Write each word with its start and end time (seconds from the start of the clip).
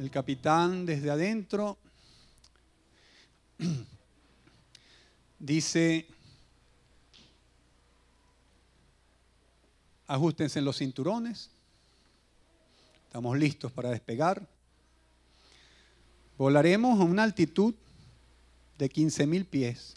El 0.00 0.10
capitán 0.10 0.86
desde 0.86 1.10
adentro 1.10 1.76
dice, 5.38 6.06
ajustense 10.06 10.58
en 10.58 10.64
los 10.64 10.78
cinturones, 10.78 11.50
estamos 13.04 13.36
listos 13.36 13.70
para 13.72 13.90
despegar. 13.90 14.48
Volaremos 16.38 16.98
a 16.98 17.04
una 17.04 17.22
altitud 17.22 17.74
de 18.78 18.88
15 18.88 19.26
mil 19.26 19.44
pies 19.44 19.96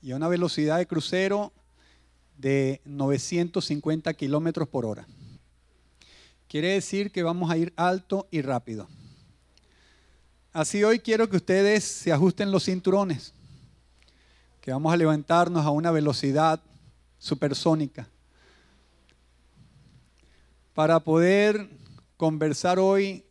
y 0.00 0.12
a 0.12 0.16
una 0.16 0.28
velocidad 0.28 0.78
de 0.78 0.86
crucero 0.86 1.52
de 2.38 2.80
950 2.86 4.14
kilómetros 4.14 4.68
por 4.68 4.86
hora. 4.86 5.06
Quiere 6.48 6.68
decir 6.68 7.10
que 7.10 7.22
vamos 7.22 7.50
a 7.50 7.56
ir 7.56 7.72
alto 7.76 8.28
y 8.30 8.42
rápido. 8.42 8.88
Así 10.52 10.84
hoy 10.84 11.00
quiero 11.00 11.28
que 11.28 11.36
ustedes 11.36 11.84
se 11.84 12.12
ajusten 12.12 12.50
los 12.50 12.64
cinturones, 12.64 13.34
que 14.60 14.70
vamos 14.70 14.92
a 14.92 14.96
levantarnos 14.96 15.66
a 15.66 15.70
una 15.70 15.90
velocidad 15.90 16.60
supersónica 17.18 18.08
para 20.76 21.00
poder 21.00 21.68
conversar 22.18 22.78
hoy 22.78 23.24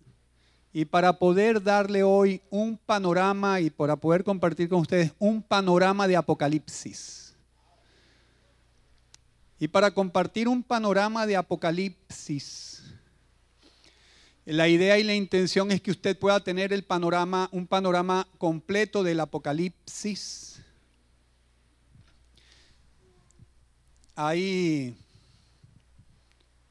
y 0.74 0.84
para 0.84 1.14
poder 1.14 1.62
darle 1.62 2.04
hoy 2.04 2.42
un 2.50 2.76
panorama 2.76 3.62
y 3.62 3.70
para 3.70 3.96
poder 3.96 4.24
compartir 4.24 4.68
con 4.68 4.80
ustedes 4.80 5.14
un 5.20 5.42
panorama 5.42 6.08
de 6.08 6.18
Apocalipsis. 6.18 7.36
Y 9.60 9.68
para 9.68 9.92
compartir 9.92 10.48
un 10.48 10.64
panorama 10.64 11.26
de 11.28 11.38
Apocalipsis, 11.38 12.75
la 14.46 14.68
idea 14.68 15.00
y 15.00 15.04
la 15.04 15.16
intención 15.16 15.72
es 15.72 15.82
que 15.82 15.92
usted 15.92 16.18
pueda 16.18 16.40
tener 16.40 16.72
el 16.72 16.84
panorama, 16.84 17.50
un 17.52 17.66
panorama 17.66 18.28
completo 18.38 19.04
del 19.04 19.20
Apocalipsis. 19.20 20.62
Hay 24.16 24.96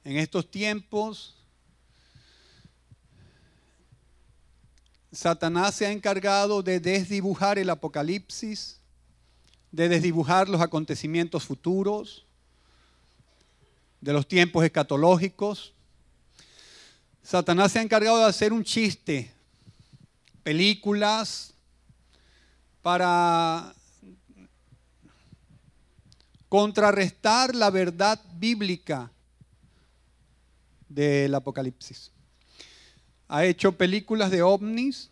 en 0.05 0.17
estos 0.19 0.51
tiempos 0.51 1.35
Satanás 5.15 5.77
se 5.77 5.87
ha 5.87 5.93
encargado 5.93 6.63
de 6.63 6.81
desdibujar 6.81 7.59
el 7.59 7.70
Apocalipsis, 7.70 8.81
de 9.70 9.89
desdibujar 9.89 10.48
los 10.48 10.61
acontecimientos 10.61 11.45
futuros, 11.45 12.25
de 14.01 14.13
los 14.13 14.27
tiempos 14.27 14.65
escatológicos. 14.65 15.73
Satanás 17.25 17.72
se 17.72 17.80
ha 17.80 17.83
encargado 17.83 18.19
de 18.19 18.27
hacer 18.27 18.53
un 18.53 18.62
chiste, 18.62 19.33
películas, 20.44 21.55
para 22.83 23.75
contrarrestar 26.48 27.55
la 27.56 27.70
verdad 27.70 28.20
bíblica 28.39 29.11
del 30.89 31.34
Apocalipsis 31.34 32.12
ha 33.28 33.45
hecho 33.45 33.72
películas 33.72 34.30
de 34.30 34.42
ovnis, 34.42 35.11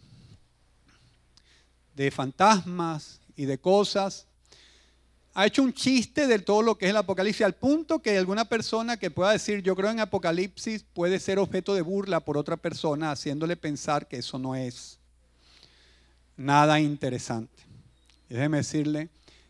de 1.95 2.11
fantasmas 2.11 3.21
y 3.37 3.47
de 3.47 3.59
cosas. 3.59 4.27
Ha 5.35 5.47
hecho 5.47 5.63
un 5.63 5.73
chiste 5.73 6.27
de 6.27 6.39
todo 6.39 6.61
lo 6.61 6.77
que 6.77 6.87
es 6.87 6.91
el 6.91 6.97
Apocalipsis, 6.97 7.47
al 7.47 7.55
punto 7.55 8.01
que 8.01 8.19
alguna 8.19 8.45
persona 8.45 8.99
que 8.99 9.11
pueda 9.11 9.33
decir 9.33 9.63
yo 9.63 9.75
creo 9.75 9.91
en 9.91 10.01
Apocalipsis 10.01 10.85
puede 10.93 11.19
ser 11.19 11.39
objeto 11.39 11.75
de 11.75 11.81
burla 11.81 12.21
por 12.21 12.37
otra 12.37 12.59
persona, 12.59 13.11
haciéndole 13.11 13.57
pensar 13.57 14.09
que 14.09 14.19
eso 14.19 14.39
no 14.39 14.55
es 14.55 14.99
nada 16.37 16.81
interesante. 16.81 17.63
déjeme 18.29 18.59
decirle, 18.59 19.09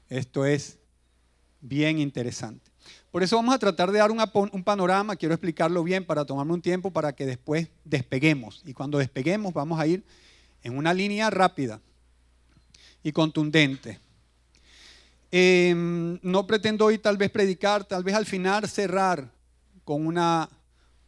esto 0.08 0.46
es 0.46 0.78
bien 1.60 1.98
interesante. 1.98 2.70
Por 3.10 3.22
eso 3.22 3.36
vamos 3.36 3.54
a 3.54 3.58
tratar 3.58 3.90
de 3.90 3.98
dar 3.98 4.10
un 4.10 4.64
panorama, 4.64 5.16
quiero 5.16 5.34
explicarlo 5.34 5.82
bien 5.82 6.04
para 6.04 6.24
tomarme 6.24 6.54
un 6.54 6.62
tiempo 6.62 6.90
para 6.90 7.12
que 7.12 7.26
después 7.26 7.68
despeguemos. 7.84 8.62
Y 8.64 8.72
cuando 8.72 8.98
despeguemos 8.98 9.52
vamos 9.52 9.80
a 9.80 9.86
ir 9.86 10.04
en 10.62 10.76
una 10.76 10.94
línea 10.94 11.28
rápida 11.28 11.80
y 13.02 13.12
contundente. 13.12 13.98
Em, 15.34 16.18
no 16.22 16.46
pretendo 16.46 16.84
hoy 16.84 16.98
tal 16.98 17.16
vez 17.16 17.30
predicar, 17.30 17.86
tal 17.86 18.04
vez 18.04 18.14
al 18.14 18.26
final 18.26 18.68
cerrar 18.68 19.32
con, 19.82 20.06
una, 20.06 20.50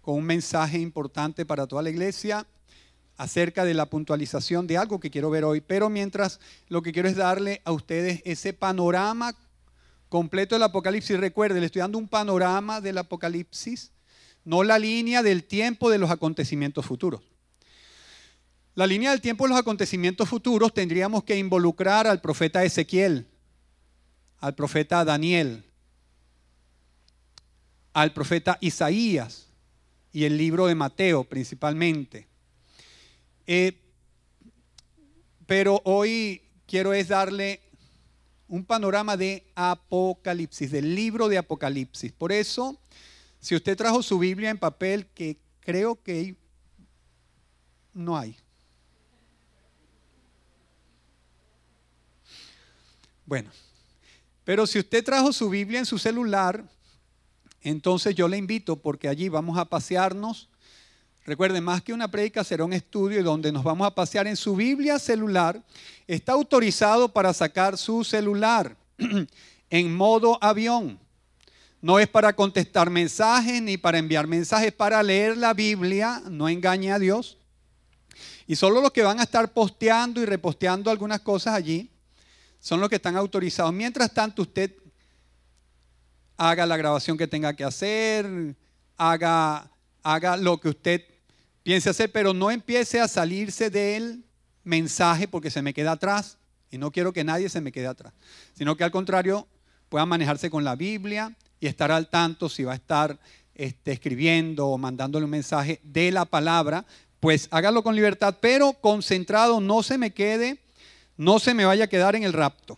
con 0.00 0.14
un 0.14 0.24
mensaje 0.24 0.78
importante 0.78 1.44
para 1.44 1.66
toda 1.66 1.82
la 1.82 1.90
iglesia 1.90 2.46
acerca 3.18 3.66
de 3.66 3.74
la 3.74 3.84
puntualización 3.84 4.66
de 4.66 4.78
algo 4.78 4.98
que 4.98 5.10
quiero 5.10 5.28
ver 5.28 5.44
hoy. 5.44 5.60
Pero 5.60 5.90
mientras 5.90 6.40
lo 6.68 6.80
que 6.80 6.90
quiero 6.90 7.06
es 7.06 7.16
darle 7.16 7.60
a 7.66 7.72
ustedes 7.72 8.22
ese 8.24 8.54
panorama 8.54 9.36
completo 10.08 10.54
del 10.54 10.62
Apocalipsis. 10.62 11.20
Recuerde, 11.20 11.60
le 11.60 11.66
estoy 11.66 11.80
dando 11.80 11.98
un 11.98 12.08
panorama 12.08 12.80
del 12.80 12.96
Apocalipsis, 12.96 13.92
no 14.42 14.64
la 14.64 14.78
línea 14.78 15.22
del 15.22 15.44
tiempo 15.44 15.90
de 15.90 15.98
los 15.98 16.10
acontecimientos 16.10 16.86
futuros. 16.86 17.20
La 18.74 18.86
línea 18.86 19.10
del 19.10 19.20
tiempo 19.20 19.44
de 19.44 19.50
los 19.50 19.58
acontecimientos 19.58 20.30
futuros 20.30 20.72
tendríamos 20.72 21.24
que 21.24 21.36
involucrar 21.36 22.06
al 22.06 22.22
profeta 22.22 22.64
Ezequiel, 22.64 23.28
al 24.44 24.54
profeta 24.54 25.06
Daniel, 25.06 25.64
al 27.94 28.12
profeta 28.12 28.58
Isaías 28.60 29.46
y 30.12 30.24
el 30.24 30.36
libro 30.36 30.66
de 30.66 30.74
Mateo 30.74 31.24
principalmente. 31.24 32.28
Eh, 33.46 33.80
pero 35.46 35.80
hoy 35.86 36.42
quiero 36.66 36.92
es 36.92 37.08
darle 37.08 37.62
un 38.46 38.66
panorama 38.66 39.16
de 39.16 39.50
Apocalipsis, 39.54 40.70
del 40.70 40.94
libro 40.94 41.30
de 41.30 41.38
Apocalipsis. 41.38 42.12
Por 42.12 42.30
eso, 42.30 42.78
si 43.40 43.56
usted 43.56 43.78
trajo 43.78 44.02
su 44.02 44.18
Biblia 44.18 44.50
en 44.50 44.58
papel, 44.58 45.06
que 45.06 45.38
creo 45.60 46.02
que 46.02 46.36
no 47.94 48.18
hay. 48.18 48.36
Bueno, 53.24 53.50
pero 54.44 54.66
si 54.66 54.78
usted 54.78 55.04
trajo 55.04 55.32
su 55.32 55.48
Biblia 55.48 55.78
en 55.78 55.86
su 55.86 55.98
celular, 55.98 56.64
entonces 57.62 58.14
yo 58.14 58.28
le 58.28 58.36
invito 58.36 58.76
porque 58.76 59.08
allí 59.08 59.28
vamos 59.28 59.58
a 59.58 59.64
pasearnos 59.64 60.48
Recuerden, 61.26 61.64
más 61.64 61.80
que 61.80 61.94
una 61.94 62.10
prédica 62.10 62.44
será 62.44 62.66
un 62.66 62.74
estudio 62.74 63.22
donde 63.24 63.50
nos 63.50 63.64
vamos 63.64 63.86
a 63.86 63.94
pasear 63.94 64.26
en 64.26 64.36
su 64.36 64.54
Biblia 64.54 64.98
celular. 64.98 65.62
Está 66.06 66.32
autorizado 66.32 67.08
para 67.08 67.32
sacar 67.32 67.78
su 67.78 68.04
celular 68.04 68.76
en 69.70 69.96
modo 69.96 70.36
avión. 70.42 70.98
No 71.80 71.98
es 71.98 72.08
para 72.08 72.34
contestar 72.34 72.90
mensajes 72.90 73.62
ni 73.62 73.78
para 73.78 73.96
enviar 73.98 74.26
mensajes, 74.26 74.70
para 74.72 75.02
leer 75.02 75.38
la 75.38 75.54
Biblia, 75.54 76.22
no 76.28 76.46
engañe 76.46 76.92
a 76.92 76.98
Dios. 76.98 77.38
Y 78.46 78.56
solo 78.56 78.82
los 78.82 78.90
que 78.90 79.02
van 79.02 79.18
a 79.18 79.22
estar 79.22 79.50
posteando 79.50 80.20
y 80.20 80.26
reposteando 80.26 80.90
algunas 80.90 81.20
cosas 81.20 81.54
allí 81.54 81.90
son 82.64 82.80
los 82.80 82.88
que 82.88 82.96
están 82.96 83.14
autorizados. 83.14 83.74
Mientras 83.74 84.14
tanto, 84.14 84.40
usted 84.40 84.72
haga 86.38 86.64
la 86.64 86.78
grabación 86.78 87.18
que 87.18 87.26
tenga 87.28 87.52
que 87.52 87.62
hacer, 87.62 88.56
haga, 88.96 89.70
haga 90.02 90.38
lo 90.38 90.58
que 90.58 90.70
usted 90.70 91.04
piense 91.62 91.90
hacer, 91.90 92.10
pero 92.10 92.32
no 92.32 92.50
empiece 92.50 93.02
a 93.02 93.06
salirse 93.06 93.68
del 93.68 94.24
mensaje 94.62 95.28
porque 95.28 95.50
se 95.50 95.60
me 95.60 95.74
queda 95.74 95.92
atrás. 95.92 96.38
Y 96.70 96.78
no 96.78 96.90
quiero 96.90 97.12
que 97.12 97.22
nadie 97.22 97.50
se 97.50 97.60
me 97.60 97.70
quede 97.70 97.86
atrás, 97.86 98.14
sino 98.54 98.78
que 98.78 98.84
al 98.84 98.90
contrario 98.90 99.46
pueda 99.90 100.06
manejarse 100.06 100.48
con 100.48 100.64
la 100.64 100.74
Biblia 100.74 101.36
y 101.60 101.66
estar 101.66 101.92
al 101.92 102.08
tanto 102.08 102.48
si 102.48 102.64
va 102.64 102.72
a 102.72 102.76
estar 102.76 103.20
este, 103.54 103.92
escribiendo 103.92 104.68
o 104.68 104.78
mandándole 104.78 105.26
un 105.26 105.30
mensaje 105.32 105.80
de 105.82 106.10
la 106.10 106.24
palabra, 106.24 106.86
pues 107.20 107.46
hágalo 107.50 107.82
con 107.82 107.94
libertad, 107.94 108.38
pero 108.40 108.72
concentrado, 108.72 109.60
no 109.60 109.82
se 109.82 109.98
me 109.98 110.12
quede, 110.12 110.63
no 111.16 111.38
se 111.38 111.54
me 111.54 111.64
vaya 111.64 111.84
a 111.84 111.88
quedar 111.88 112.16
en 112.16 112.24
el 112.24 112.32
rapto. 112.32 112.76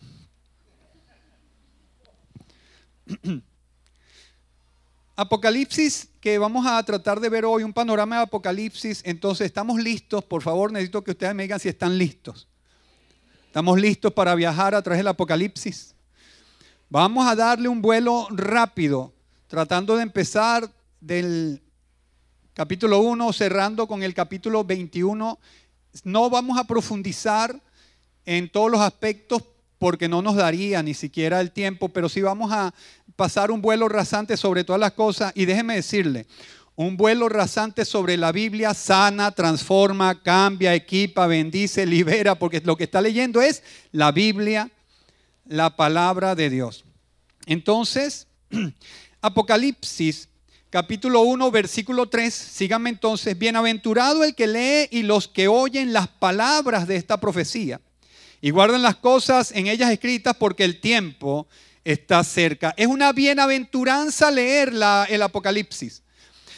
Apocalipsis, 5.16 6.10
que 6.20 6.36
vamos 6.36 6.66
a 6.66 6.82
tratar 6.82 7.20
de 7.20 7.30
ver 7.30 7.46
hoy, 7.46 7.62
un 7.62 7.72
panorama 7.72 8.16
de 8.16 8.22
Apocalipsis. 8.22 9.00
Entonces, 9.04 9.46
¿estamos 9.46 9.80
listos? 9.80 10.22
Por 10.24 10.42
favor, 10.42 10.70
necesito 10.70 11.02
que 11.02 11.12
ustedes 11.12 11.34
me 11.34 11.44
digan 11.44 11.58
si 11.58 11.70
están 11.70 11.96
listos. 11.96 12.46
¿Estamos 13.46 13.80
listos 13.80 14.12
para 14.12 14.34
viajar 14.34 14.74
a 14.74 14.82
través 14.82 14.98
del 14.98 15.08
Apocalipsis? 15.08 15.94
Vamos 16.90 17.26
a 17.26 17.34
darle 17.34 17.68
un 17.68 17.80
vuelo 17.80 18.28
rápido, 18.30 19.14
tratando 19.46 19.96
de 19.96 20.02
empezar 20.02 20.70
del 21.00 21.62
capítulo 22.52 22.98
1, 22.98 23.32
cerrando 23.32 23.86
con 23.86 24.02
el 24.02 24.12
capítulo 24.12 24.64
21. 24.64 25.38
No 26.04 26.28
vamos 26.28 26.58
a 26.58 26.64
profundizar 26.64 27.58
en 28.26 28.50
todos 28.50 28.70
los 28.70 28.80
aspectos 28.80 29.42
porque 29.78 30.08
no 30.08 30.20
nos 30.20 30.36
daría 30.36 30.82
ni 30.82 30.94
siquiera 30.94 31.40
el 31.40 31.52
tiempo, 31.52 31.88
pero 31.88 32.08
sí 32.08 32.20
vamos 32.20 32.50
a 32.52 32.74
pasar 33.14 33.50
un 33.50 33.62
vuelo 33.62 33.88
rasante 33.88 34.36
sobre 34.36 34.64
todas 34.64 34.80
las 34.80 34.92
cosas. 34.92 35.32
Y 35.34 35.44
déjeme 35.44 35.76
decirle, 35.76 36.26
un 36.74 36.96
vuelo 36.96 37.28
rasante 37.28 37.84
sobre 37.84 38.16
la 38.16 38.32
Biblia 38.32 38.74
sana, 38.74 39.30
transforma, 39.30 40.22
cambia, 40.22 40.74
equipa, 40.74 41.26
bendice, 41.26 41.86
libera, 41.86 42.34
porque 42.34 42.60
lo 42.64 42.76
que 42.76 42.84
está 42.84 43.00
leyendo 43.00 43.40
es 43.40 43.62
la 43.92 44.12
Biblia, 44.12 44.70
la 45.46 45.76
palabra 45.76 46.34
de 46.34 46.50
Dios. 46.50 46.84
Entonces, 47.46 48.26
Apocalipsis 49.20 50.28
capítulo 50.68 51.22
1, 51.22 51.50
versículo 51.50 52.08
3, 52.08 52.34
síganme 52.34 52.90
entonces, 52.90 53.38
bienaventurado 53.38 54.24
el 54.24 54.34
que 54.34 54.46
lee 54.46 54.88
y 54.90 55.02
los 55.04 55.28
que 55.28 55.48
oyen 55.48 55.92
las 55.92 56.08
palabras 56.08 56.86
de 56.86 56.96
esta 56.96 57.18
profecía 57.18 57.80
y 58.40 58.50
guardan 58.50 58.82
las 58.82 58.96
cosas 58.96 59.52
en 59.52 59.66
ellas 59.66 59.90
escritas 59.90 60.36
porque 60.36 60.64
el 60.64 60.80
tiempo 60.80 61.46
está 61.84 62.22
cerca. 62.24 62.74
Es 62.76 62.86
una 62.86 63.12
bienaventuranza 63.12 64.30
leer 64.30 64.72
el 65.08 65.22
Apocalipsis. 65.22 66.02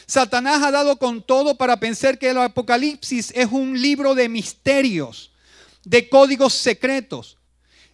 Satanás 0.07 0.63
ha 0.63 0.71
dado 0.71 0.97
con 0.97 1.23
todo 1.23 1.57
para 1.57 1.79
pensar 1.79 2.19
que 2.19 2.31
el 2.31 2.39
Apocalipsis 2.39 3.33
es 3.35 3.49
un 3.51 3.81
libro 3.81 4.15
de 4.15 4.29
misterios, 4.29 5.33
de 5.85 6.09
códigos 6.09 6.55
secretos. 6.55 7.37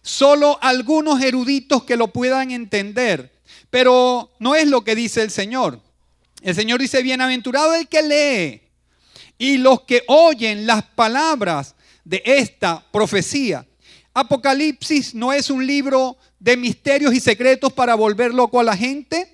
Solo 0.01 0.57
algunos 0.61 1.21
eruditos 1.21 1.83
que 1.83 1.97
lo 1.97 2.07
puedan 2.07 2.51
entender. 2.51 3.33
Pero 3.69 4.31
no 4.39 4.55
es 4.55 4.67
lo 4.67 4.83
que 4.83 4.95
dice 4.95 5.21
el 5.21 5.31
Señor. 5.31 5.81
El 6.41 6.55
Señor 6.55 6.79
dice, 6.79 7.01
bienaventurado 7.01 7.73
el 7.73 7.87
que 7.87 8.01
lee 8.01 8.61
y 9.37 9.57
los 9.57 9.81
que 9.81 10.03
oyen 10.07 10.65
las 10.65 10.83
palabras 10.83 11.75
de 12.05 12.21
esta 12.25 12.85
profecía. 12.91 13.65
Apocalipsis 14.17 15.13
no 15.13 15.33
es 15.33 15.49
un 15.49 15.67
libro 15.67 16.15
de 16.39 16.55
misterios 16.55 17.13
y 17.13 17.19
secretos 17.19 17.73
para 17.73 17.95
volver 17.95 18.33
loco 18.33 18.61
a 18.61 18.63
la 18.63 18.77
gente. 18.77 19.27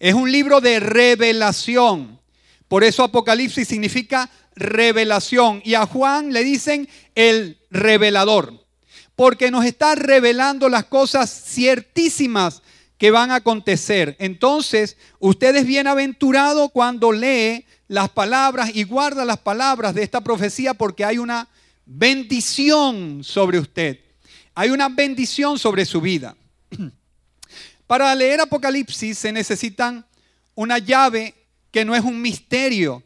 Es 0.00 0.14
un 0.14 0.32
libro 0.32 0.60
de 0.60 0.80
revelación. 0.80 2.20
Por 2.66 2.82
eso 2.82 3.04
Apocalipsis 3.04 3.68
significa 3.68 4.28
revelación. 4.56 5.62
Y 5.64 5.74
a 5.74 5.86
Juan 5.86 6.32
le 6.32 6.42
dicen 6.42 6.88
el 7.14 7.56
revelador. 7.70 8.66
Porque 9.14 9.52
nos 9.52 9.64
está 9.64 9.94
revelando 9.94 10.68
las 10.68 10.86
cosas 10.86 11.30
ciertísimas 11.30 12.62
que 12.98 13.12
van 13.12 13.30
a 13.30 13.36
acontecer. 13.36 14.16
Entonces, 14.18 14.96
usted 15.20 15.54
es 15.54 15.66
bienaventurado 15.66 16.70
cuando 16.70 17.12
lee 17.12 17.64
las 17.86 18.08
palabras 18.08 18.72
y 18.74 18.82
guarda 18.82 19.24
las 19.24 19.38
palabras 19.38 19.94
de 19.94 20.02
esta 20.02 20.20
profecía 20.20 20.74
porque 20.74 21.04
hay 21.04 21.18
una 21.18 21.46
bendición 21.84 23.22
sobre 23.22 23.60
usted. 23.60 24.00
Hay 24.58 24.70
una 24.70 24.88
bendición 24.88 25.58
sobre 25.58 25.84
su 25.84 26.00
vida. 26.00 26.34
Para 27.86 28.14
leer 28.14 28.40
Apocalipsis 28.40 29.18
se 29.18 29.30
necesitan 29.30 30.06
una 30.54 30.78
llave 30.78 31.34
que 31.70 31.84
no 31.84 31.94
es 31.94 32.02
un 32.02 32.22
misterio, 32.22 33.02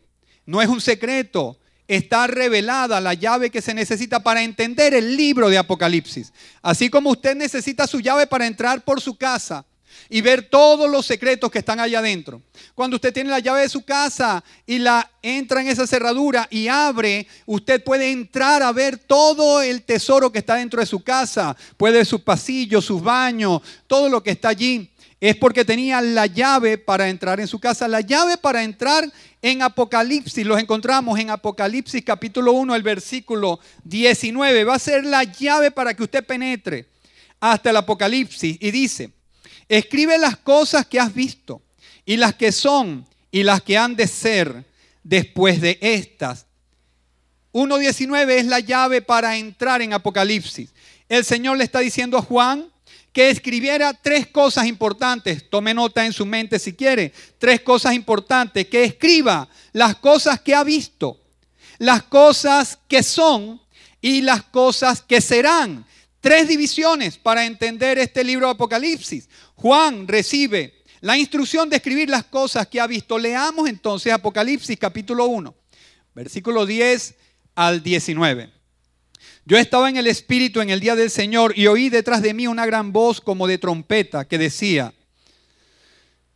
no 0.47 0.62
es 0.62 0.69
un 0.69 0.81
secreto, 0.81 1.58
está 1.88 2.29
revelada 2.29 3.00
la 3.00 3.14
llave 3.14 3.50
que 3.50 3.61
se 3.61 3.75
necesita 3.75 4.23
para 4.23 4.44
entender 4.44 4.94
el 4.94 5.17
libro 5.17 5.49
de 5.49 5.58
Apocalipsis. 5.58 6.32
Así 6.62 6.88
como 6.88 7.11
usted 7.11 7.35
necesita 7.35 7.88
su 7.88 7.99
llave 7.99 8.29
para 8.29 8.46
entrar 8.46 8.85
por 8.85 9.00
su 9.00 9.19
casa 9.19 9.67
y 10.08 10.20
ver 10.20 10.49
todos 10.49 10.91
los 10.91 11.06
secretos 11.06 11.50
que 11.50 11.58
están 11.58 11.81
allá 11.81 11.99
adentro. 11.99 12.43
Cuando 12.75 12.97
usted 12.97 13.12
tiene 13.12 13.31
la 13.31 13.41
llave 13.41 13.62
de 13.62 13.69
su 13.69 13.85
casa 13.85 14.43
y 14.67 14.79
la 14.79 15.11
entra 15.23 15.61
en 15.61 15.69
esa 15.69 15.87
cerradura 15.87 16.47
y 16.50 16.69
abre, 16.69 17.26
usted 17.47 17.82
puede 17.82 18.11
entrar 18.11 18.62
a 18.62 18.73
ver 18.73 18.99
todo 18.99 19.62
el 19.62 19.82
tesoro 19.82 20.32
que 20.32 20.38
está 20.38 20.56
dentro 20.56 20.81
de 20.81 20.87
su 20.87 21.02
casa, 21.02 21.56
puede 21.76 21.99
ver 21.99 22.06
sus 22.06 22.23
pasillos, 22.23 22.85
sus 22.85 23.02
baños, 23.02 23.61
todo 23.87 24.08
lo 24.08 24.23
que 24.23 24.31
está 24.31 24.49
allí. 24.49 24.91
Es 25.20 25.37
porque 25.37 25.67
tenía 25.67 26.00
la 26.00 26.25
llave 26.25 26.79
para 26.79 27.11
entrar 27.11 27.41
en 27.41 27.46
su 27.46 27.61
casa. 27.61 27.87
La 27.87 28.00
llave 28.00 28.38
para 28.38 28.62
entrar 28.62 29.05
en 29.43 29.61
Apocalipsis, 29.61 30.46
los 30.46 30.58
encontramos 30.58 31.19
en 31.19 31.29
Apocalipsis 31.29 32.03
capítulo 32.03 32.53
1, 32.53 32.75
el 32.75 32.82
versículo 32.82 33.61
19. 33.85 34.64
Va 34.64 34.76
a 34.76 34.79
ser 34.79 35.05
la 35.05 35.25
llave 35.25 35.70
para 35.70 35.93
que 35.93 36.03
usted 36.03 36.25
penetre 36.25 36.87
hasta 37.38 37.69
el 37.69 37.76
Apocalipsis. 37.76 38.56
Y 38.61 38.70
dice, 38.70 39.11
Escribe 39.70 40.19
las 40.19 40.37
cosas 40.37 40.84
que 40.84 40.99
has 40.99 41.14
visto 41.14 41.62
y 42.05 42.17
las 42.17 42.34
que 42.34 42.50
son 42.50 43.06
y 43.31 43.44
las 43.44 43.62
que 43.62 43.78
han 43.78 43.94
de 43.94 44.08
ser 44.08 44.64
después 45.05 45.61
de 45.61 45.78
estas. 45.81 46.46
1.19 47.52 48.31
es 48.31 48.46
la 48.46 48.58
llave 48.58 49.00
para 49.00 49.37
entrar 49.37 49.81
en 49.81 49.93
Apocalipsis. 49.93 50.70
El 51.08 51.25
Señor 51.25 51.56
le 51.56 51.62
está 51.62 51.78
diciendo 51.78 52.19
a 52.19 52.22
Juan 52.22 52.69
que 53.12 53.31
escribiera 53.31 53.94
tres 53.94 54.26
cosas 54.26 54.67
importantes. 54.67 55.49
Tome 55.49 55.72
nota 55.72 56.05
en 56.05 56.12
su 56.12 56.26
mente 56.26 56.58
si 56.58 56.72
quiere. 56.72 57.12
Tres 57.38 57.61
cosas 57.61 57.94
importantes. 57.94 58.67
Que 58.67 58.82
escriba 58.82 59.49
las 59.72 59.94
cosas 59.94 60.40
que 60.40 60.52
ha 60.52 60.64
visto, 60.64 61.20
las 61.78 62.02
cosas 62.02 62.76
que 62.88 63.05
son 63.05 63.62
y 64.00 64.22
las 64.22 64.43
cosas 64.43 65.00
que 65.00 65.20
serán. 65.20 65.87
Tres 66.20 66.49
divisiones 66.49 67.17
para 67.17 67.46
entender 67.46 67.99
este 67.99 68.22
libro 68.22 68.46
de 68.46 68.52
Apocalipsis. 68.52 69.28
Juan 69.55 70.06
recibe 70.06 70.82
la 71.00 71.17
instrucción 71.17 71.70
de 71.70 71.76
escribir 71.76 72.11
las 72.11 72.25
cosas 72.25 72.67
que 72.67 72.78
ha 72.78 72.87
visto. 72.87 73.19
Leamos 73.19 73.69
entonces 73.69 74.12
Apocalipsis 74.12 74.78
capítulo 74.78 75.26
1, 75.26 75.55
versículo 76.14 76.67
10 76.67 77.14
al 77.55 77.82
19. 77.82 78.50
Yo 79.46 79.56
estaba 79.56 79.88
en 79.88 79.96
el 79.96 80.06
Espíritu 80.06 80.61
en 80.61 80.69
el 80.69 80.81
día 80.81 80.94
del 80.94 81.11
Señor 81.11 81.58
y 81.58 81.67
oí 81.67 81.88
detrás 81.88 82.20
de 82.20 82.34
mí 82.34 82.46
una 82.46 82.67
gran 82.67 82.93
voz 82.93 83.20
como 83.20 83.46
de 83.46 83.56
trompeta 83.56 84.26
que 84.28 84.37
decía, 84.37 84.93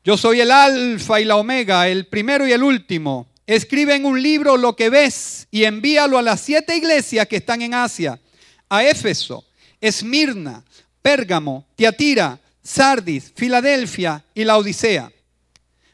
yo 0.02 0.16
soy 0.16 0.40
el 0.40 0.50
alfa 0.50 1.20
y 1.20 1.24
la 1.24 1.36
omega, 1.36 1.88
el 1.88 2.06
primero 2.06 2.46
y 2.46 2.52
el 2.52 2.62
último. 2.62 3.28
Escribe 3.46 3.94
en 3.94 4.06
un 4.06 4.22
libro 4.22 4.56
lo 4.56 4.74
que 4.74 4.88
ves 4.88 5.46
y 5.50 5.64
envíalo 5.64 6.16
a 6.16 6.22
las 6.22 6.40
siete 6.40 6.74
iglesias 6.74 7.28
que 7.28 7.36
están 7.36 7.60
en 7.60 7.74
Asia, 7.74 8.18
a 8.70 8.82
Éfeso, 8.82 9.44
Esmirna, 9.84 10.64
Pérgamo, 11.02 11.66
Tiatira, 11.76 12.40
Sardis, 12.62 13.30
Filadelfia 13.36 14.24
y 14.34 14.42
la 14.42 14.56
Odisea. 14.56 15.12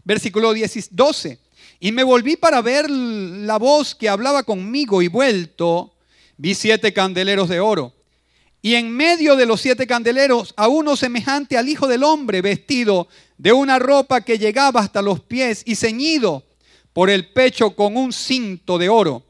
Versículo 0.04 0.52
12. 0.52 1.38
Y 1.80 1.90
me 1.90 2.04
volví 2.04 2.36
para 2.36 2.62
ver 2.62 2.88
la 2.88 3.58
voz 3.58 3.96
que 3.96 4.08
hablaba 4.08 4.44
conmigo 4.44 5.02
y 5.02 5.08
vuelto, 5.08 5.92
vi 6.36 6.54
siete 6.54 6.92
candeleros 6.92 7.48
de 7.48 7.58
oro. 7.58 7.92
Y 8.62 8.76
en 8.76 8.92
medio 8.92 9.34
de 9.34 9.46
los 9.46 9.60
siete 9.60 9.88
candeleros 9.88 10.54
a 10.56 10.68
uno 10.68 10.94
semejante 10.94 11.58
al 11.58 11.68
Hijo 11.68 11.88
del 11.88 12.04
Hombre, 12.04 12.42
vestido 12.42 13.08
de 13.38 13.52
una 13.52 13.80
ropa 13.80 14.20
que 14.20 14.38
llegaba 14.38 14.78
hasta 14.78 15.02
los 15.02 15.18
pies 15.18 15.64
y 15.66 15.74
ceñido 15.74 16.44
por 16.92 17.10
el 17.10 17.26
pecho 17.32 17.74
con 17.74 17.96
un 17.96 18.12
cinto 18.12 18.78
de 18.78 18.88
oro. 18.88 19.29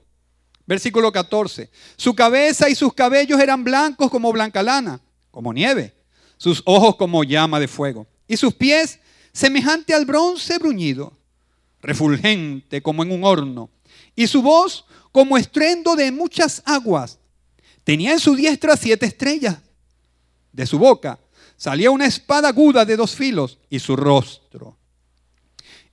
Versículo 0.70 1.10
14. 1.10 1.68
Su 1.96 2.14
cabeza 2.14 2.68
y 2.68 2.76
sus 2.76 2.94
cabellos 2.94 3.40
eran 3.40 3.64
blancos 3.64 4.08
como 4.08 4.30
blanca 4.30 4.62
lana, 4.62 5.00
como 5.32 5.52
nieve. 5.52 5.92
Sus 6.36 6.62
ojos 6.64 6.94
como 6.94 7.24
llama 7.24 7.58
de 7.58 7.66
fuego. 7.66 8.06
Y 8.28 8.36
sus 8.36 8.54
pies 8.54 9.00
semejante 9.32 9.94
al 9.94 10.04
bronce 10.04 10.58
bruñido, 10.58 11.12
refulgente 11.82 12.82
como 12.82 13.02
en 13.02 13.10
un 13.10 13.24
horno. 13.24 13.68
Y 14.14 14.28
su 14.28 14.42
voz 14.42 14.84
como 15.10 15.36
estruendo 15.36 15.96
de 15.96 16.12
muchas 16.12 16.62
aguas. 16.64 17.18
Tenía 17.82 18.12
en 18.12 18.20
su 18.20 18.36
diestra 18.36 18.76
siete 18.76 19.06
estrellas. 19.06 19.56
De 20.52 20.66
su 20.66 20.78
boca 20.78 21.18
salía 21.56 21.90
una 21.90 22.06
espada 22.06 22.50
aguda 22.50 22.84
de 22.84 22.96
dos 22.96 23.16
filos 23.16 23.58
y 23.70 23.80
su 23.80 23.96
rostro 23.96 24.76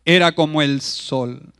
era 0.05 0.35
como 0.35 0.61
el 0.61 0.81
sol 0.81 1.51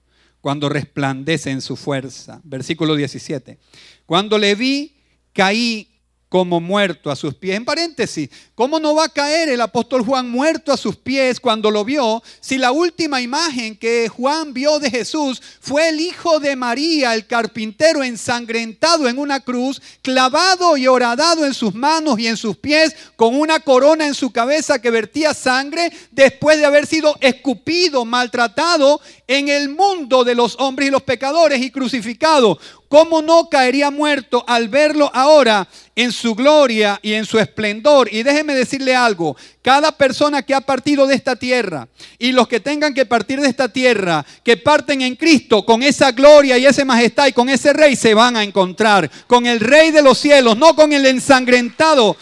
cuando 0.48 0.70
resplandece 0.70 1.52
en 1.52 1.60
su 1.60 1.76
fuerza. 1.76 2.40
Versículo 2.46 2.96
17. 2.96 3.58
Cuando 4.06 4.38
le 4.38 4.56
vi, 4.56 4.96
caí 5.34 5.97
como 6.30 6.60
muerto 6.60 7.10
a 7.10 7.16
sus 7.16 7.34
pies. 7.36 7.56
En 7.56 7.64
paréntesis, 7.64 8.30
¿cómo 8.54 8.80
no 8.80 8.96
va 8.96 9.06
a 9.06 9.10
caer 9.10 9.50
el 9.50 9.62
apóstol 9.62 10.04
Juan 10.04 10.30
muerto 10.30 10.74
a 10.74 10.78
sus 10.78 10.98
pies 10.98 11.40
cuando 11.40 11.72
lo 11.72 11.86
vio 11.86 12.22
si 12.42 12.58
la 12.58 12.72
última 12.72 13.22
imagen 13.22 13.78
que 13.78 14.10
Juan 14.10 14.54
vio 14.54 14.80
de 14.80 14.90
Jesús 14.90 15.42
fue 15.62 15.90
el 15.90 16.02
hijo 16.02 16.40
de 16.40 16.56
María, 16.56 17.14
el 17.14 17.28
carpintero 17.28 18.04
ensangrentado 18.04 19.08
en 19.08 19.18
una 19.18 19.40
cruz, 19.40 19.82
clavado 20.02 20.76
y 20.76 20.88
horadado 20.88 21.46
en 21.46 21.54
sus 21.54 21.74
manos 21.74 22.20
y 22.20 22.28
en 22.28 22.36
sus 22.36 22.58
pies, 22.58 22.96
con 23.16 23.36
una 23.36 23.62
corona 23.62 24.06
en 24.06 24.14
su 24.14 24.32
cabeza 24.32 24.82
que 24.82 24.92
vertía 24.92 25.34
sangre 25.34 25.92
después 26.12 26.58
de 26.58 26.66
haber 26.66 26.86
sido 26.88 27.16
escupido, 27.22 28.04
maltratado 28.04 29.00
en 29.28 29.48
el 29.48 29.70
mundo 29.70 30.24
de 30.24 30.36
los 30.36 30.56
hombres 30.60 30.90
y 30.90 30.92
los 30.92 31.04
pecadores 31.04 31.62
y 31.62 31.72
crucificado? 31.72 32.60
¿Cómo 32.90 33.22
no 33.22 33.50
caería 33.50 33.92
muerto 33.92 34.46
al 34.48 34.70
verlo 34.70 35.12
ahora 35.14 35.68
en 35.94 36.14
su 36.14 36.36
gloria 36.36 36.98
y 37.02 37.14
en 37.14 37.26
su 37.26 37.38
esplendor? 37.38 38.08
Y 38.14 38.24
déjeme 38.24 38.56
decirle 38.56 38.96
algo, 38.96 39.36
cada 39.62 39.92
persona 39.92 40.42
que 40.42 40.54
ha 40.54 40.62
partido 40.62 41.06
de 41.06 41.16
esta 41.16 41.36
tierra 41.36 41.90
y 42.18 42.32
los 42.32 42.48
que 42.48 42.62
tengan 42.62 42.94
que 42.94 43.06
partir 43.06 43.42
de 43.42 43.50
esta 43.50 43.68
tierra, 43.68 44.26
que 44.42 44.56
parten 44.56 45.02
en 45.02 45.18
Cristo 45.18 45.66
con 45.66 45.84
esa 45.84 46.12
gloria 46.14 46.58
y 46.58 46.66
esa 46.66 46.86
majestad 46.86 47.28
y 47.28 47.34
con 47.34 47.50
ese 47.50 47.74
rey, 47.74 47.98
se 47.98 48.14
van 48.14 48.38
a 48.38 48.44
encontrar 48.44 49.12
con 49.28 49.46
el 49.46 49.60
rey 49.60 49.92
de 49.92 50.02
los 50.02 50.18
cielos, 50.18 50.58
no 50.58 50.74
con 50.74 50.94
el 50.94 51.06
ensangrentado. 51.06 52.16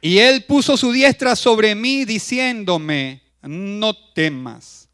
Y 0.00 0.18
él 0.18 0.44
puso 0.44 0.76
su 0.76 0.90
diestra 0.90 1.36
sobre 1.36 1.76
mí 1.76 2.04
diciéndome, 2.04 3.22
no 3.42 3.94
temas. 4.12 4.85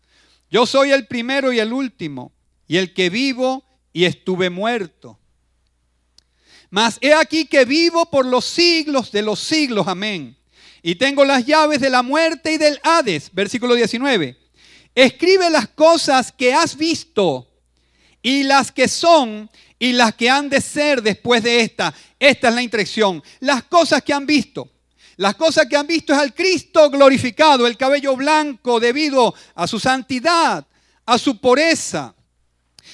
Yo 0.53 0.67
soy 0.67 0.93
el 0.93 1.07
primero 1.07 1.51
y 1.51 1.61
el 1.61 1.73
último, 1.73 2.31
y 2.69 2.77
el 2.77 2.93
que 2.93 3.09
vivo 3.09 3.65
y 3.91 4.05
estuve 4.05 4.51
muerto. 4.51 5.19
Mas 6.69 6.99
he 7.01 7.15
aquí 7.15 7.47
que 7.47 7.65
vivo 7.65 8.11
por 8.11 8.27
los 8.27 8.45
siglos 8.45 9.11
de 9.13 9.23
los 9.23 9.41
siglos, 9.41 9.89
amén. 9.89 10.37
Y 10.83 10.97
tengo 10.97 11.25
las 11.25 11.47
llaves 11.47 11.81
de 11.81 11.89
la 11.89 12.03
muerte 12.03 12.53
y 12.53 12.59
del 12.59 12.79
Hades, 12.83 13.31
versículo 13.33 13.75
19. 13.75 14.37
Escribe 14.95 15.49
las 15.49 15.69
cosas 15.69 16.31
que 16.31 16.53
has 16.53 16.77
visto 16.77 17.49
y 18.21 18.43
las 18.43 18.71
que 18.71 18.89
son 18.89 19.49
y 19.79 19.95
las 19.95 20.15
que 20.15 20.29
han 20.29 20.51
de 20.51 20.61
ser 20.61 21.01
después 21.01 21.43
de 21.43 21.63
esta. 21.63 21.95
Esta 22.19 22.51
es 22.51 22.55
la 22.55 22.63
instrucción. 22.63 23.23
Las 23.41 23.63
cosas 23.63 24.03
que 24.03 24.13
han 24.13 24.27
visto. 24.27 24.71
Las 25.17 25.35
cosas 25.37 25.67
que 25.67 25.77
han 25.77 25.87
visto 25.87 26.13
es 26.13 26.19
al 26.19 26.35
Cristo 26.35 26.89
glorificado, 26.91 27.67
el 27.67 27.77
cabello 27.77 28.17
blanco 28.17 28.81
debido 28.81 29.35
a 29.55 29.67
su 29.67 29.79
santidad, 29.79 30.67
a 31.05 31.19
su 31.19 31.39
pureza, 31.39 32.15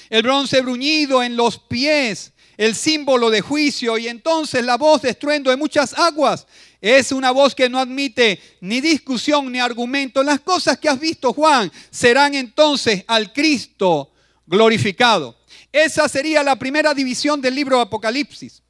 el 0.09 0.23
bronce 0.23 0.61
bruñido 0.61 1.23
en 1.23 1.35
los 1.35 1.59
pies, 1.59 2.33
el 2.57 2.75
símbolo 2.75 3.29
de 3.29 3.39
juicio 3.39 3.97
y 3.97 4.07
entonces 4.09 4.65
la 4.65 4.75
voz 4.75 5.03
de 5.03 5.11
estruendo 5.11 5.49
de 5.49 5.55
muchas 5.55 5.93
aguas. 5.97 6.45
Es 6.81 7.11
una 7.11 7.31
voz 7.31 7.55
que 7.55 7.69
no 7.69 7.79
admite 7.79 8.39
ni 8.61 8.81
discusión 8.81 9.51
ni 9.51 9.59
argumento. 9.59 10.23
Las 10.23 10.41
cosas 10.41 10.77
que 10.77 10.89
has 10.89 10.99
visto, 10.99 11.31
Juan, 11.33 11.71
serán 11.89 12.35
entonces 12.35 13.03
al 13.07 13.31
Cristo 13.31 14.11
glorificado. 14.45 15.37
Esa 15.71 16.09
sería 16.09 16.43
la 16.43 16.57
primera 16.57 16.93
división 16.93 17.39
del 17.39 17.55
libro 17.55 17.77
de 17.77 17.83
Apocalipsis. 17.83 18.61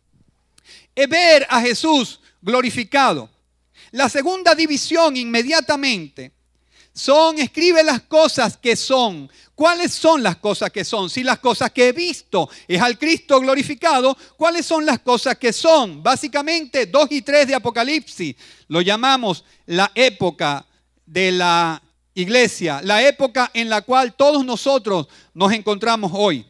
Es 0.94 1.10
ver 1.10 1.48
a 1.50 1.62
Jesús 1.62 2.20
glorificado. 2.42 3.30
La 3.92 4.10
segunda 4.10 4.56
división 4.56 5.18
inmediatamente 5.18 6.34
son, 6.94 7.40
escribe 7.40 7.84
las 7.84 8.02
cosas 8.02 8.58
que 8.58 8.76
son. 8.76 9.32
¿Cuáles 9.56 9.94
son 9.94 10.24
las 10.24 10.38
cosas 10.38 10.70
que 10.70 10.84
son? 10.84 11.10
Si 11.10 11.24
las 11.24 11.40
cosas 11.40 11.72
que 11.72 11.90
he 11.90 11.92
visto 11.92 12.50
es 12.68 12.82
al 12.82 12.98
Cristo 12.98 13.40
glorificado, 13.40 14.18
¿cuáles 14.38 14.66
son 14.66 14.86
las 14.86 15.00
cosas 15.00 15.38
que 15.38 15.52
son? 15.52 16.02
Básicamente 16.04 16.86
2 16.86 17.08
y 17.12 17.22
3 17.22 17.48
de 17.48 17.56
Apocalipsis. 17.56 18.36
Lo 18.68 18.82
llamamos 18.82 19.44
la 19.66 19.92
época 19.96 20.66
de 21.06 21.32
la 21.32 21.82
iglesia, 22.14 22.82
la 22.84 23.06
época 23.06 23.52
en 23.54 23.70
la 23.70 23.82
cual 23.82 24.14
todos 24.14 24.46
nosotros 24.46 25.08
nos 25.34 25.52
encontramos 25.52 26.12
hoy. 26.14 26.46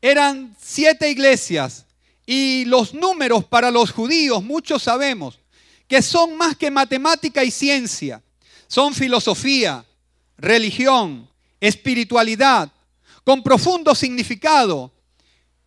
Eran 0.00 0.56
siete 0.60 1.10
iglesias 1.10 1.86
y 2.26 2.64
los 2.64 2.94
números 2.94 3.44
para 3.44 3.70
los 3.70 3.90
judíos, 3.90 4.42
muchos 4.42 4.82
sabemos, 4.82 5.38
que 5.92 6.00
son 6.00 6.38
más 6.38 6.56
que 6.56 6.70
matemática 6.70 7.44
y 7.44 7.50
ciencia, 7.50 8.22
son 8.66 8.94
filosofía, 8.94 9.84
religión, 10.38 11.28
espiritualidad, 11.60 12.72
con 13.24 13.42
profundo 13.42 13.94
significado 13.94 14.90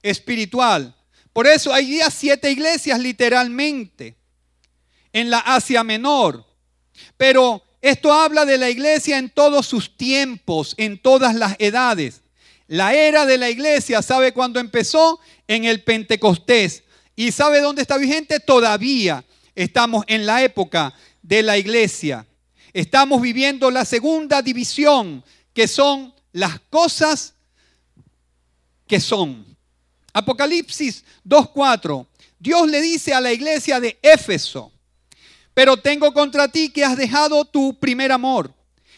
espiritual. 0.02 0.96
Por 1.32 1.46
eso 1.46 1.72
hay 1.72 2.00
ya 2.00 2.10
siete 2.10 2.50
iglesias 2.50 3.00
literalmente 3.00 4.16
en 5.14 5.30
la 5.30 5.38
Asia 5.42 5.84
Menor. 5.84 6.44
Pero 7.18 7.62
esto 7.80 8.12
habla 8.12 8.46
de 8.46 8.58
la 8.58 8.72
iglesia 8.72 9.20
en 9.20 9.30
todos 9.30 9.68
sus 9.68 9.96
tiempos, 9.96 10.74
en 10.78 10.98
todas 10.98 11.36
las 11.36 11.56
edades. 11.60 12.24
La 12.66 12.96
era 12.96 13.28
de 13.28 13.38
la 13.38 13.52
iglesia, 13.52 14.02
¿sabe 14.02 14.34
cuándo 14.34 14.60
empezó? 14.60 15.20
En 15.48 15.66
el 15.66 15.84
Pentecostés. 15.84 16.82
¿Y 17.16 17.32
sabe 17.32 17.62
dónde 17.62 17.84
está 17.84 18.00
vigente? 18.00 18.40
Todavía 18.40 19.24
estamos 19.56 20.04
en 20.08 20.26
la 20.26 20.44
época 20.44 20.94
de 21.22 21.42
la 21.42 21.58
iglesia. 21.58 22.26
Estamos 22.74 23.22
viviendo 23.22 23.72
la 23.72 23.86
segunda 23.86 24.42
división, 24.42 25.24
que 25.54 25.68
son 25.68 26.14
las 26.34 26.60
cosas 26.70 27.34
que 28.86 29.00
son. 29.00 29.46
Apocalipsis 30.14 31.04
2.4. 31.26 32.06
Dios 32.38 32.70
le 32.70 32.82
dice 32.82 33.14
a 33.14 33.22
la 33.22 33.32
iglesia 33.32 33.80
de 33.80 33.98
Éfeso, 34.02 34.72
pero 35.54 35.78
tengo 35.78 36.14
contra 36.14 36.48
ti 36.50 36.70
que 36.70 36.84
has 36.84 36.98
dejado 36.98 37.46
tu 37.46 37.80
primer 37.80 38.12
amor. 38.12 38.54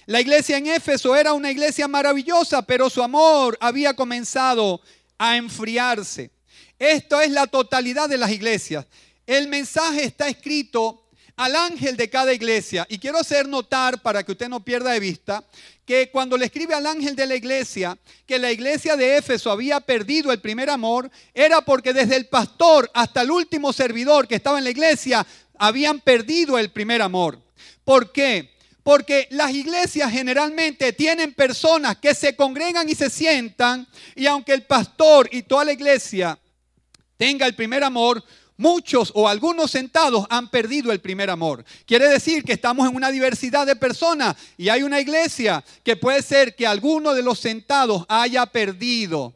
La 0.07 0.21
iglesia 0.21 0.57
en 0.57 0.67
Éfeso 0.67 1.15
era 1.15 1.33
una 1.33 1.51
iglesia 1.51 1.87
maravillosa, 1.87 2.61
pero 2.61 2.89
su 2.89 3.03
amor 3.03 3.57
había 3.61 3.93
comenzado 3.93 4.81
a 5.17 5.37
enfriarse. 5.37 6.31
Esto 6.79 7.19
es 7.21 7.31
la 7.31 7.47
totalidad 7.47 8.07
de 8.07 8.17
las 8.17 8.31
iglesias. 8.31 8.85
El 9.27 9.49
mensaje 9.49 10.05
está 10.05 10.29
escrito 10.29 11.03
al 11.35 11.55
ángel 11.55 11.97
de 11.97 12.09
cada 12.09 12.33
iglesia. 12.33 12.87
Y 12.89 12.97
quiero 12.97 13.19
hacer 13.19 13.47
notar, 13.47 14.01
para 14.01 14.23
que 14.23 14.31
usted 14.31 14.47
no 14.47 14.63
pierda 14.63 14.91
de 14.91 15.01
vista, 15.01 15.43
que 15.85 16.09
cuando 16.09 16.37
le 16.37 16.45
escribe 16.45 16.73
al 16.73 16.87
ángel 16.87 17.15
de 17.15 17.27
la 17.27 17.35
iglesia 17.35 17.97
que 18.25 18.39
la 18.39 18.51
iglesia 18.51 18.95
de 18.95 19.17
Éfeso 19.17 19.51
había 19.51 19.79
perdido 19.79 20.31
el 20.31 20.41
primer 20.41 20.69
amor, 20.69 21.11
era 21.33 21.61
porque 21.61 21.93
desde 21.93 22.15
el 22.15 22.27
pastor 22.27 22.89
hasta 22.93 23.21
el 23.21 23.31
último 23.31 23.71
servidor 23.71 24.27
que 24.27 24.35
estaba 24.35 24.57
en 24.57 24.63
la 24.63 24.69
iglesia 24.69 25.25
habían 25.57 25.99
perdido 25.99 26.57
el 26.57 26.71
primer 26.71 27.01
amor. 27.01 27.39
¿Por 27.83 28.11
qué? 28.11 28.51
Porque 28.83 29.27
las 29.31 29.51
iglesias 29.51 30.11
generalmente 30.11 30.93
tienen 30.93 31.33
personas 31.33 31.97
que 31.97 32.15
se 32.15 32.35
congregan 32.35 32.87
y 32.89 32.95
se 32.95 33.09
sientan 33.09 33.87
y 34.15 34.25
aunque 34.25 34.53
el 34.53 34.63
pastor 34.63 35.29
y 35.31 35.43
toda 35.43 35.65
la 35.65 35.73
iglesia 35.73 36.39
tenga 37.17 37.45
el 37.45 37.55
primer 37.55 37.83
amor, 37.83 38.23
muchos 38.57 39.11
o 39.15 39.27
algunos 39.27 39.71
sentados 39.71 40.25
han 40.29 40.49
perdido 40.49 40.91
el 40.91 40.99
primer 40.99 41.29
amor. 41.29 41.63
Quiere 41.85 42.09
decir 42.09 42.43
que 42.43 42.53
estamos 42.53 42.89
en 42.89 42.95
una 42.95 43.11
diversidad 43.11 43.65
de 43.65 43.75
personas 43.75 44.35
y 44.57 44.69
hay 44.69 44.83
una 44.83 44.99
iglesia 44.99 45.63
que 45.83 45.95
puede 45.95 46.21
ser 46.21 46.55
que 46.55 46.67
alguno 46.67 47.13
de 47.13 47.23
los 47.23 47.39
sentados 47.39 48.05
haya 48.09 48.45
perdido 48.45 49.33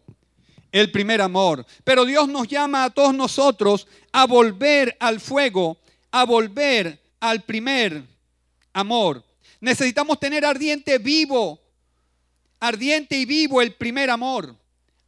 el 0.72 0.92
primer 0.92 1.22
amor. 1.22 1.66
Pero 1.84 2.06
Dios 2.06 2.28
nos 2.28 2.48
llama 2.48 2.84
a 2.84 2.90
todos 2.90 3.13
nosotros 3.13 3.88
a 4.12 4.25
volver 4.25 4.98
al 5.00 5.20
fuego, 5.20 5.78
a 6.12 6.25
volver 6.25 7.00
al 7.20 7.44
primer 7.44 8.04
amor. 8.74 9.24
Necesitamos 9.60 10.20
tener 10.20 10.44
ardiente 10.46 10.98
vivo, 10.98 11.62
ardiente 12.60 13.16
y 13.16 13.25
vivo 13.25 13.62
el 13.62 13.74
primer 13.75 14.10
amor 14.10 14.61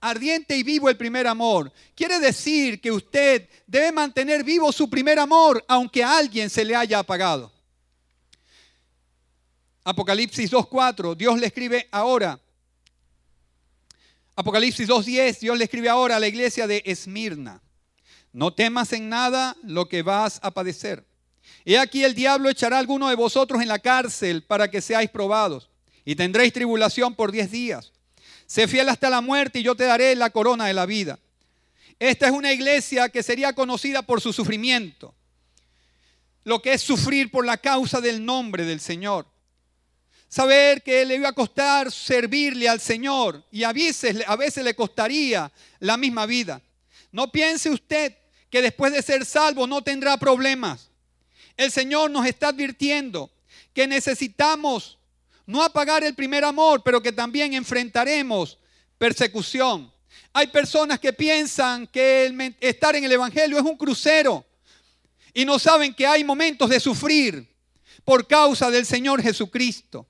ardiente 0.03 0.57
y 0.57 0.63
vivo 0.63 0.89
el 0.89 0.98
primer 0.98 1.25
amor. 1.27 1.72
Quiere 1.95 2.19
decir 2.19 2.81
que 2.81 2.91
usted 2.91 3.48
debe 3.65 3.91
mantener 3.93 4.43
vivo 4.43 4.72
su 4.72 4.89
primer 4.89 5.17
amor 5.17 5.63
aunque 5.67 6.03
a 6.03 6.17
alguien 6.17 6.50
se 6.50 6.65
le 6.65 6.75
haya 6.75 7.00
apagado. 7.00 7.51
Apocalipsis 9.86 10.51
2.4, 10.51 11.15
Dios 11.15 11.39
le 11.39 11.48
escribe 11.48 11.88
ahora. 11.89 12.39
Apocalipsis 14.36 14.88
2.10, 14.88 15.39
Dios 15.39 15.57
le 15.57 15.63
escribe 15.63 15.88
ahora 15.88 16.17
a 16.17 16.19
la 16.19 16.27
iglesia 16.27 16.67
de 16.67 16.83
Esmirna. 16.86 17.62
No 18.33 18.53
temas 18.53 18.91
en 18.91 19.07
nada 19.07 19.55
lo 19.63 19.88
que 19.88 20.01
vas 20.01 20.39
a 20.41 20.51
padecer. 20.51 21.05
He 21.63 21.77
aquí 21.77 22.03
el 22.03 22.13
diablo 22.13 22.50
echará 22.50 22.75
a 22.75 22.79
alguno 22.79 23.07
de 23.07 23.15
vosotros 23.15 23.62
en 23.62 23.69
la 23.69 23.79
cárcel 23.79 24.43
para 24.43 24.69
que 24.69 24.81
seáis 24.81 25.10
probados. 25.10 25.69
Y 26.03 26.15
tendréis 26.15 26.51
tribulación 26.51 27.15
por 27.15 27.31
diez 27.31 27.51
días. 27.51 27.92
Sé 28.53 28.67
fiel 28.67 28.88
hasta 28.88 29.10
la 29.10 29.19
muerte 29.19 29.57
y 29.57 29.63
yo 29.63 29.74
te 29.74 29.83
daré 29.83 30.15
la 30.15 30.29
corona 30.29 30.67
de 30.67 30.75
la 30.75 30.86
vida. 30.86 31.17
Esta 31.98 32.27
es 32.27 32.31
una 32.31 32.53
iglesia 32.53 33.10
que 33.10 33.24
sería 33.24 33.53
conocida 33.53 34.03
por 34.03 34.22
su 34.22 34.31
sufrimiento. 34.31 35.15
Lo 36.43 36.62
que 36.62 36.74
es 36.74 36.83
sufrir 36.83 37.31
por 37.31 37.48
la 37.48 37.57
causa 37.57 38.00
del 38.00 38.24
nombre 38.24 38.63
del 38.63 38.79
Señor. 38.79 39.25
Saber 40.29 40.83
que 40.83 41.03
le 41.03 41.15
iba 41.15 41.29
a 41.29 41.33
costar 41.33 41.91
servirle 41.91 42.69
al 42.69 42.79
Señor 42.79 43.43
y 43.50 43.63
a 43.63 43.74
veces, 43.74 44.24
a 44.27 44.36
veces 44.36 44.63
le 44.63 44.75
costaría 44.75 45.51
la 45.79 45.98
misma 45.98 46.27
vida. 46.27 46.62
No 47.12 47.31
piense 47.31 47.72
usted 47.72 48.15
que 48.51 48.62
después 48.62 48.93
de 48.93 49.01
ser 49.01 49.25
salvo 49.25 49.65
no 49.65 49.83
tendrá 49.83 50.15
problemas. 50.17 50.91
El 51.57 51.72
Señor 51.72 52.12
nos 52.12 52.27
está 52.27 52.50
advirtiendo 52.50 53.31
que 53.74 53.88
necesitamos 53.88 55.00
no 55.45 55.63
apagar 55.63 56.03
el 56.03 56.15
primer 56.15 56.43
amor, 56.43 56.81
pero 56.83 57.01
que 57.01 57.12
también 57.12 57.53
enfrentaremos 57.53 58.57
persecución. 58.97 59.91
Hay 60.31 60.47
personas 60.47 61.00
que 61.00 61.13
piensan 61.13 61.88
que 61.88 62.55
estar 62.59 62.95
en 62.95 63.03
el 63.03 63.12
Evangelio 63.12 63.57
es 63.57 63.63
un 63.63 63.77
crucero 63.77 64.45
y 65.33 65.45
no 65.45 65.59
saben 65.59 65.93
que 65.93 66.07
hay 66.07 66.23
momentos 66.23 66.69
de 66.69 66.79
sufrir 66.79 67.47
por 68.03 68.27
causa 68.27 68.69
del 68.69 68.85
Señor 68.85 69.21
Jesucristo. 69.21 70.07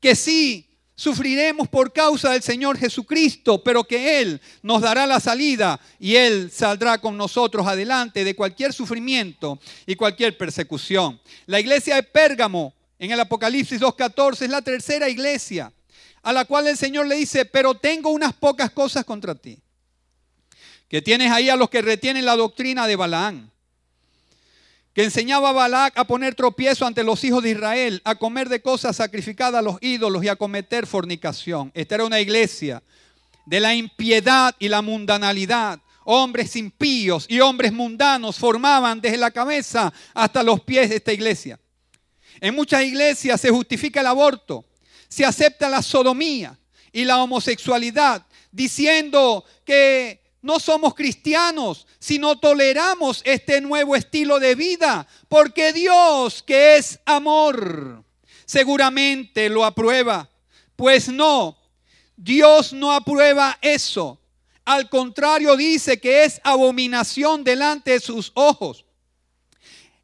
Que 0.00 0.14
sí, 0.14 0.66
sufriremos 0.94 1.68
por 1.68 1.92
causa 1.92 2.32
del 2.32 2.42
Señor 2.42 2.78
Jesucristo, 2.78 3.62
pero 3.62 3.84
que 3.84 4.20
Él 4.20 4.40
nos 4.62 4.80
dará 4.82 5.06
la 5.06 5.20
salida 5.20 5.78
y 5.98 6.16
Él 6.16 6.50
saldrá 6.50 6.98
con 6.98 7.16
nosotros 7.16 7.66
adelante 7.66 8.24
de 8.24 8.34
cualquier 8.34 8.72
sufrimiento 8.72 9.60
y 9.86 9.94
cualquier 9.94 10.36
persecución. 10.36 11.20
La 11.44 11.60
iglesia 11.60 11.96
de 11.96 12.02
Pérgamo 12.02 12.74
en 12.98 13.10
el 13.10 13.20
Apocalipsis 13.20 13.80
2.14 13.80 14.42
es 14.42 14.50
la 14.50 14.62
tercera 14.62 15.08
iglesia 15.08 15.72
a 16.26 16.32
la 16.32 16.44
cual 16.44 16.66
el 16.66 16.76
Señor 16.76 17.06
le 17.06 17.14
dice, 17.14 17.44
pero 17.44 17.76
tengo 17.76 18.10
unas 18.10 18.32
pocas 18.32 18.72
cosas 18.72 19.04
contra 19.04 19.36
ti. 19.36 19.60
Que 20.88 21.00
tienes 21.00 21.30
ahí 21.30 21.48
a 21.48 21.54
los 21.54 21.70
que 21.70 21.82
retienen 21.82 22.24
la 22.24 22.34
doctrina 22.34 22.88
de 22.88 22.96
Balaán, 22.96 23.52
que 24.92 25.04
enseñaba 25.04 25.50
a 25.50 25.52
Balac 25.52 25.96
a 25.96 26.04
poner 26.04 26.34
tropiezo 26.34 26.84
ante 26.84 27.04
los 27.04 27.22
hijos 27.22 27.44
de 27.44 27.50
Israel, 27.50 28.02
a 28.04 28.16
comer 28.16 28.48
de 28.48 28.60
cosas 28.60 28.96
sacrificadas 28.96 29.60
a 29.60 29.62
los 29.62 29.76
ídolos 29.80 30.24
y 30.24 30.28
a 30.28 30.34
cometer 30.34 30.88
fornicación. 30.88 31.70
Esta 31.74 31.94
era 31.94 32.04
una 32.04 32.18
iglesia 32.18 32.82
de 33.44 33.60
la 33.60 33.72
impiedad 33.74 34.56
y 34.58 34.68
la 34.68 34.82
mundanalidad. 34.82 35.78
Hombres 36.02 36.56
impíos 36.56 37.26
y 37.28 37.38
hombres 37.38 37.72
mundanos 37.72 38.36
formaban 38.36 39.00
desde 39.00 39.18
la 39.18 39.30
cabeza 39.30 39.92
hasta 40.12 40.42
los 40.42 40.60
pies 40.62 40.90
de 40.90 40.96
esta 40.96 41.12
iglesia. 41.12 41.60
En 42.40 42.54
muchas 42.54 42.82
iglesias 42.82 43.40
se 43.40 43.50
justifica 43.50 44.00
el 44.00 44.06
aborto, 44.06 44.64
se 45.08 45.24
acepta 45.24 45.68
la 45.68 45.82
sodomía 45.82 46.58
y 46.92 47.04
la 47.04 47.22
homosexualidad, 47.22 48.26
diciendo 48.50 49.44
que 49.64 50.22
no 50.42 50.60
somos 50.60 50.94
cristianos 50.94 51.86
si 51.98 52.18
no 52.18 52.38
toleramos 52.38 53.20
este 53.24 53.60
nuevo 53.60 53.96
estilo 53.96 54.38
de 54.38 54.54
vida, 54.54 55.06
porque 55.28 55.72
Dios, 55.72 56.42
que 56.42 56.76
es 56.76 57.00
amor, 57.04 58.04
seguramente 58.44 59.48
lo 59.48 59.64
aprueba. 59.64 60.30
Pues 60.76 61.08
no, 61.08 61.58
Dios 62.16 62.72
no 62.72 62.92
aprueba 62.92 63.58
eso. 63.60 64.20
Al 64.64 64.88
contrario, 64.88 65.56
dice 65.56 66.00
que 66.00 66.24
es 66.24 66.40
abominación 66.42 67.44
delante 67.44 67.90
de 67.92 68.00
sus 68.00 68.32
ojos. 68.34 68.85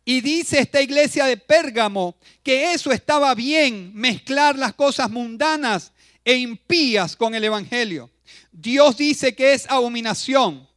Y 0.04 0.20
dice 0.20 0.58
esta 0.58 0.80
iglesia 0.80 1.26
de 1.26 1.36
Pérgamo 1.36 2.16
que 2.42 2.72
eso 2.72 2.90
estaba 2.90 3.34
bien, 3.34 3.92
mezclar 3.94 4.58
las 4.58 4.74
cosas 4.74 5.10
mundanas 5.10 5.92
e 6.24 6.34
impías 6.36 7.16
con 7.16 7.34
el 7.34 7.44
Evangelio. 7.44 8.10
Dios 8.50 8.96
dice 8.96 9.34
que 9.34 9.52
es 9.52 9.70
abominación 9.70 10.68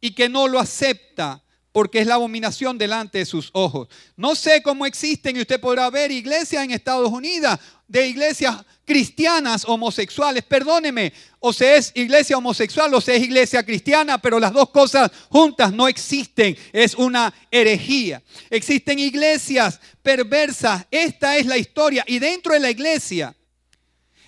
y 0.00 0.12
que 0.12 0.28
no 0.28 0.48
lo 0.48 0.58
acepta 0.58 1.42
porque 1.72 2.00
es 2.00 2.06
la 2.06 2.14
abominación 2.14 2.78
delante 2.78 3.18
de 3.18 3.26
sus 3.26 3.50
ojos. 3.52 3.88
No 4.16 4.34
sé 4.34 4.62
cómo 4.62 4.86
existen 4.86 5.36
y 5.36 5.42
usted 5.42 5.60
podrá 5.60 5.90
ver 5.90 6.10
iglesias 6.10 6.64
en 6.64 6.70
Estados 6.70 7.10
Unidos 7.10 7.58
de 7.86 8.08
iglesias 8.08 8.64
cristianas 8.86 9.64
homosexuales. 9.66 10.42
Perdóneme, 10.44 11.12
o 11.46 11.52
se 11.52 11.76
es 11.76 11.92
iglesia 11.94 12.36
homosexual 12.36 12.92
o 12.92 13.00
se 13.00 13.14
es 13.14 13.22
iglesia 13.22 13.62
cristiana, 13.62 14.18
pero 14.18 14.40
las 14.40 14.52
dos 14.52 14.70
cosas 14.70 15.12
juntas 15.28 15.72
no 15.72 15.86
existen. 15.86 16.56
Es 16.72 16.96
una 16.96 17.32
herejía. 17.52 18.20
Existen 18.50 18.98
iglesias 18.98 19.78
perversas. 20.02 20.86
Esta 20.90 21.36
es 21.36 21.46
la 21.46 21.56
historia. 21.56 22.02
Y 22.08 22.18
dentro 22.18 22.52
de 22.52 22.58
la 22.58 22.68
iglesia, 22.68 23.32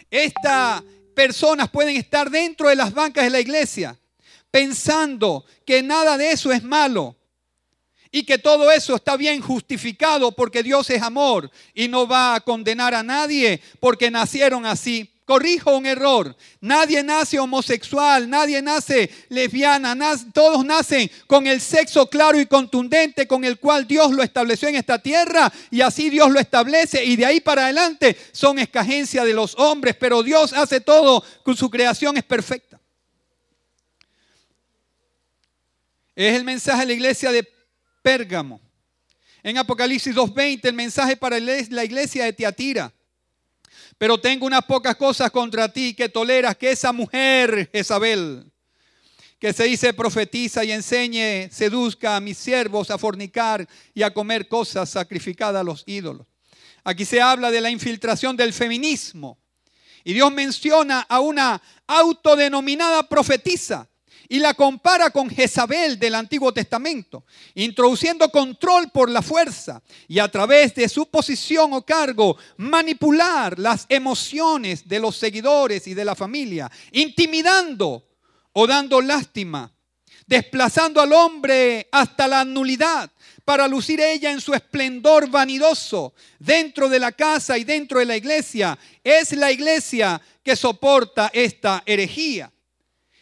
esta 0.09 0.85
personas 1.13 1.69
pueden 1.71 1.97
estar 1.97 2.31
dentro 2.31 2.69
de 2.69 2.77
las 2.77 2.95
bancas 2.95 3.25
de 3.25 3.31
la 3.31 3.41
iglesia 3.41 3.99
pensando 4.53 5.45
que 5.67 5.83
nada 5.83 6.17
de 6.17 6.31
eso 6.31 6.53
es 6.53 6.63
malo 6.63 7.17
y 8.13 8.23
que 8.23 8.39
todo 8.39 8.71
eso 8.71 8.95
está 8.95 9.17
bien 9.17 9.41
justificado 9.41 10.31
porque 10.31 10.63
Dios 10.63 10.89
es 10.91 11.03
amor 11.03 11.51
y 11.75 11.89
no 11.89 12.07
va 12.07 12.37
a 12.37 12.41
condenar 12.41 12.95
a 12.95 13.03
nadie 13.03 13.61
porque 13.81 14.09
nacieron 14.09 14.65
así. 14.65 15.18
Corrijo 15.29 15.77
un 15.77 15.85
error. 15.85 16.35
Nadie 16.63 17.03
nace 17.03 17.39
homosexual, 17.39 18.31
nadie 18.31 18.63
nace 18.63 19.11
lesbiana, 19.29 19.95
todos 20.33 20.65
nacen 20.65 21.11
con 21.27 21.47
el 21.47 21.61
sexo 21.61 22.09
claro 22.09 22.41
y 22.41 22.47
contundente 22.47 23.29
con 23.29 23.45
el 23.45 23.59
cual 23.59 23.87
Dios 23.87 24.11
lo 24.13 24.23
estableció 24.23 24.69
en 24.69 24.77
esta 24.77 24.99
tierra 24.99 25.53
y 25.71 25.83
así 25.83 26.09
Dios 26.09 26.31
lo 26.31 26.41
establece 26.41 27.05
y 27.05 27.15
de 27.17 27.27
ahí 27.27 27.41
para 27.43 27.65
adelante 27.65 28.17
son 28.33 28.59
escagencia 28.59 29.23
de 29.23 29.35
los 29.35 29.55
hombres, 29.59 29.97
pero 30.01 30.23
Dios 30.23 30.55
hace 30.55 30.81
todo, 30.81 31.23
su 31.55 31.69
creación 31.69 32.17
es 32.17 32.25
perfecta. 32.25 32.81
Es 36.17 36.35
el 36.35 36.45
mensaje 36.45 36.81
de 36.81 36.87
la 36.87 36.93
iglesia 36.95 37.31
de 37.31 37.47
Pérgamo. 38.01 38.63
En 39.43 39.59
Apocalipsis 39.59 40.17
2.20 40.17 40.61
el 40.65 40.73
mensaje 40.73 41.19
para 41.19 41.39
la 41.39 41.85
iglesia 41.85 42.25
de 42.25 42.33
Tiatira. 42.33 42.95
Pero 43.99 44.19
tengo 44.19 44.47
unas 44.47 44.65
pocas 44.65 44.95
cosas 44.97 45.31
contra 45.31 45.73
ti 45.73 45.93
que 45.93 46.09
toleras 46.09 46.57
que 46.57 46.71
esa 46.71 46.93
mujer, 46.93 47.69
Jezabel, 47.73 48.51
que 49.41 49.53
se 49.53 49.65
dice 49.65 49.93
profetiza 49.93 50.65
y 50.65 50.73
enseñe, 50.73 51.51
seduzca 51.51 52.17
a 52.17 52.21
mis 52.21 52.39
siervos 52.39 52.91
a 52.91 52.99
fornicar 52.99 53.69
y 53.93 54.03
a 54.03 54.15
comer 54.15 54.47
cosas 54.47 54.89
sacrificadas 54.91 55.61
a 55.61 55.65
los 55.65 55.83
ídolos. 55.87 56.27
Aquí 56.85 57.05
se 57.05 57.21
habla 57.21 57.51
de 57.51 57.61
la 57.61 57.71
infiltración 57.71 58.37
del 58.37 58.53
feminismo. 58.53 59.39
Y 60.05 60.15
Dios 60.15 60.33
menciona 60.33 61.01
a 61.01 61.21
una 61.21 61.61
autodenominada 61.87 63.09
profetisa 63.09 63.89
y 64.29 64.39
la 64.39 64.55
compara 64.55 65.11
con 65.11 65.31
Jezabel 65.31 65.99
del 65.99 66.15
Antiguo 66.15 66.53
Testamento, 66.53 67.25
introduciendo 67.55 68.31
control 68.31 68.91
por 68.91 69.11
la 69.11 69.23
fuerza 69.23 69.83
y 70.07 70.19
a 70.19 70.29
través 70.29 70.75
de 70.75 70.89
su 70.89 71.07
posición 71.07 71.73
o 71.73 71.83
cargo 71.83 72.37
manipular 72.59 73.59
las 73.59 73.87
emociones 73.89 74.87
de 74.87 75.01
los 75.01 75.17
seguidores 75.17 75.87
y 75.87 75.95
de 75.95 76.05
la 76.05 76.15
familia, 76.15 76.71
intimidando 76.93 78.05
o 78.53 78.67
dando 78.67 79.01
lástima, 79.01 79.73
desplazando 80.27 81.01
al 81.01 81.13
hombre 81.13 81.89
hasta 81.91 82.29
la 82.29 82.45
nulidad 82.45 83.11
para 83.47 83.67
lucir 83.67 83.99
ella 83.99 84.31
en 84.31 84.43
su 84.43 84.53
esplendor 84.53 85.31
vanidoso 85.31 86.13
dentro 86.39 86.91
de 86.91 86.99
la 86.99 87.13
casa 87.13 87.57
y 87.57 87.65
dentro 87.65 87.99
de 87.99 88.05
la 88.05 88.17
iglesia. 88.17 88.79
Es 89.03 89.33
la 89.33 89.51
iglesia 89.51 90.21
que 90.43 90.55
soporta 90.55 91.31
esta 91.33 91.83
herejía. 91.87 92.53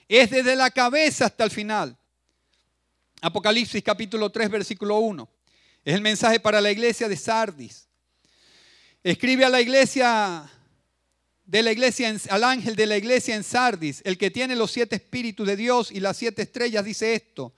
Es 0.08 0.30
desde 0.30 0.54
la 0.54 0.70
cabeza 0.70 1.26
hasta 1.26 1.44
el 1.44 1.50
final. 1.50 1.96
Apocalipsis 3.20 3.82
capítulo 3.82 4.30
3, 4.30 4.50
versículo 4.50 4.98
1. 4.98 5.28
Es 5.84 5.94
el 5.94 6.00
mensaje 6.00 6.40
para 6.40 6.60
la 6.60 6.70
iglesia 6.70 7.08
de 7.08 7.16
Sardis. 7.16 7.88
Escribe 9.02 9.44
a 9.44 9.48
la 9.48 9.60
iglesia 9.60 10.50
de 11.44 11.62
la 11.62 11.70
iglesia, 11.70 12.14
al 12.28 12.44
ángel 12.44 12.74
de 12.74 12.86
la 12.86 12.96
iglesia 12.96 13.36
en 13.36 13.44
Sardis, 13.44 14.02
el 14.04 14.18
que 14.18 14.30
tiene 14.30 14.56
los 14.56 14.72
siete 14.72 14.96
espíritus 14.96 15.46
de 15.46 15.56
Dios 15.56 15.92
y 15.92 16.00
las 16.00 16.16
siete 16.16 16.42
estrellas, 16.42 16.84
dice 16.84 17.14
esto. 17.14 17.54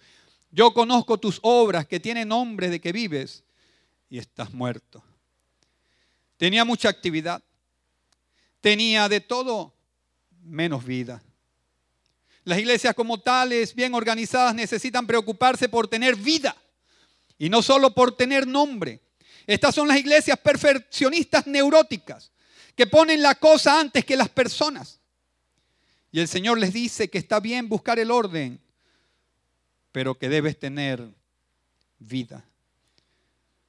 Yo 0.50 0.72
conozco 0.72 1.18
tus 1.18 1.40
obras 1.42 1.86
que 1.86 2.00
tienen 2.00 2.28
nombre 2.28 2.68
de 2.68 2.80
que 2.80 2.92
vives 2.92 3.44
y 4.10 4.18
estás 4.18 4.52
muerto. 4.52 5.02
Tenía 6.36 6.64
mucha 6.64 6.88
actividad. 6.88 7.42
Tenía 8.60 9.08
de 9.08 9.20
todo 9.20 9.74
menos 10.42 10.84
vida. 10.84 11.22
Las 12.48 12.60
iglesias 12.60 12.94
como 12.94 13.20
tales, 13.20 13.74
bien 13.74 13.92
organizadas, 13.92 14.54
necesitan 14.54 15.06
preocuparse 15.06 15.68
por 15.68 15.86
tener 15.86 16.16
vida 16.16 16.56
y 17.36 17.50
no 17.50 17.60
solo 17.60 17.92
por 17.94 18.16
tener 18.16 18.46
nombre. 18.46 19.02
Estas 19.46 19.74
son 19.74 19.86
las 19.86 19.98
iglesias 19.98 20.38
perfeccionistas 20.38 21.46
neuróticas 21.46 22.32
que 22.74 22.86
ponen 22.86 23.20
la 23.20 23.34
cosa 23.34 23.78
antes 23.78 24.02
que 24.02 24.16
las 24.16 24.30
personas. 24.30 24.98
Y 26.10 26.20
el 26.20 26.26
Señor 26.26 26.58
les 26.58 26.72
dice 26.72 27.10
que 27.10 27.18
está 27.18 27.38
bien 27.38 27.68
buscar 27.68 27.98
el 27.98 28.10
orden, 28.10 28.58
pero 29.92 30.18
que 30.18 30.30
debes 30.30 30.58
tener 30.58 31.06
vida. 31.98 32.42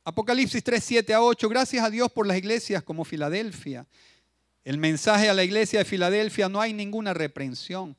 Apocalipsis 0.06 0.63
3, 0.63 0.82
7 0.82 1.13
a 1.15 1.22
8. 1.22 1.50
Gracias 1.50 1.84
a 1.84 1.89
Dios 1.89 2.10
por 2.13 2.26
las 2.26 2.38
iglesias 2.38 2.82
como 2.82 3.04
Filadelfia. 3.04 3.86
El 4.63 4.78
mensaje 4.78 5.28
a 5.28 5.34
la 5.34 5.44
iglesia 5.44 5.80
de 5.80 5.86
Filadelfia 5.86 6.48
no 6.48 6.62
hay 6.62 6.72
ninguna 6.72 7.13
reprensión. 7.13 7.98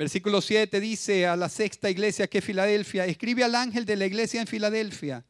Versículo 0.00 0.40
7 0.40 0.80
dice 0.80 1.26
a 1.26 1.36
la 1.36 1.50
sexta 1.50 1.90
iglesia 1.90 2.26
que 2.26 2.38
es 2.38 2.44
Filadelfia, 2.46 3.04
escribe 3.04 3.44
al 3.44 3.54
ángel 3.54 3.84
de 3.84 3.96
la 3.96 4.06
iglesia 4.06 4.40
en 4.40 4.46
Filadelfia. 4.46 5.26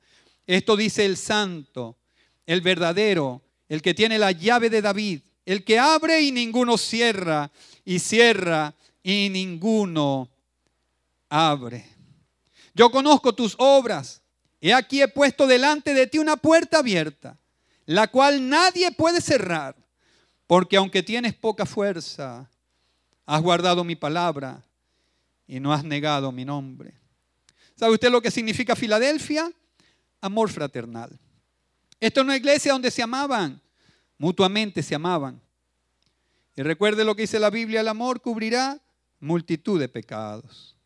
Esto 0.47 0.77
dice 0.77 1.05
el 1.05 1.17
santo, 1.17 1.99
el 2.47 2.61
verdadero, 2.61 3.43
el 3.69 3.83
que 3.83 3.95
tiene 3.95 4.17
la 4.17 4.31
llave 4.31 4.71
de 4.71 4.81
David, 4.81 5.23
el 5.45 5.65
que 5.65 5.81
abre 5.81 6.23
y 6.23 6.31
ninguno 6.31 6.79
cierra, 6.79 7.51
y 7.85 7.99
cierra 7.99 8.77
y 9.03 9.29
ninguno 9.31 10.31
abre. 11.29 11.85
Yo 12.73 12.93
conozco 12.93 13.35
tus 13.35 13.57
obras. 13.59 14.23
He 14.61 14.73
aquí 14.73 15.03
he 15.03 15.09
puesto 15.09 15.49
delante 15.49 15.95
de 15.95 16.07
ti 16.07 16.19
una 16.19 16.37
puerta 16.37 16.79
abierta, 16.79 17.37
la 17.87 18.07
cual 18.07 18.49
nadie 18.49 18.93
puede 18.93 19.21
cerrar, 19.21 19.75
porque 20.47 20.77
aunque 20.77 21.03
tienes 21.03 21.35
poca 21.35 21.67
fuerza, 21.67 22.49
Has 23.27 23.43
guardado 23.43 23.85
mi 23.85 23.97
palabra 23.97 24.63
y 25.47 25.61
no 25.61 25.73
has 25.73 25.85
negado 25.85 26.33
mi 26.33 26.45
nombre. 26.45 26.95
¿Sabe 27.77 27.95
usted 27.95 28.11
lo 28.11 28.21
que 28.21 28.31
significa 28.31 28.77
Filadelfia? 28.77 29.51
Amor 30.21 30.51
fraternal. 30.51 31.19
Esto 31.99 32.21
es 32.21 32.25
una 32.25 32.37
iglesia 32.37 32.73
donde 32.73 32.91
se 32.91 33.03
amaban, 33.03 33.61
mutuamente 34.19 34.83
se 34.83 34.95
amaban. 34.95 35.41
Y 36.57 36.63
recuerde 36.63 37.05
lo 37.05 37.15
que 37.15 37.23
dice 37.23 37.39
la 37.39 37.51
Biblia, 37.51 37.81
el 37.81 37.89
amor 37.89 38.21
cubrirá 38.21 38.81
multitud 39.19 39.79
de 39.79 39.89
pecados. 39.89 40.77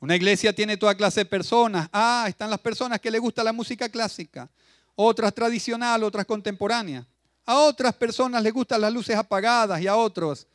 Una 0.00 0.16
iglesia 0.16 0.52
tiene 0.52 0.76
toda 0.76 0.94
clase 0.94 1.20
de 1.20 1.26
personas. 1.26 1.88
Ah, 1.92 2.26
están 2.28 2.50
las 2.50 2.60
personas 2.60 3.00
que 3.00 3.10
le 3.10 3.18
gusta 3.18 3.42
la 3.42 3.52
música 3.52 3.88
clásica, 3.88 4.48
otras 4.94 5.34
tradicional, 5.34 6.04
otras 6.04 6.24
contemporáneas. 6.24 7.06
A 7.44 7.56
otras 7.56 7.94
personas 7.94 8.42
les 8.42 8.52
gustan 8.52 8.80
las 8.80 8.92
luces 8.92 9.16
apagadas 9.16 9.80
y 9.80 9.86
a 9.86 9.96
otros 9.96 10.46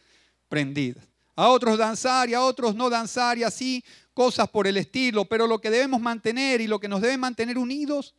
a 1.36 1.50
otros 1.50 1.78
danzar 1.78 2.30
y 2.30 2.34
a 2.34 2.42
otros 2.42 2.76
no 2.76 2.90
danzar 2.90 3.38
y 3.38 3.44
así 3.44 3.84
cosas 4.14 4.50
por 4.50 4.68
el 4.68 4.78
estilo, 4.78 5.26
pero 5.26 5.48
lo 5.48 5.60
que 5.60 5.72
debemos 5.72 6.00
mantener 6.00 6.62
y 6.62 6.68
lo 6.68 6.80
que 6.80 6.88
nos 6.88 7.02
debe 7.02 7.18
mantener 7.18 7.58
unidos 7.58 8.14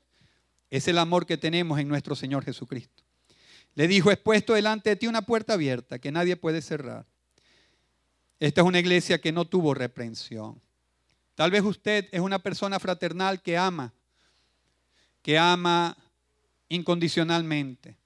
es 0.70 0.88
el 0.88 0.99
amor 0.99 1.25
que 1.25 1.37
tenemos 1.37 1.79
en 1.79 1.87
nuestro 1.87 2.16
Señor 2.16 2.44
Jesucristo. 2.44 3.05
Le 3.75 3.87
dijo, 3.87 4.11
he 4.11 4.16
puesto 4.16 4.55
delante 4.55 4.90
de 4.90 4.97
ti 4.97 5.07
una 5.07 5.23
puerta 5.23 5.55
abierta 5.55 5.99
que 5.99 6.11
nadie 6.11 6.37
puede 6.37 6.62
cerrar. 6.62 7.07
Esta 8.40 8.61
es 8.61 8.66
una 8.66 8.81
iglesia 8.81 9.20
que 9.20 9.33
no 9.33 9.44
tuvo 9.44 9.75
reprensión. 9.75 10.61
Tal 11.35 11.51
vez 11.51 11.62
usted 11.62 12.09
es 12.12 12.20
una 12.20 12.40
persona 12.40 12.79
fraternal 12.79 13.42
que 13.42 13.57
ama, 13.57 13.92
que 15.23 15.38
ama 15.38 15.97
incondicionalmente. 16.68 17.97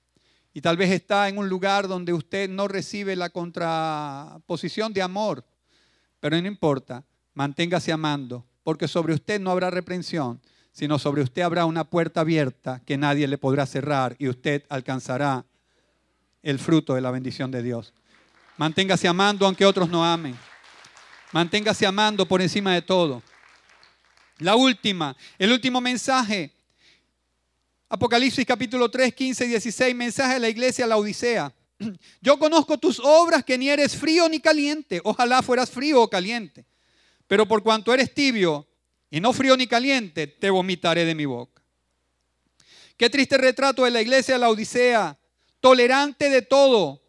Y 0.58 0.60
tal 0.60 0.76
vez 0.76 0.90
está 0.90 1.28
en 1.28 1.38
un 1.38 1.48
lugar 1.48 1.86
donde 1.86 2.12
usted 2.12 2.50
no 2.50 2.66
recibe 2.66 3.14
la 3.14 3.30
contraposición 3.30 4.92
de 4.92 5.02
amor. 5.02 5.44
Pero 6.18 6.36
no 6.40 6.48
importa, 6.48 7.04
manténgase 7.32 7.92
amando, 7.92 8.44
porque 8.64 8.88
sobre 8.88 9.14
usted 9.14 9.40
no 9.40 9.52
habrá 9.52 9.70
reprensión, 9.70 10.40
sino 10.72 10.98
sobre 10.98 11.22
usted 11.22 11.42
habrá 11.42 11.64
una 11.64 11.84
puerta 11.84 12.22
abierta 12.22 12.82
que 12.84 12.98
nadie 12.98 13.28
le 13.28 13.38
podrá 13.38 13.66
cerrar 13.66 14.16
y 14.18 14.26
usted 14.26 14.64
alcanzará 14.68 15.46
el 16.42 16.58
fruto 16.58 16.96
de 16.96 17.02
la 17.02 17.12
bendición 17.12 17.52
de 17.52 17.62
Dios. 17.62 17.94
Manténgase 18.56 19.06
amando 19.06 19.46
aunque 19.46 19.64
otros 19.64 19.88
no 19.88 20.04
amen. 20.04 20.36
Manténgase 21.30 21.86
amando 21.86 22.26
por 22.26 22.42
encima 22.42 22.74
de 22.74 22.82
todo. 22.82 23.22
La 24.38 24.56
última, 24.56 25.16
el 25.38 25.52
último 25.52 25.80
mensaje 25.80 26.57
Apocalipsis 27.90 28.44
capítulo 28.44 28.90
3, 28.90 29.14
15 29.14 29.46
y 29.46 29.48
16, 29.48 29.94
mensaje 29.94 30.34
a 30.34 30.38
la 30.38 30.48
iglesia 30.50 30.84
a 30.84 30.88
la 30.88 30.98
Odisea. 30.98 31.54
Yo 32.20 32.38
conozco 32.38 32.76
tus 32.76 33.00
obras, 33.02 33.42
que 33.42 33.56
ni 33.56 33.70
eres 33.70 33.96
frío 33.96 34.28
ni 34.28 34.40
caliente. 34.40 35.00
Ojalá 35.04 35.42
fueras 35.42 35.70
frío 35.70 36.02
o 36.02 36.10
caliente. 36.10 36.66
Pero 37.26 37.48
por 37.48 37.62
cuanto 37.62 37.94
eres 37.94 38.12
tibio 38.12 38.66
y 39.10 39.20
no 39.20 39.32
frío 39.32 39.56
ni 39.56 39.66
caliente, 39.66 40.26
te 40.26 40.50
vomitaré 40.50 41.06
de 41.06 41.14
mi 41.14 41.24
boca. 41.24 41.62
Qué 42.98 43.08
triste 43.08 43.38
retrato 43.38 43.84
de 43.84 43.90
la 43.90 44.02
iglesia 44.02 44.34
a 44.34 44.38
la 44.38 44.50
Odisea. 44.50 45.18
Tolerante 45.60 46.28
de 46.28 46.42
todo, 46.42 47.02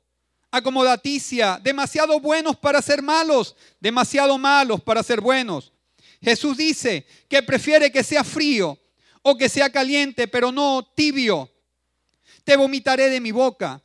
acomodaticia, 0.49 1.59
demasiado 1.61 2.21
buenos 2.21 2.55
para 2.55 2.81
ser 2.81 3.01
malos, 3.01 3.55
demasiado 3.81 4.37
malos 4.37 4.81
para 4.81 5.03
ser 5.03 5.19
buenos. 5.19 5.73
Jesús 6.21 6.55
dice 6.55 7.05
que 7.27 7.43
prefiere 7.43 7.91
que 7.91 8.03
sea 8.03 8.23
frío 8.23 8.78
o 9.21 9.37
que 9.37 9.49
sea 9.49 9.69
caliente, 9.71 10.27
pero 10.27 10.51
no 10.51 10.83
tibio. 10.95 11.51
Te 12.43 12.55
vomitaré 12.55 13.09
de 13.09 13.19
mi 13.19 13.31
boca. 13.31 13.81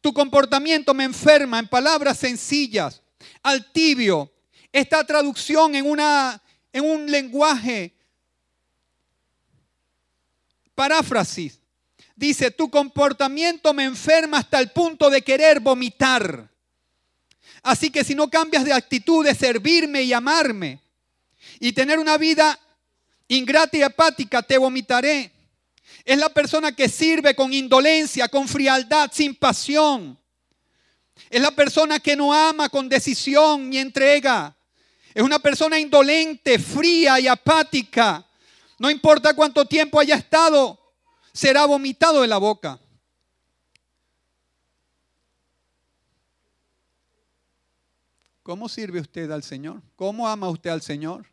Tu 0.00 0.12
comportamiento 0.12 0.94
me 0.94 1.04
enferma 1.04 1.58
en 1.58 1.68
palabras 1.68 2.18
sencillas. 2.18 3.02
Al 3.42 3.72
tibio. 3.72 4.32
Esta 4.72 5.04
traducción 5.04 5.74
en, 5.74 5.86
una, 5.86 6.42
en 6.72 6.84
un 6.84 7.10
lenguaje 7.10 7.94
paráfrasis. 10.74 11.60
Dice, 12.14 12.50
tu 12.50 12.70
comportamiento 12.70 13.74
me 13.74 13.84
enferma 13.84 14.38
hasta 14.38 14.58
el 14.58 14.70
punto 14.70 15.10
de 15.10 15.22
querer 15.22 15.60
vomitar. 15.60 16.50
Así 17.62 17.90
que 17.90 18.04
si 18.04 18.14
no 18.14 18.30
cambias 18.30 18.64
de 18.64 18.72
actitud 18.72 19.24
de 19.24 19.34
servirme 19.34 20.02
y 20.02 20.12
amarme 20.12 20.80
y 21.58 21.72
tener 21.72 21.98
una 21.98 22.16
vida 22.16 22.58
Ingrata 23.28 23.76
y 23.76 23.82
apática, 23.82 24.42
te 24.42 24.58
vomitaré. 24.58 25.32
Es 26.04 26.18
la 26.18 26.28
persona 26.28 26.72
que 26.72 26.88
sirve 26.88 27.34
con 27.34 27.52
indolencia, 27.52 28.28
con 28.28 28.46
frialdad, 28.46 29.10
sin 29.12 29.34
pasión. 29.34 30.18
Es 31.30 31.40
la 31.40 31.50
persona 31.50 31.98
que 31.98 32.14
no 32.14 32.32
ama 32.32 32.68
con 32.68 32.88
decisión 32.88 33.68
ni 33.68 33.78
entrega. 33.78 34.56
Es 35.12 35.22
una 35.22 35.38
persona 35.38 35.78
indolente, 35.78 36.58
fría 36.58 37.18
y 37.18 37.26
apática. 37.26 38.24
No 38.78 38.90
importa 38.90 39.34
cuánto 39.34 39.64
tiempo 39.64 39.98
haya 39.98 40.14
estado, 40.14 40.78
será 41.32 41.64
vomitado 41.64 42.22
de 42.22 42.28
la 42.28 42.38
boca. 42.38 42.78
¿Cómo 48.42 48.68
sirve 48.68 49.00
usted 49.00 49.28
al 49.32 49.42
Señor? 49.42 49.82
¿Cómo 49.96 50.28
ama 50.28 50.48
usted 50.48 50.70
al 50.70 50.82
Señor? 50.82 51.26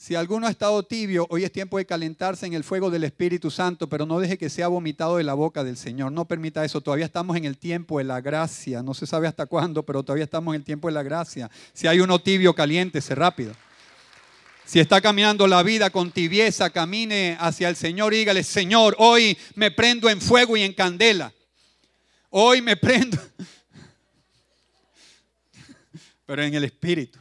Si 0.00 0.14
alguno 0.14 0.46
ha 0.46 0.50
estado 0.50 0.82
tibio, 0.82 1.26
hoy 1.28 1.44
es 1.44 1.52
tiempo 1.52 1.76
de 1.76 1.84
calentarse 1.84 2.46
en 2.46 2.54
el 2.54 2.64
fuego 2.64 2.88
del 2.88 3.04
Espíritu 3.04 3.50
Santo, 3.50 3.86
pero 3.86 4.06
no 4.06 4.18
deje 4.18 4.38
que 4.38 4.48
sea 4.48 4.68
vomitado 4.68 5.18
de 5.18 5.24
la 5.24 5.34
boca 5.34 5.62
del 5.62 5.76
Señor. 5.76 6.10
No 6.10 6.24
permita 6.24 6.64
eso. 6.64 6.80
Todavía 6.80 7.04
estamos 7.04 7.36
en 7.36 7.44
el 7.44 7.58
tiempo 7.58 7.98
de 7.98 8.04
la 8.04 8.22
gracia. 8.22 8.82
No 8.82 8.94
se 8.94 9.06
sabe 9.06 9.28
hasta 9.28 9.44
cuándo, 9.44 9.82
pero 9.82 10.02
todavía 10.02 10.24
estamos 10.24 10.54
en 10.54 10.62
el 10.62 10.64
tiempo 10.64 10.88
de 10.88 10.94
la 10.94 11.02
gracia. 11.02 11.50
Si 11.74 11.86
hay 11.86 12.00
uno 12.00 12.18
tibio, 12.18 12.54
caliéntese 12.54 13.14
rápido. 13.14 13.52
Si 14.64 14.80
está 14.80 15.02
caminando 15.02 15.46
la 15.46 15.62
vida 15.62 15.90
con 15.90 16.10
tibieza, 16.10 16.70
camine 16.70 17.36
hacia 17.38 17.68
el 17.68 17.76
Señor 17.76 18.14
y 18.14 18.20
dígale, 18.20 18.42
Señor, 18.42 18.96
hoy 18.98 19.36
me 19.54 19.70
prendo 19.70 20.08
en 20.08 20.22
fuego 20.22 20.56
y 20.56 20.62
en 20.62 20.72
candela. 20.72 21.30
Hoy 22.30 22.62
me 22.62 22.78
prendo. 22.78 23.18
Pero 26.24 26.42
en 26.42 26.54
el 26.54 26.64
Espíritu 26.64 27.19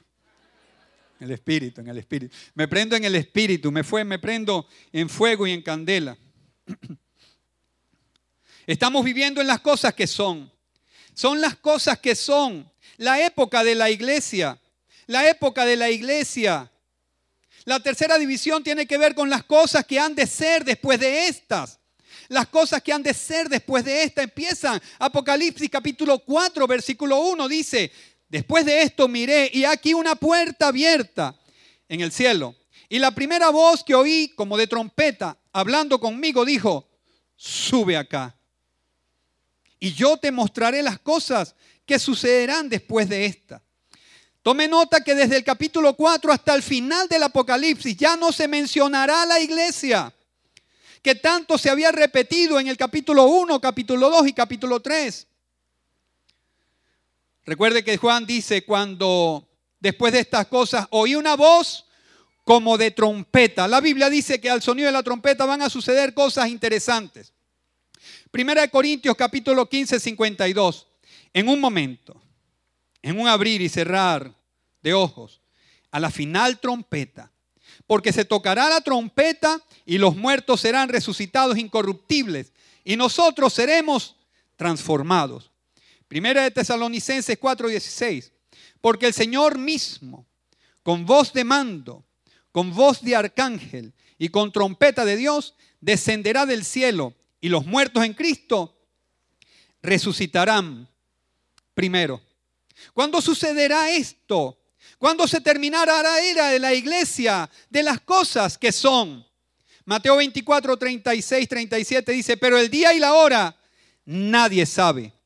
el 1.19 1.32
espíritu, 1.32 1.82
en 1.82 1.88
el 1.89 1.97
espíritu. 1.97 2.36
Me 2.53 2.67
prendo 2.67 2.95
en 2.95 3.03
el 3.03 3.15
espíritu, 3.15 3.71
me, 3.71 3.84
fue, 3.84 4.03
me 4.03 4.19
prendo 4.19 4.67
en 4.91 5.10
fuego 5.10 5.45
y 5.45 5.51
en 5.51 5.62
candela. 5.62 6.17
Estamos 8.67 9.03
viviendo 9.03 9.41
en 9.41 9.47
las 9.47 9.60
cosas 9.62 9.93
que 9.93 10.08
son. 10.08 10.51
Son 11.13 11.41
las 11.41 11.55
cosas 11.58 11.99
que 11.99 12.15
son. 12.15 12.71
La 12.97 13.25
época 13.25 13.63
de 13.63 13.75
la 13.75 13.89
iglesia. 13.89 14.60
La 15.08 15.27
época 15.29 15.65
de 15.65 15.75
la 15.75 15.89
iglesia. 15.89 16.71
La 17.65 17.79
tercera 17.79 18.17
división 18.17 18.63
tiene 18.63 18.86
que 18.86 18.97
ver 18.97 19.15
con 19.15 19.29
las 19.29 19.43
cosas 19.43 19.86
que 19.86 19.99
han 19.99 20.15
de 20.15 20.25
ser 20.25 20.63
después 20.63 20.99
de 20.99 21.27
estas. 21.27 21.79
Las 22.29 22.47
cosas 22.47 22.84
que 22.84 22.93
han 22.93 23.01
de 23.01 23.13
ser 23.13 23.49
después 23.49 23.84
de 23.84 24.03
esta 24.03 24.21
empiezan. 24.21 24.79
Apocalipsis 24.99 25.69
capítulo 25.69 26.19
4, 26.19 26.67
versículo 26.67 27.19
1 27.21 27.47
dice, 27.47 27.91
Después 28.30 28.63
de 28.65 28.84
esto 28.84 29.08
miré 29.08 29.50
y 29.52 29.65
aquí 29.65 29.94
una 29.94 30.15
puerta 30.15 30.68
abierta 30.68 31.36
en 31.88 32.02
el 32.02 32.12
cielo. 32.12 32.56
Y 32.88 33.00
la 33.00 33.12
primera 33.12 33.50
voz 33.50 33.84
que 33.84 33.96
oí 33.96 34.30
como 34.36 34.56
de 34.56 34.68
trompeta 34.68 35.38
hablando 35.52 36.00
conmigo 36.00 36.46
dijo, 36.46 36.88
sube 37.36 37.98
acá. 37.98 38.36
Y 39.80 39.94
yo 39.94 40.18
te 40.18 40.32
mostraré 40.32 40.84
las 40.84 41.00
cosas 41.00 41.56
que 41.86 41.98
sucederán 41.98 42.70
después 42.70 43.10
de 43.10 43.26
esta. 43.26 43.63
Tome 44.44 44.68
nota 44.68 45.04
que 45.04 45.15
desde 45.15 45.38
el 45.38 45.44
capítulo 45.44 45.96
4 45.96 46.32
hasta 46.32 46.54
el 46.54 46.62
final 46.62 47.08
del 47.08 47.24
Apocalipsis 47.24 47.98
ya 47.98 48.15
no 48.15 48.32
se 48.32 48.48
mencionará 48.48 49.26
la 49.26 49.39
iglesia, 49.39 50.13
que 51.02 51.15
tanto 51.15 51.58
se 51.58 51.70
había 51.70 51.92
repetido 51.92 52.60
en 52.60 52.68
el 52.68 52.78
capítulo 52.78 53.26
1, 53.26 53.60
capítulo 53.60 54.10
2 54.10 54.28
y 54.28 54.34
capítulo 54.34 54.80
3. 54.80 55.28
Recuerde 57.50 57.84
que 57.84 57.98
Juan 57.98 58.28
dice, 58.28 58.64
cuando 58.64 59.50
después 59.80 60.14
de 60.14 60.20
estas 60.20 60.46
cosas 60.46 60.86
oí 60.92 61.16
una 61.16 61.36
voz 61.36 61.88
como 62.44 62.78
de 62.78 62.92
trompeta. 62.92 63.68
La 63.68 63.82
Biblia 63.82 64.08
dice 64.08 64.40
que 64.40 64.52
al 64.52 64.62
sonido 64.62 64.86
de 64.86 64.92
la 64.92 65.02
trompeta 65.02 65.48
van 65.48 65.64
a 65.64 65.70
suceder 65.72 66.14
cosas 66.14 66.50
interesantes. 66.50 67.34
Primera 68.30 68.62
de 68.62 68.70
Corintios 68.70 69.16
capítulo 69.18 69.68
15, 69.68 70.00
52. 70.00 70.86
En 71.34 71.50
un 71.50 71.60
momento, 71.60 72.22
en 73.02 73.20
un 73.20 73.28
abrir 73.28 73.64
y 73.64 73.70
cerrar 73.70 74.32
de 74.84 74.94
ojos, 74.94 75.42
a 75.90 76.00
la 76.00 76.12
final 76.12 76.60
trompeta, 76.60 77.32
porque 77.88 78.14
se 78.14 78.26
tocará 78.26 78.70
la 78.70 78.82
trompeta 78.82 79.60
y 79.88 79.98
los 79.98 80.16
muertos 80.16 80.62
serán 80.62 80.88
resucitados 80.88 81.58
incorruptibles 81.58 82.54
y 82.84 82.96
nosotros 82.96 83.54
seremos 83.54 84.18
transformados. 84.56 85.49
Primera 86.10 86.41
de 86.41 86.52
Tesalonicenses 86.52 87.39
4:16. 87.39 88.34
Porque 88.82 89.06
el 89.06 89.13
Señor 89.13 89.58
mismo, 89.58 90.28
con 90.84 91.06
voz 91.06 91.32
de 91.32 91.43
mando, 91.43 92.04
con 92.52 92.74
voz 92.74 93.02
de 93.02 93.15
arcángel 93.15 93.93
y 94.17 94.30
con 94.30 94.52
trompeta 94.52 95.06
de 95.06 95.15
Dios, 95.15 95.54
descenderá 95.80 96.45
del 96.45 96.65
cielo 96.65 97.13
y 97.39 97.50
los 97.50 97.65
muertos 97.65 98.04
en 98.04 98.15
Cristo 98.15 98.76
resucitarán 99.82 100.89
primero. 101.76 102.22
¿Cuándo 102.93 103.22
sucederá 103.22 103.91
esto? 103.91 104.58
¿Cuándo 104.98 105.28
se 105.28 105.41
terminará 105.41 106.02
la 106.02 106.19
era 106.22 106.48
de 106.50 106.60
la 106.60 106.74
iglesia 106.74 107.50
de 107.69 107.84
las 107.84 108.02
cosas 108.02 108.58
que 108.58 108.72
son? 108.72 109.26
Mateo 109.86 110.15
24, 110.15 110.76
36, 110.76 111.48
37 111.48 112.12
dice, 112.12 112.38
pero 112.38 112.58
el 112.58 112.69
día 112.69 112.93
y 112.93 113.00
la 113.00 113.13
hora 113.13 113.56
nadie 114.06 114.65
sabe 114.65 115.18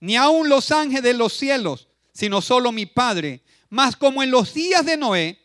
ni 0.00 0.16
aun 0.16 0.48
los 0.48 0.70
ángeles 0.70 1.02
de 1.02 1.14
los 1.14 1.32
cielos, 1.32 1.88
sino 2.12 2.40
solo 2.40 2.72
mi 2.72 2.86
Padre. 2.86 3.42
Mas 3.68 3.96
como 3.96 4.22
en 4.22 4.30
los 4.30 4.54
días 4.54 4.84
de 4.84 4.96
Noé, 4.96 5.38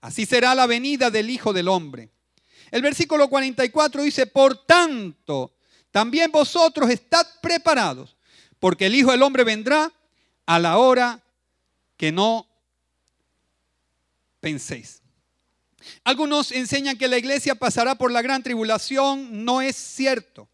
así 0.00 0.26
será 0.26 0.54
la 0.54 0.66
venida 0.66 1.10
del 1.10 1.30
Hijo 1.30 1.52
del 1.52 1.68
Hombre. 1.68 2.10
El 2.70 2.82
versículo 2.82 3.28
44 3.28 4.02
dice, 4.02 4.26
por 4.26 4.64
tanto, 4.64 5.54
también 5.90 6.30
vosotros 6.30 6.88
estad 6.90 7.26
preparados, 7.42 8.16
porque 8.58 8.86
el 8.86 8.94
Hijo 8.94 9.10
del 9.10 9.22
Hombre 9.22 9.44
vendrá 9.44 9.92
a 10.46 10.58
la 10.58 10.78
hora 10.78 11.22
que 11.96 12.12
no 12.12 12.46
penséis. 14.40 15.02
Algunos 16.04 16.52
enseñan 16.52 16.96
que 16.96 17.08
la 17.08 17.18
iglesia 17.18 17.54
pasará 17.54 17.94
por 17.94 18.10
la 18.10 18.22
gran 18.22 18.42
tribulación. 18.42 19.44
No 19.44 19.60
es 19.60 19.76
cierto. 19.76 20.48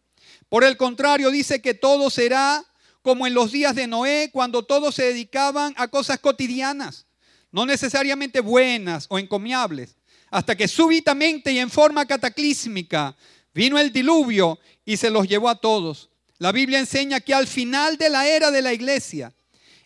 Por 0.49 0.63
el 0.63 0.77
contrario, 0.77 1.31
dice 1.31 1.61
que 1.61 1.73
todo 1.73 2.09
será 2.09 2.65
como 3.07 3.25
en 3.25 3.33
los 3.33 3.53
días 3.53 3.73
de 3.73 3.87
Noé, 3.87 4.31
cuando 4.33 4.63
todos 4.63 4.93
se 4.95 5.03
dedicaban 5.03 5.73
a 5.77 5.87
cosas 5.87 6.19
cotidianas, 6.19 7.05
no 7.53 7.65
necesariamente 7.65 8.41
buenas 8.41 9.05
o 9.07 9.17
encomiables, 9.17 9.95
hasta 10.29 10.57
que 10.57 10.67
súbitamente 10.67 11.53
y 11.53 11.59
en 11.59 11.69
forma 11.69 12.05
cataclísmica 12.05 13.15
vino 13.53 13.79
el 13.79 13.93
diluvio 13.93 14.59
y 14.83 14.97
se 14.97 15.09
los 15.09 15.25
llevó 15.25 15.47
a 15.47 15.55
todos. 15.55 16.09
La 16.37 16.51
Biblia 16.51 16.79
enseña 16.79 17.21
que 17.21 17.33
al 17.33 17.47
final 17.47 17.95
de 17.95 18.09
la 18.09 18.27
era 18.27 18.51
de 18.51 18.61
la 18.61 18.73
iglesia, 18.73 19.33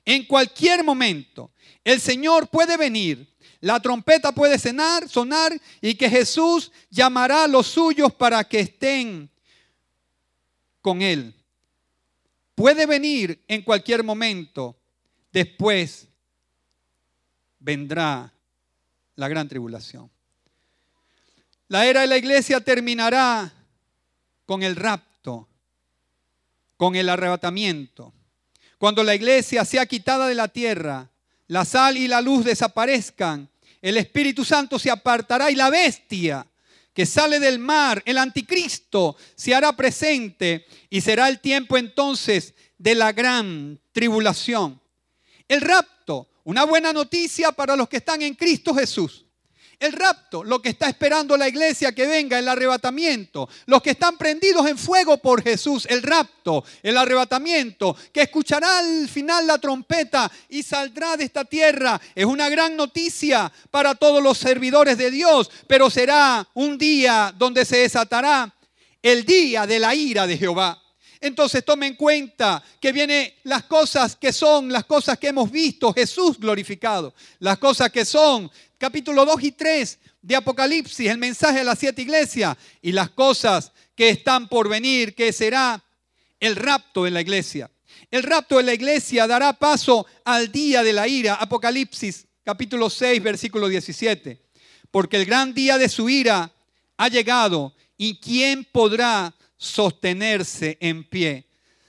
en 0.03 0.25
cualquier 0.25 0.83
momento, 0.83 1.51
el 1.83 2.01
Señor 2.01 2.47
puede 2.47 2.75
venir, 2.75 3.31
la 3.59 3.79
trompeta 3.79 4.31
puede 4.31 4.57
sonar, 4.57 5.07
sonar 5.07 5.55
y 5.79 5.93
que 5.93 6.09
Jesús 6.09 6.71
llamará 6.89 7.43
a 7.43 7.47
los 7.47 7.67
suyos 7.67 8.11
para 8.15 8.43
que 8.43 8.61
estén 8.61 9.29
con 10.81 11.03
Él. 11.03 11.35
Puede 12.55 12.85
venir 12.85 13.43
en 13.47 13.61
cualquier 13.61 14.03
momento, 14.03 14.77
después 15.31 16.07
vendrá 17.59 18.33
la 19.15 19.27
gran 19.27 19.47
tribulación. 19.47 20.09
La 21.67 21.85
era 21.85 22.01
de 22.01 22.07
la 22.07 22.17
iglesia 22.17 22.59
terminará 22.59 23.53
con 24.45 24.63
el 24.63 24.75
rapto, 24.75 25.47
con 26.75 26.95
el 26.95 27.07
arrebatamiento. 27.07 28.13
Cuando 28.77 29.03
la 29.03 29.15
iglesia 29.15 29.63
sea 29.63 29.85
quitada 29.85 30.27
de 30.27 30.35
la 30.35 30.49
tierra, 30.49 31.09
la 31.47 31.63
sal 31.63 31.97
y 31.97 32.07
la 32.07 32.19
luz 32.19 32.43
desaparezcan, 32.43 33.47
el 33.81 33.97
Espíritu 33.97 34.43
Santo 34.43 34.77
se 34.77 34.91
apartará 34.91 35.49
y 35.51 35.55
la 35.55 35.69
bestia 35.69 36.45
que 36.93 37.05
sale 37.05 37.39
del 37.39 37.59
mar, 37.59 38.01
el 38.05 38.17
anticristo, 38.17 39.15
se 39.35 39.55
hará 39.55 39.75
presente 39.75 40.65
y 40.89 41.01
será 41.01 41.29
el 41.29 41.39
tiempo 41.39 41.77
entonces 41.77 42.53
de 42.77 42.95
la 42.95 43.11
gran 43.11 43.79
tribulación. 43.91 44.81
El 45.47 45.61
rapto, 45.61 46.29
una 46.43 46.65
buena 46.65 46.91
noticia 46.91 47.51
para 47.51 47.75
los 47.75 47.87
que 47.87 47.97
están 47.97 48.21
en 48.21 48.35
Cristo 48.35 48.73
Jesús. 48.73 49.25
El 49.81 49.93
rapto, 49.93 50.43
lo 50.43 50.61
que 50.61 50.69
está 50.69 50.89
esperando 50.89 51.35
la 51.35 51.49
iglesia 51.49 51.91
que 51.91 52.05
venga, 52.05 52.37
el 52.37 52.47
arrebatamiento. 52.47 53.49
Los 53.65 53.81
que 53.81 53.89
están 53.89 54.15
prendidos 54.15 54.67
en 54.67 54.77
fuego 54.77 55.17
por 55.17 55.41
Jesús, 55.41 55.87
el 55.89 56.03
rapto, 56.03 56.63
el 56.83 56.95
arrebatamiento, 56.95 57.97
que 58.13 58.21
escuchará 58.21 58.77
al 58.77 59.09
final 59.09 59.47
la 59.47 59.57
trompeta 59.57 60.31
y 60.49 60.61
saldrá 60.61 61.17
de 61.17 61.23
esta 61.23 61.45
tierra. 61.45 61.99
Es 62.13 62.25
una 62.25 62.47
gran 62.47 62.77
noticia 62.77 63.51
para 63.71 63.95
todos 63.95 64.21
los 64.21 64.37
servidores 64.37 64.99
de 64.99 65.09
Dios, 65.09 65.49
pero 65.65 65.89
será 65.89 66.47
un 66.53 66.77
día 66.77 67.33
donde 67.35 67.65
se 67.65 67.77
desatará 67.77 68.53
el 69.01 69.25
día 69.25 69.65
de 69.65 69.79
la 69.79 69.95
ira 69.95 70.27
de 70.27 70.37
Jehová. 70.37 70.79
Entonces 71.19 71.65
tome 71.65 71.87
en 71.87 71.95
cuenta 71.95 72.61
que 72.79 72.91
vienen 72.91 73.33
las 73.43 73.63
cosas 73.63 74.15
que 74.15 74.31
son, 74.31 74.71
las 74.71 74.85
cosas 74.85 75.17
que 75.17 75.29
hemos 75.29 75.49
visto, 75.49 75.91
Jesús 75.91 76.39
glorificado, 76.39 77.15
las 77.39 77.59
cosas 77.59 77.91
que 77.91 78.05
son, 78.05 78.51
capítulo 78.81 79.25
2 79.25 79.43
y 79.43 79.51
3 79.51 79.99
de 80.23 80.35
Apocalipsis, 80.35 81.07
el 81.07 81.19
mensaje 81.19 81.59
a 81.59 81.63
las 81.63 81.77
siete 81.77 82.01
iglesias, 82.01 82.57
y 82.81 82.91
las 82.91 83.11
cosas 83.11 83.71
que 83.95 84.09
están 84.09 84.49
por 84.49 84.67
venir, 84.67 85.13
que 85.13 85.31
será 85.31 85.83
el 86.39 86.55
rapto 86.55 87.03
de 87.03 87.11
la 87.11 87.21
iglesia. 87.21 87.69
El 88.09 88.23
rapto 88.23 88.57
de 88.57 88.63
la 88.63 88.73
iglesia 88.73 89.27
dará 89.27 89.53
paso 89.53 90.07
al 90.25 90.51
día 90.51 90.81
de 90.81 90.93
la 90.93 91.07
ira, 91.07 91.35
Apocalipsis 91.35 92.25
capítulo 92.43 92.89
6, 92.89 93.21
versículo 93.21 93.67
17, 93.67 94.41
porque 94.89 95.17
el 95.17 95.27
gran 95.27 95.53
día 95.53 95.77
de 95.77 95.87
su 95.87 96.09
ira 96.09 96.51
ha 96.97 97.07
llegado 97.07 97.75
y 97.97 98.19
¿quién 98.19 98.65
podrá 98.65 99.31
sostenerse 99.57 100.79
en 100.81 101.03
pie. 101.03 101.45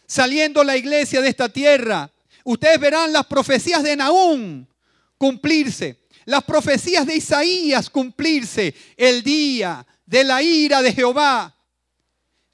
Saliendo 0.06 0.62
la 0.62 0.76
iglesia 0.76 1.22
de 1.22 1.28
esta 1.30 1.48
tierra, 1.48 2.10
ustedes 2.44 2.78
verán 2.78 3.14
las 3.14 3.24
profecías 3.24 3.82
de 3.82 3.96
Naúm 3.96 4.66
cumplirse, 5.16 6.01
las 6.24 6.44
profecías 6.44 7.06
de 7.06 7.16
Isaías 7.16 7.90
cumplirse. 7.90 8.74
El 8.96 9.22
día 9.22 9.86
de 10.06 10.24
la 10.24 10.42
ira 10.42 10.82
de 10.82 10.92
Jehová 10.92 11.54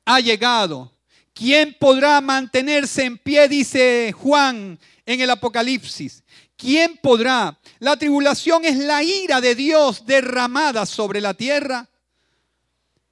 ha 0.04 0.20
llegado. 0.20 0.92
¿Quién 1.34 1.76
podrá 1.78 2.20
mantenerse 2.20 3.04
en 3.04 3.18
pie? 3.18 3.48
Dice 3.48 4.12
Juan 4.16 4.78
en 5.06 5.20
el 5.20 5.30
Apocalipsis. 5.30 6.22
¿Quién 6.56 6.98
podrá? 7.00 7.56
La 7.78 7.96
tribulación 7.96 8.64
es 8.64 8.76
la 8.76 9.02
ira 9.02 9.40
de 9.40 9.54
Dios 9.54 10.04
derramada 10.04 10.84
sobre 10.84 11.20
la 11.20 11.34
tierra. 11.34 11.88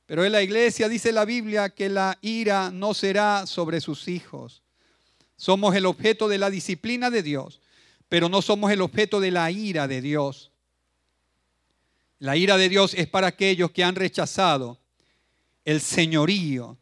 Pero 0.07 0.25
en 0.25 0.33
la 0.33 0.43
iglesia 0.43 0.89
dice 0.89 1.13
la 1.13 1.25
Biblia 1.25 1.69
que 1.69 1.89
la 1.89 2.19
ira 2.21 2.71
no 2.71 2.95
será 2.95 3.47
sobre 3.47 3.81
sus 3.81 4.09
hijos. 4.09 4.63
Somos 5.37 5.75
el 5.75 5.87
objeto 5.87 6.29
de 6.29 6.39
la 6.39 6.51
disciplina 6.51 7.11
de 7.11 7.23
Dios, 7.23 7.61
pero 8.09 8.29
no 8.29 8.43
somos 8.43 8.71
el 8.71 8.81
objeto 8.81 9.21
de 9.21 9.31
la 9.31 9.51
ira 9.51 9.89
de 9.89 10.01
Dios. 10.01 10.53
La 12.19 12.37
ira 12.37 12.57
de 12.57 12.69
Dios 12.69 12.95
es 12.95 13.07
para 13.09 13.27
aquellos 13.27 13.71
que 13.71 13.85
han 13.85 13.95
rechazado 13.95 14.81
el 15.65 15.81
señorío 15.81 16.79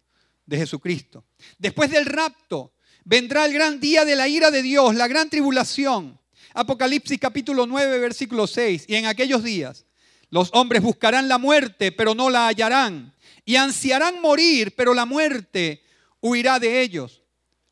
de 0.46 0.58
Jesucristo. 0.58 1.24
Después 1.58 1.90
del 1.90 2.06
rapto 2.06 2.72
vendrá 3.04 3.46
el 3.46 3.52
gran 3.52 3.80
día 3.80 4.04
de 4.04 4.16
la 4.16 4.28
ira 4.28 4.50
de 4.50 4.62
Dios, 4.62 4.94
la 4.94 5.08
gran 5.08 5.28
tribulación. 5.28 6.18
Apocalipsis 6.52 7.18
capítulo 7.18 7.66
9, 7.66 7.98
versículo 7.98 8.46
6. 8.46 8.84
Y 8.87 8.94
en 8.94 9.06
aquellos 9.06 9.42
días 9.42 9.87
los 10.30 10.50
hombres 10.52 10.82
buscarán 10.82 11.28
la 11.28 11.38
muerte, 11.38 11.90
pero 11.90 12.14
no 12.14 12.30
la 12.30 12.46
hallarán 12.46 13.14
y 13.44 13.56
ansiarán 13.56 14.20
morir, 14.20 14.74
pero 14.76 14.94
la 14.94 15.04
muerte 15.04 15.82
huirá 16.20 16.58
de 16.58 16.80
ellos. 16.80 17.23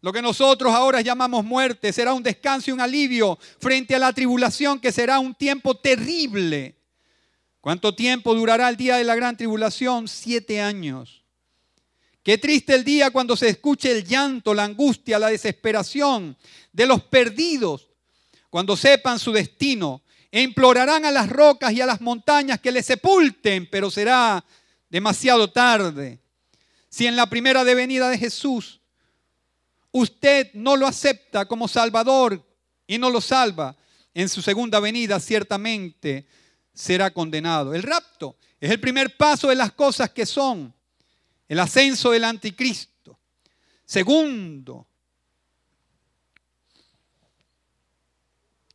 Lo 0.02 0.12
que 0.12 0.20
nosotros 0.20 0.74
ahora 0.74 1.00
llamamos 1.00 1.44
muerte 1.44 1.92
será 1.92 2.12
un 2.12 2.24
descanso 2.24 2.70
y 2.70 2.72
un 2.72 2.80
alivio 2.80 3.38
frente 3.60 3.94
a 3.94 4.00
la 4.00 4.12
tribulación 4.12 4.80
que 4.80 4.90
será 4.90 5.20
un 5.20 5.32
tiempo 5.32 5.76
terrible. 5.76 6.76
¿Cuánto 7.60 7.94
tiempo 7.94 8.34
durará 8.34 8.68
el 8.68 8.76
día 8.76 8.96
de 8.96 9.04
la 9.04 9.14
gran 9.14 9.36
tribulación? 9.36 10.08
Siete 10.08 10.60
años. 10.60 11.22
Qué 12.24 12.36
triste 12.36 12.74
el 12.74 12.82
día 12.82 13.12
cuando 13.12 13.36
se 13.36 13.48
escuche 13.48 13.92
el 13.92 14.04
llanto, 14.04 14.52
la 14.54 14.64
angustia, 14.64 15.20
la 15.20 15.28
desesperación 15.28 16.36
de 16.72 16.86
los 16.86 17.04
perdidos, 17.04 17.88
cuando 18.50 18.76
sepan 18.76 19.20
su 19.20 19.30
destino 19.30 20.02
e 20.32 20.42
implorarán 20.42 21.04
a 21.04 21.12
las 21.12 21.28
rocas 21.28 21.72
y 21.72 21.80
a 21.80 21.86
las 21.86 22.00
montañas 22.00 22.58
que 22.58 22.72
les 22.72 22.86
sepulten, 22.86 23.70
pero 23.70 23.88
será 23.88 24.44
demasiado 24.90 25.48
tarde. 25.50 26.20
Si 26.88 27.06
en 27.06 27.14
la 27.14 27.30
primera 27.30 27.62
venida 27.62 28.10
de 28.10 28.18
Jesús 28.18 28.81
usted 29.92 30.50
no 30.54 30.76
lo 30.76 30.86
acepta 30.86 31.46
como 31.46 31.68
Salvador 31.68 32.44
y 32.86 32.98
no 32.98 33.10
lo 33.10 33.20
salva, 33.20 33.76
en 34.14 34.28
su 34.28 34.42
segunda 34.42 34.80
venida 34.80 35.20
ciertamente 35.20 36.26
será 36.74 37.12
condenado. 37.12 37.74
El 37.74 37.82
rapto 37.82 38.36
es 38.60 38.70
el 38.70 38.80
primer 38.80 39.16
paso 39.16 39.48
de 39.48 39.54
las 39.54 39.72
cosas 39.72 40.10
que 40.10 40.26
son 40.26 40.74
el 41.48 41.58
ascenso 41.58 42.10
del 42.10 42.24
anticristo. 42.24 43.18
Segundo, 43.84 44.86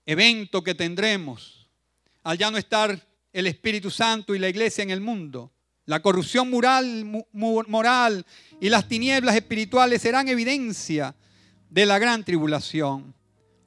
evento 0.06 0.64
que 0.64 0.76
tendremos 0.76 1.68
al 2.24 2.38
ya 2.38 2.52
no 2.52 2.58
estar 2.58 3.08
el 3.32 3.48
Espíritu 3.48 3.90
Santo 3.90 4.36
y 4.36 4.40
la 4.40 4.50
iglesia 4.50 4.84
en 4.84 4.90
el 4.90 5.02
mundo, 5.02 5.52
la 5.88 6.02
corrupción 6.02 6.52
moral, 6.52 8.26
y 8.60 8.69
las 8.69 8.88
tinieblas 8.88 9.36
espirituales 9.36 10.02
serán 10.02 10.28
evidencia 10.28 11.15
de 11.69 11.86
la 11.86 11.97
gran 11.97 12.23
tribulación. 12.26 13.15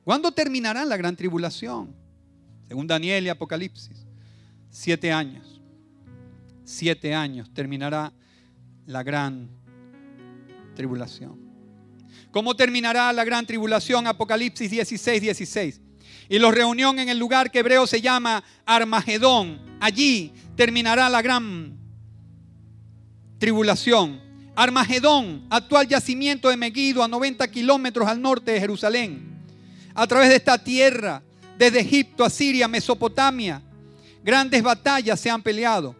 ¿Cuándo 0.05 0.31
terminará 0.31 0.85
la 0.85 0.99
gran 0.99 1.17
tribulación? 1.17 1.97
Según 2.69 2.87
Daniel 2.87 3.25
y 3.25 3.31
Apocalipsis. 3.31 4.07
Siete 4.69 5.11
años. 5.11 5.63
Siete 6.63 7.15
años 7.15 7.51
terminará 7.55 8.13
la 8.87 9.03
gran 9.03 9.49
tribulación. 10.77 11.41
¿Cómo 12.31 12.55
terminará 12.55 13.13
la 13.15 13.25
gran 13.25 13.47
tribulación? 13.47 14.07
Apocalipsis 14.07 14.71
16, 14.71 15.23
16. 15.23 15.81
Y 16.29 16.39
los 16.39 16.55
reunión 16.55 16.99
en 16.99 17.09
el 17.09 17.19
lugar 17.19 17.51
que 17.51 17.61
hebreo 17.61 17.87
se 17.87 18.03
llama 18.03 18.45
Armagedón. 18.67 19.59
Allí 19.81 20.35
terminará 20.55 21.09
la 21.09 21.23
gran 21.23 21.80
tribulación. 23.41 24.21
Armagedón, 24.55 25.47
actual 25.49 25.89
yacimiento 25.89 26.51
de 26.51 26.57
Meguido 26.59 27.03
a 27.03 27.09
90 27.09 27.51
kilómetros 27.51 28.07
al 28.07 28.21
norte 28.21 28.53
de 28.53 28.61
Jerusalén. 28.61 29.41
A 29.95 30.07
través 30.07 30.29
de 30.29 30.37
esta 30.37 30.63
tierra, 30.63 31.23
desde 31.59 31.81
Egipto 31.81 32.23
a 32.23 32.31
Siria, 32.31 32.69
Mesopotamia, 32.69 33.63
grandes 34.23 34.63
batallas 34.63 35.19
se 35.19 35.31
han 35.31 35.43
peleado. 35.43 35.97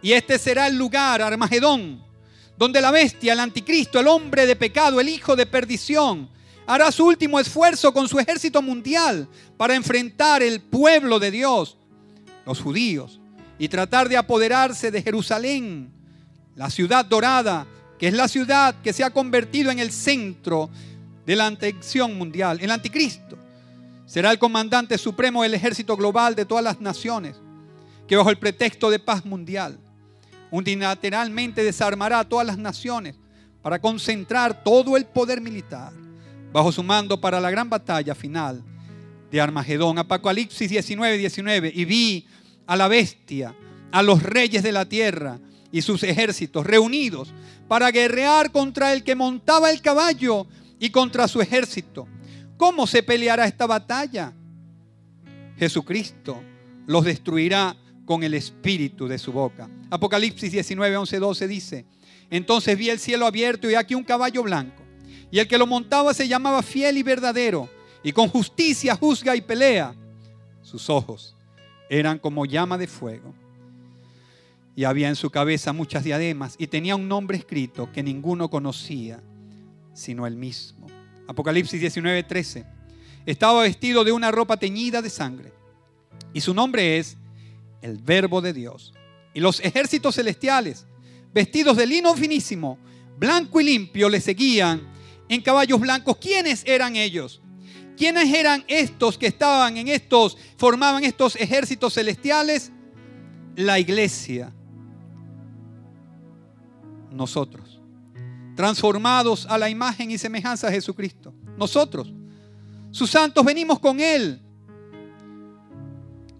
Y 0.00 0.12
este 0.12 0.38
será 0.38 0.66
el 0.66 0.76
lugar, 0.76 1.20
Armagedón, 1.20 2.02
donde 2.56 2.80
la 2.80 2.90
bestia, 2.90 3.34
el 3.34 3.40
anticristo, 3.40 4.00
el 4.00 4.08
hombre 4.08 4.46
de 4.46 4.56
pecado, 4.56 4.98
el 4.98 5.10
hijo 5.10 5.36
de 5.36 5.44
perdición, 5.44 6.30
hará 6.66 6.90
su 6.90 7.04
último 7.04 7.38
esfuerzo 7.38 7.92
con 7.92 8.08
su 8.08 8.18
ejército 8.18 8.62
mundial 8.62 9.28
para 9.58 9.74
enfrentar 9.74 10.42
el 10.42 10.62
pueblo 10.62 11.18
de 11.18 11.30
Dios, 11.30 11.76
los 12.46 12.60
judíos, 12.60 13.20
y 13.58 13.68
tratar 13.68 14.08
de 14.08 14.16
apoderarse 14.16 14.90
de 14.90 15.02
Jerusalén, 15.02 15.97
la 16.58 16.70
ciudad 16.70 17.04
dorada, 17.04 17.68
que 18.00 18.08
es 18.08 18.14
la 18.14 18.26
ciudad 18.26 18.74
que 18.82 18.92
se 18.92 19.04
ha 19.04 19.10
convertido 19.10 19.70
en 19.70 19.78
el 19.78 19.92
centro 19.92 20.68
de 21.24 21.36
la 21.36 21.46
atención 21.46 22.18
mundial, 22.18 22.58
el 22.60 22.72
anticristo. 22.72 23.38
Será 24.06 24.32
el 24.32 24.40
comandante 24.40 24.98
supremo 24.98 25.44
del 25.44 25.54
ejército 25.54 25.96
global 25.96 26.34
de 26.34 26.44
todas 26.44 26.64
las 26.64 26.80
naciones, 26.80 27.36
que 28.08 28.16
bajo 28.16 28.30
el 28.30 28.38
pretexto 28.38 28.90
de 28.90 28.98
paz 28.98 29.24
mundial, 29.24 29.78
unilateralmente 30.50 31.62
desarmará 31.62 32.18
a 32.18 32.28
todas 32.28 32.46
las 32.46 32.58
naciones 32.58 33.14
para 33.62 33.78
concentrar 33.78 34.64
todo 34.64 34.96
el 34.96 35.04
poder 35.04 35.40
militar 35.40 35.92
bajo 36.52 36.72
su 36.72 36.82
mando 36.82 37.20
para 37.20 37.38
la 37.38 37.52
gran 37.52 37.70
batalla 37.70 38.16
final 38.16 38.64
de 39.30 39.40
Armagedón. 39.40 39.98
Apocalipsis 39.98 40.68
19, 40.70 41.18
19. 41.18 41.72
Y 41.72 41.84
vi 41.84 42.26
a 42.66 42.74
la 42.74 42.88
bestia, 42.88 43.54
a 43.92 44.02
los 44.02 44.24
reyes 44.24 44.64
de 44.64 44.72
la 44.72 44.86
tierra 44.86 45.38
y 45.70 45.82
sus 45.82 46.02
ejércitos 46.02 46.66
reunidos 46.66 47.32
para 47.66 47.90
guerrear 47.90 48.50
contra 48.50 48.92
el 48.92 49.04
que 49.04 49.14
montaba 49.14 49.70
el 49.70 49.80
caballo 49.82 50.46
y 50.78 50.90
contra 50.90 51.28
su 51.28 51.40
ejército. 51.40 52.08
¿Cómo 52.56 52.86
se 52.86 53.02
peleará 53.02 53.46
esta 53.46 53.66
batalla? 53.66 54.32
Jesucristo 55.56 56.42
los 56.86 57.04
destruirá 57.04 57.76
con 58.04 58.22
el 58.22 58.34
espíritu 58.34 59.06
de 59.06 59.18
su 59.18 59.32
boca. 59.32 59.68
Apocalipsis 59.90 60.50
19, 60.50 60.96
11, 60.96 61.18
12 61.18 61.48
dice, 61.48 61.86
entonces 62.30 62.76
vi 62.78 62.90
el 62.90 62.98
cielo 62.98 63.26
abierto 63.26 63.70
y 63.70 63.74
aquí 63.74 63.94
un 63.94 64.04
caballo 64.04 64.42
blanco. 64.42 64.82
Y 65.30 65.38
el 65.38 65.48
que 65.48 65.58
lo 65.58 65.66
montaba 65.66 66.14
se 66.14 66.26
llamaba 66.26 66.62
fiel 66.62 66.96
y 66.96 67.02
verdadero, 67.02 67.68
y 68.02 68.12
con 68.12 68.28
justicia 68.28 68.96
juzga 68.96 69.36
y 69.36 69.42
pelea. 69.42 69.94
Sus 70.62 70.88
ojos 70.88 71.36
eran 71.90 72.18
como 72.18 72.46
llama 72.46 72.78
de 72.78 72.86
fuego. 72.86 73.34
Y 74.78 74.84
había 74.84 75.08
en 75.08 75.16
su 75.16 75.30
cabeza 75.30 75.72
muchas 75.72 76.04
diademas 76.04 76.54
y 76.56 76.68
tenía 76.68 76.94
un 76.94 77.08
nombre 77.08 77.36
escrito 77.36 77.90
que 77.90 78.00
ninguno 78.00 78.48
conocía, 78.48 79.20
sino 79.92 80.24
él 80.24 80.36
mismo. 80.36 80.86
Apocalipsis 81.26 81.80
19, 81.80 82.22
13. 82.22 82.64
Estaba 83.26 83.62
vestido 83.62 84.04
de 84.04 84.12
una 84.12 84.30
ropa 84.30 84.56
teñida 84.56 85.02
de 85.02 85.10
sangre. 85.10 85.52
Y 86.32 86.42
su 86.42 86.54
nombre 86.54 86.96
es 86.96 87.16
el 87.82 87.98
Verbo 87.98 88.40
de 88.40 88.52
Dios. 88.52 88.94
Y 89.34 89.40
los 89.40 89.58
ejércitos 89.58 90.14
celestiales 90.14 90.86
vestidos 91.34 91.76
de 91.76 91.84
lino 91.84 92.14
finísimo, 92.14 92.78
blanco 93.18 93.60
y 93.60 93.64
limpio, 93.64 94.08
le 94.08 94.20
seguían 94.20 94.80
en 95.28 95.40
caballos 95.42 95.80
blancos. 95.80 96.18
¿Quiénes 96.18 96.62
eran 96.64 96.94
ellos? 96.94 97.42
¿Quiénes 97.96 98.32
eran 98.32 98.64
estos 98.68 99.18
que 99.18 99.26
estaban 99.26 99.76
en 99.76 99.88
estos, 99.88 100.38
formaban 100.56 101.02
estos 101.02 101.34
ejércitos 101.34 101.94
celestiales? 101.94 102.70
La 103.56 103.80
iglesia. 103.80 104.54
Nosotros. 107.18 107.78
Transformados 108.56 109.44
a 109.46 109.58
la 109.58 109.68
imagen 109.68 110.10
y 110.10 110.16
semejanza 110.16 110.68
de 110.68 110.72
Jesucristo. 110.72 111.34
Nosotros. 111.58 112.10
Sus 112.90 113.10
santos 113.10 113.44
venimos 113.44 113.78
con 113.78 114.00
Él 114.00 114.40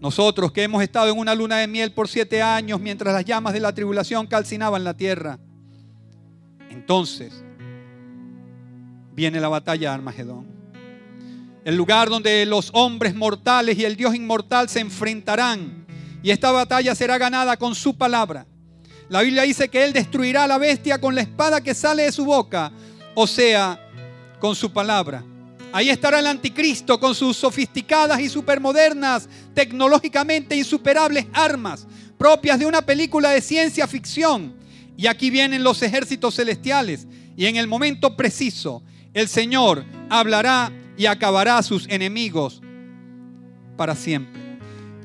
nosotros 0.01 0.53
que 0.53 0.63
hemos 0.63 0.81
estado 0.81 1.11
en 1.11 1.17
una 1.17 1.35
luna 1.35 1.57
de 1.57 1.67
miel 1.67 1.91
por 1.91 2.07
siete 2.07 2.41
años 2.41 2.79
mientras 2.79 3.13
las 3.13 3.25
llamas 3.25 3.53
de 3.53 3.59
la 3.59 3.73
tribulación 3.73 4.27
calcinaban 4.27 4.83
la 4.83 4.95
tierra. 4.95 5.39
Entonces 6.69 7.43
viene 9.13 9.41
la 9.41 9.49
batalla 9.49 9.89
de 9.89 9.95
Armagedón. 9.95 10.47
El 11.65 11.75
lugar 11.75 12.09
donde 12.09 12.45
los 12.45 12.69
hombres 12.73 13.13
mortales 13.13 13.77
y 13.77 13.83
el 13.83 13.97
Dios 13.97 14.15
inmortal 14.15 14.69
se 14.69 14.79
enfrentarán. 14.79 15.85
Y 16.23 16.31
esta 16.31 16.51
batalla 16.51 16.95
será 16.95 17.17
ganada 17.17 17.57
con 17.57 17.75
su 17.75 17.97
palabra. 17.97 18.45
La 19.09 19.21
Biblia 19.21 19.43
dice 19.43 19.69
que 19.69 19.83
Él 19.83 19.91
destruirá 19.91 20.43
a 20.43 20.47
la 20.47 20.57
bestia 20.57 21.01
con 21.01 21.15
la 21.15 21.21
espada 21.21 21.61
que 21.61 21.73
sale 21.73 22.03
de 22.03 22.11
su 22.11 22.25
boca. 22.25 22.71
O 23.15 23.25
sea, 23.27 23.79
con 24.39 24.55
su 24.55 24.71
palabra. 24.71 25.23
Ahí 25.71 25.89
estará 25.89 26.19
el 26.19 26.27
anticristo 26.27 26.99
con 26.99 27.13
sus 27.13 27.37
sofisticadas 27.37 28.19
y 28.19 28.29
supermodernas, 28.29 29.29
tecnológicamente 29.53 30.55
insuperables 30.55 31.27
armas, 31.33 31.85
propias 32.17 32.57
de 32.57 32.65
una 32.65 32.81
película 32.81 33.29
de 33.31 33.41
ciencia 33.41 33.87
ficción. 33.87 34.53
Y 34.97 35.07
aquí 35.07 35.29
vienen 35.29 35.63
los 35.63 35.81
ejércitos 35.81 36.35
celestiales. 36.35 37.07
Y 37.37 37.45
en 37.45 37.55
el 37.55 37.67
momento 37.67 38.15
preciso, 38.15 38.83
el 39.13 39.27
Señor 39.27 39.85
hablará 40.09 40.71
y 40.97 41.05
acabará 41.05 41.57
a 41.57 41.63
sus 41.63 41.87
enemigos 41.87 42.61
para 43.77 43.95
siempre. 43.95 44.41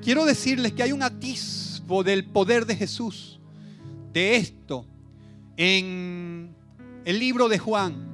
Quiero 0.03 0.25
decirles 0.25 0.73
que 0.73 0.83
hay 0.83 0.93
un 0.93 1.03
atisbo 1.03 2.03
del 2.03 2.25
poder 2.25 2.67
de 2.67 2.77
Jesús, 2.77 3.39
de 4.15 4.37
esto, 4.37 4.87
en 5.57 6.55
el 7.05 7.19
libro 7.19 7.49
de 7.49 7.59
Juan. 7.59 8.13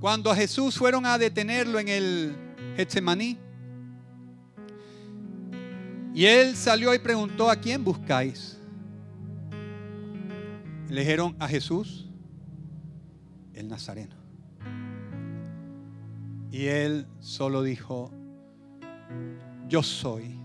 Cuando 0.00 0.30
a 0.30 0.36
Jesús 0.36 0.76
fueron 0.76 1.06
a 1.06 1.18
detenerlo 1.18 1.80
en 1.80 1.88
el 1.88 2.36
Getsemaní, 2.76 3.38
y 6.14 6.24
él 6.26 6.54
salió 6.54 6.94
y 6.94 6.98
preguntó, 6.98 7.50
¿a 7.50 7.56
quién 7.56 7.82
buscáis? 7.82 8.58
Le 10.88 11.00
dijeron 11.00 11.34
a 11.38 11.48
Jesús, 11.48 12.06
el 13.54 13.68
Nazareno. 13.68 14.16
Y 16.50 16.66
él 16.66 17.06
solo 17.20 17.62
dijo, 17.62 18.10
yo 19.68 19.82
soy. 19.82 20.38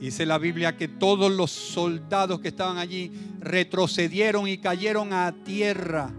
Dice 0.00 0.24
la 0.26 0.38
Biblia 0.38 0.76
que 0.76 0.88
todos 0.88 1.30
los 1.30 1.50
soldados 1.50 2.40
que 2.40 2.48
estaban 2.48 2.78
allí 2.78 3.12
retrocedieron 3.40 4.48
y 4.48 4.58
cayeron 4.58 5.12
a 5.12 5.32
tierra 5.44 6.10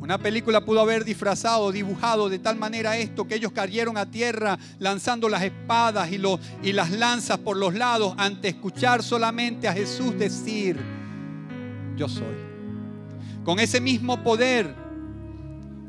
una 0.00 0.16
película 0.16 0.64
pudo 0.64 0.80
haber 0.80 1.04
disfrazado, 1.04 1.72
dibujado 1.72 2.28
de 2.28 2.38
tal 2.38 2.56
manera 2.56 2.96
esto 2.96 3.26
que 3.26 3.34
ellos 3.34 3.52
cayeron 3.52 3.98
a 3.98 4.10
tierra 4.10 4.58
lanzando 4.78 5.28
las 5.28 5.42
espadas 5.42 6.10
y, 6.12 6.72
las 6.72 6.90
lanzas 6.92 7.38
por 7.38 7.56
los 7.56 7.74
lados 7.74 8.14
ante 8.16 8.48
escuchar 8.48 9.02
solamente 9.02 9.66
a 9.66 9.72
Jesús 9.72 10.16
decir, 10.16 10.78
yo 11.96 12.08
soy. 12.08 12.48
Con 13.44 13.58
ese 13.58 13.80
mismo 13.80 14.22
poder 14.22 14.72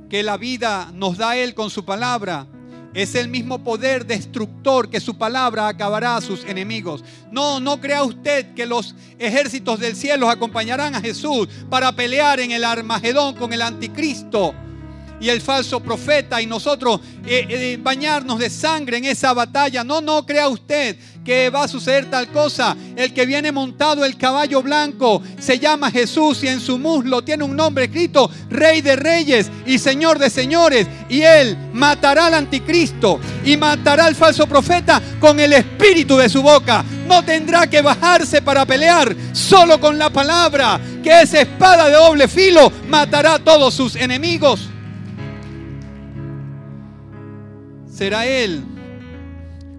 que 0.09 0.23
la 0.23 0.37
vida 0.37 0.91
nos 0.93 1.17
da 1.17 1.37
Él 1.37 1.53
con 1.53 1.69
su 1.69 1.85
palabra, 1.85 2.47
es 2.93 3.15
el 3.15 3.27
mismo 3.27 3.63
poder 3.63 4.05
destructor 4.05 4.89
que 4.89 4.99
su 4.99 5.17
palabra 5.17 5.67
acabará 5.67 6.15
a 6.15 6.21
sus 6.21 6.43
enemigos. 6.45 7.03
No, 7.31 7.59
no 7.59 7.79
crea 7.79 8.03
usted 8.03 8.53
que 8.53 8.65
los 8.65 8.95
ejércitos 9.17 9.79
del 9.79 9.95
cielo 9.95 10.29
acompañarán 10.29 10.95
a 10.95 11.01
Jesús 11.01 11.47
para 11.69 11.91
pelear 11.91 12.39
en 12.39 12.51
el 12.51 12.63
Armagedón 12.63 13.35
con 13.35 13.53
el 13.53 13.61
anticristo 13.61 14.53
y 15.19 15.29
el 15.29 15.41
falso 15.41 15.79
profeta 15.79 16.41
y 16.41 16.45
nosotros 16.45 16.99
eh, 17.25 17.45
eh, 17.49 17.79
bañarnos 17.81 18.39
de 18.39 18.49
sangre 18.49 18.97
en 18.97 19.05
esa 19.05 19.33
batalla. 19.33 19.83
No, 19.83 20.01
no 20.01 20.25
crea 20.25 20.47
usted 20.47 20.95
que 21.23 21.49
va 21.49 21.63
a 21.63 21.67
suceder 21.67 22.09
tal 22.09 22.29
cosa. 22.29 22.75
El 22.95 23.13
que 23.13 23.25
viene 23.25 23.51
montado 23.51 24.05
el 24.05 24.17
caballo 24.17 24.61
blanco 24.61 25.21
se 25.39 25.59
llama 25.59 25.91
Jesús 25.91 26.43
y 26.43 26.47
en 26.47 26.59
su 26.59 26.77
muslo 26.79 27.21
tiene 27.21 27.43
un 27.43 27.55
nombre 27.55 27.85
escrito, 27.85 28.29
Rey 28.49 28.81
de 28.81 28.95
Reyes 28.95 29.51
y 29.65 29.77
Señor 29.77 30.17
de 30.17 30.29
Señores. 30.29 30.87
Y 31.09 31.21
él 31.21 31.57
matará 31.73 32.27
al 32.27 32.33
anticristo 32.33 33.19
y 33.45 33.57
matará 33.57 34.05
al 34.05 34.15
falso 34.15 34.47
profeta 34.47 35.01
con 35.19 35.39
el 35.39 35.53
espíritu 35.53 36.17
de 36.17 36.29
su 36.29 36.41
boca. 36.41 36.83
No 37.07 37.23
tendrá 37.23 37.67
que 37.67 37.81
bajarse 37.81 38.41
para 38.41 38.65
pelear, 38.65 39.15
solo 39.33 39.79
con 39.79 39.97
la 39.97 40.09
palabra, 40.09 40.79
que 41.03 41.21
esa 41.21 41.41
espada 41.41 41.87
de 41.87 41.93
doble 41.93 42.27
filo 42.27 42.71
matará 42.87 43.35
a 43.35 43.39
todos 43.39 43.73
sus 43.73 43.95
enemigos. 43.95 44.69
Será 47.99 48.25
Él. 48.25 48.63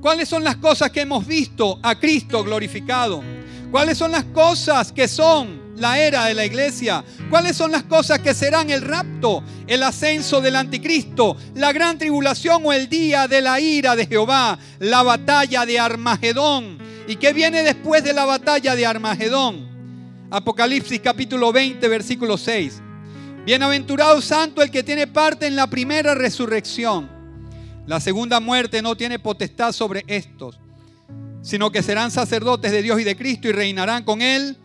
¿Cuáles 0.03 0.29
son 0.29 0.45
las 0.45 0.57
cosas 0.57 0.91
que 0.91 1.01
hemos 1.01 1.27
visto 1.27 1.81
a 1.83 1.99
Cristo 1.99 2.45
glorificado? 2.45 3.23
¿Cuáles 3.71 3.97
son 3.97 4.13
las 4.13 4.25
cosas 4.25 4.93
que 4.93 5.09
son 5.09 5.73
la 5.77 5.99
era 5.99 6.27
de 6.27 6.35
la 6.35 6.45
iglesia? 6.45 7.03
¿Cuáles 7.31 7.57
son 7.57 7.73
las 7.73 7.85
cosas 7.85 8.19
que 8.19 8.35
serán 8.35 8.69
el 8.69 8.83
rapto, 8.83 9.43
el 9.67 9.83
ascenso 9.83 10.43
del 10.43 10.57
anticristo, 10.57 11.35
la 11.55 11.73
gran 11.73 11.97
tribulación 11.97 12.61
o 12.67 12.75
el 12.75 12.91
día 12.91 13.27
de 13.27 13.41
la 13.41 13.59
ira 13.59 13.97
de 13.97 14.07
Jehová, 14.07 14.59
la 14.81 15.03
batalla 15.03 15.65
de 15.65 15.81
Armagedón? 15.81 16.77
¿Y 17.09 17.17
qué 17.17 17.33
viene 17.33 17.63
después 17.63 18.05
de 18.05 18.13
la 18.13 18.27
batalla 18.27 18.77
de 18.77 18.85
Armagedón? 18.85 19.67
Apocalipsis 20.31 21.01
capítulo 21.01 21.53
20, 21.53 21.89
versículo 21.89 22.37
6. 22.37 22.83
Bienaventurado 23.47 24.21
santo 24.21 24.61
el 24.61 24.71
que 24.71 24.83
tiene 24.83 25.07
parte 25.07 25.47
en 25.47 25.57
la 25.57 25.69
primera 25.69 26.15
resurrección. 26.15 27.20
La 27.91 27.99
segunda 27.99 28.39
muerte 28.39 28.83
no 28.83 28.97
tiene 28.97 29.19
potestad 29.19 29.73
sobre 29.73 30.05
estos, 30.07 30.61
sino 31.43 31.73
que 31.73 31.83
serán 31.83 32.13
sacerdotes 32.13 32.71
de 32.71 32.83
Dios 32.83 33.01
y 33.01 33.03
de 33.03 33.17
Cristo 33.17 33.49
y 33.49 33.53
reinarán 33.53 34.05
con 34.05 34.23
Él 34.23 34.57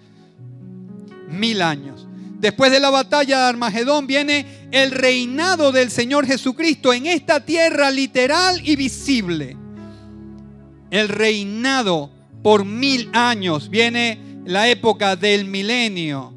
mil 1.28 1.64
años. 1.64 2.06
Después 2.38 2.72
de 2.72 2.80
la 2.80 2.92
batalla 2.92 3.40
de 3.40 3.46
Armagedón 3.46 4.06
viene 4.06 4.68
el 4.70 4.92
reinado 4.92 5.72
del 5.72 5.90
Señor 5.90 6.28
Jesucristo 6.28 6.94
en 6.94 7.08
esta 7.08 7.44
tierra 7.44 7.90
literal 7.90 8.62
y 8.64 8.76
visible. 8.76 9.58
El 10.92 11.10
reinado 11.10 12.12
por 12.44 12.64
mil 12.64 13.10
años. 13.12 13.72
Viene 13.72 14.20
la 14.46 14.70
época 14.70 15.16
del 15.16 15.46
milenio. 15.46 16.32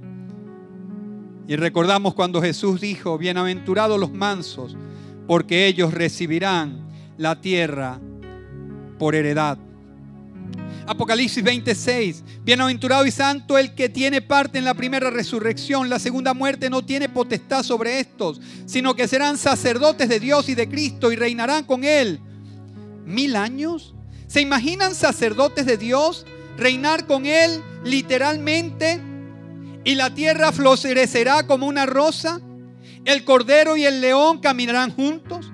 Y 1.46 1.54
recordamos 1.56 2.14
cuando 2.14 2.40
Jesús 2.40 2.80
dijo, 2.80 3.18
bienaventurados 3.18 4.00
los 4.00 4.10
mansos, 4.10 4.74
porque 5.28 5.66
ellos 5.66 5.94
recibirán 5.94 6.88
la 7.18 7.40
tierra 7.40 8.00
por 8.98 9.14
heredad. 9.14 9.58
Apocalipsis 10.86 11.44
26. 11.44 12.24
Bienaventurado 12.42 13.04
y 13.04 13.10
santo 13.10 13.58
el 13.58 13.74
que 13.74 13.90
tiene 13.90 14.22
parte 14.22 14.56
en 14.56 14.64
la 14.64 14.72
primera 14.72 15.10
resurrección. 15.10 15.90
La 15.90 15.98
segunda 15.98 16.32
muerte 16.32 16.70
no 16.70 16.82
tiene 16.82 17.10
potestad 17.10 17.62
sobre 17.62 18.00
estos, 18.00 18.40
sino 18.64 18.94
que 18.94 19.06
serán 19.06 19.36
sacerdotes 19.36 20.08
de 20.08 20.18
Dios 20.18 20.48
y 20.48 20.54
de 20.54 20.66
Cristo 20.66 21.12
y 21.12 21.16
reinarán 21.16 21.64
con 21.64 21.84
Él. 21.84 22.20
¿Mil 23.04 23.36
años? 23.36 23.94
¿Se 24.28 24.40
imaginan 24.40 24.94
sacerdotes 24.94 25.66
de 25.66 25.76
Dios 25.76 26.24
reinar 26.56 27.06
con 27.06 27.26
Él 27.26 27.62
literalmente? 27.84 28.98
Y 29.84 29.94
la 29.94 30.14
tierra 30.14 30.52
florecerá 30.52 31.46
como 31.46 31.66
una 31.66 31.84
rosa. 31.84 32.40
El 33.04 33.24
cordero 33.24 33.76
y 33.76 33.84
el 33.84 34.00
león 34.00 34.38
caminarán 34.38 34.92
juntos. 34.92 35.50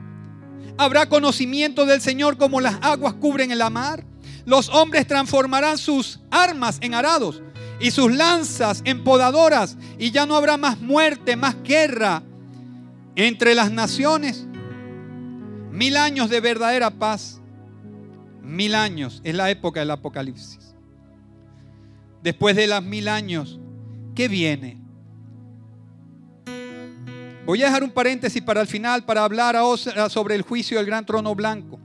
Habrá 0.77 1.09
conocimiento 1.09 1.87
del 1.87 2.01
Señor 2.01 2.37
como 2.37 2.61
las 2.61 2.79
aguas 2.83 3.15
cubren 3.15 3.51
el 3.51 3.63
mar. 3.71 4.05
Los 4.45 4.69
hombres 4.69 5.07
transformarán 5.07 5.79
sus 5.79 6.21
armas 6.31 6.79
en 6.81 6.95
arados 6.95 7.43
y 7.81 7.91
sus 7.91 8.13
lanzas 8.15 8.83
en 8.85 9.05
podadoras 9.05 9.77
y 9.99 10.11
ya 10.11 10.27
no 10.27 10.37
habrá 10.37 10.57
más 10.57 10.81
muerte, 10.81 11.37
más 11.37 11.57
guerra 11.63 12.23
entre 13.17 13.55
las 13.55 13.71
naciones. 13.71 14.47
Mil 15.71 15.97
años 15.97 16.31
de 16.31 16.41
verdadera 16.41 16.91
paz. 16.91 17.41
Mil 18.43 18.75
años 18.75 19.21
es 19.25 19.35
la 19.35 19.51
época 19.51 19.81
del 19.81 19.91
Apocalipsis. 19.91 20.75
Después 22.23 22.57
de 22.57 22.67
las 22.67 22.83
mil 22.83 23.09
años, 23.09 23.59
¿qué 24.15 24.29
viene? 24.29 24.84
Voy 27.47 27.63
a 27.63 27.67
dejar 27.67 27.85
un 27.85 27.91
paréntesis 27.91 28.43
para 28.43 28.63
el 28.63 28.67
final 28.67 29.05
para 29.05 29.23
hablar 29.23 29.57
sobre 30.09 30.35
el 30.35 30.43
juicio 30.43 30.79
del 30.79 30.87
gran 30.87 31.05
trono 31.05 31.35
blanco. 31.35 31.79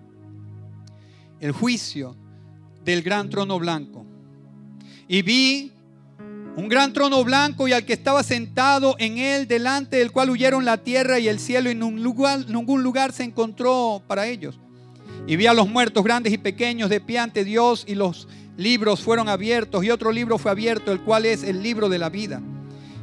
El 1.41 1.51
juicio 1.51 2.15
del 2.85 3.01
gran 3.01 3.29
trono 3.29 3.59
blanco. 3.59 4.05
Y 5.07 5.21
vi 5.21 5.73
un 6.55 6.69
gran 6.69 6.93
trono 6.93 7.23
blanco 7.25 7.67
y 7.67 7.73
al 7.73 7.85
que 7.85 7.93
estaba 7.93 8.23
sentado 8.23 8.95
en 8.99 9.17
él, 9.17 9.47
delante 9.47 9.97
del 9.97 10.11
cual 10.11 10.29
huyeron 10.29 10.63
la 10.63 10.77
tierra 10.77 11.19
y 11.19 11.27
el 11.27 11.39
cielo, 11.39 11.69
y 11.69 11.75
ningún 11.75 12.03
lugar, 12.03 12.49
ningún 12.49 12.81
lugar 12.81 13.11
se 13.11 13.23
encontró 13.23 14.01
para 14.07 14.27
ellos. 14.27 14.57
Y 15.27 15.35
vi 15.35 15.47
a 15.47 15.53
los 15.53 15.67
muertos 15.67 16.03
grandes 16.05 16.31
y 16.31 16.37
pequeños 16.37 16.89
de 16.89 17.01
pie 17.01 17.19
ante 17.19 17.43
Dios 17.43 17.83
y 17.85 17.95
los 17.95 18.29
libros 18.55 19.01
fueron 19.01 19.27
abiertos 19.27 19.83
y 19.83 19.89
otro 19.89 20.11
libro 20.11 20.37
fue 20.37 20.51
abierto, 20.51 20.93
el 20.93 21.01
cual 21.01 21.25
es 21.25 21.43
el 21.43 21.61
libro 21.61 21.89
de 21.89 21.99
la 21.99 22.09
vida. 22.09 22.41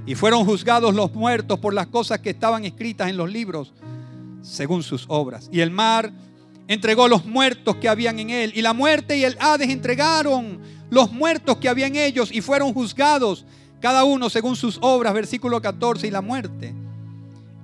Y 0.07 0.15
fueron 0.15 0.45
juzgados 0.45 0.95
los 0.95 1.13
muertos 1.15 1.59
por 1.59 1.75
las 1.75 1.89
cosas 1.89 2.21
que 2.21 2.31
estaban 2.31 2.65
escritas 2.65 3.11
en 3.11 3.17
los 3.17 3.31
libros, 3.31 3.75
según 4.41 4.83
sus 4.83 5.05
obras. 5.09 5.49
Y 5.53 5.61
el 5.61 5.71
mar 5.71 6.13
entregó 6.69 7.09
los 7.09 7.27
muertos 7.27 7.77
que 7.77 7.89
habían 7.89 8.19
en 8.21 8.31
él. 8.31 8.53
Y 8.55 8.63
la 8.63 8.73
muerte 8.73 9.19
y 9.19 9.25
el 9.25 9.37
Hades 9.41 9.69
entregaron 9.69 10.61
los 10.91 11.11
muertos 11.13 11.57
que 11.59 11.69
habían 11.69 11.97
en 11.97 12.03
ellos 12.03 12.31
y 12.33 12.41
fueron 12.41 12.73
juzgados, 12.73 13.45
cada 13.81 14.05
uno 14.05 14.31
según 14.31 14.55
sus 14.57 14.79
obras, 14.81 15.13
versículo 15.13 15.61
14, 15.61 16.07
y 16.07 16.11
la 16.11 16.23
muerte 16.23 16.75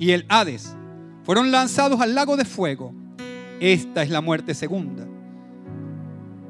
y 0.02 0.10
el 0.10 0.26
Hades 0.28 0.74
fueron 1.22 1.52
lanzados 1.52 2.00
al 2.00 2.16
lago 2.16 2.36
de 2.36 2.44
fuego. 2.44 2.92
Esta 3.60 4.02
es 4.02 4.10
la 4.10 4.20
muerte 4.20 4.52
segunda. 4.52 5.06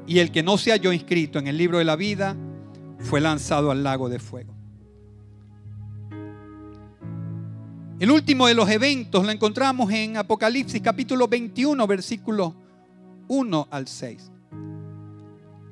Y 0.07 0.17
el 0.17 0.31
que 0.31 0.41
no 0.41 0.57
se 0.57 0.71
halló 0.71 0.91
inscrito 0.91 1.37
en 1.37 1.45
el 1.45 1.55
libro 1.55 1.77
de 1.77 1.83
la 1.83 1.95
vida 1.95 2.35
fue 2.97 3.21
lanzado 3.21 3.69
al 3.69 3.83
lago 3.83 4.09
de 4.09 4.17
fuego. 4.17 4.55
El 7.99 8.09
último 8.09 8.47
de 8.47 8.55
los 8.55 8.67
eventos 8.69 9.23
lo 9.23 9.31
encontramos 9.31 9.91
en 9.91 10.17
Apocalipsis 10.17 10.81
capítulo 10.81 11.27
21, 11.27 11.85
versículo 11.85 12.55
1 13.27 13.67
al 13.69 13.87
6. 13.87 14.31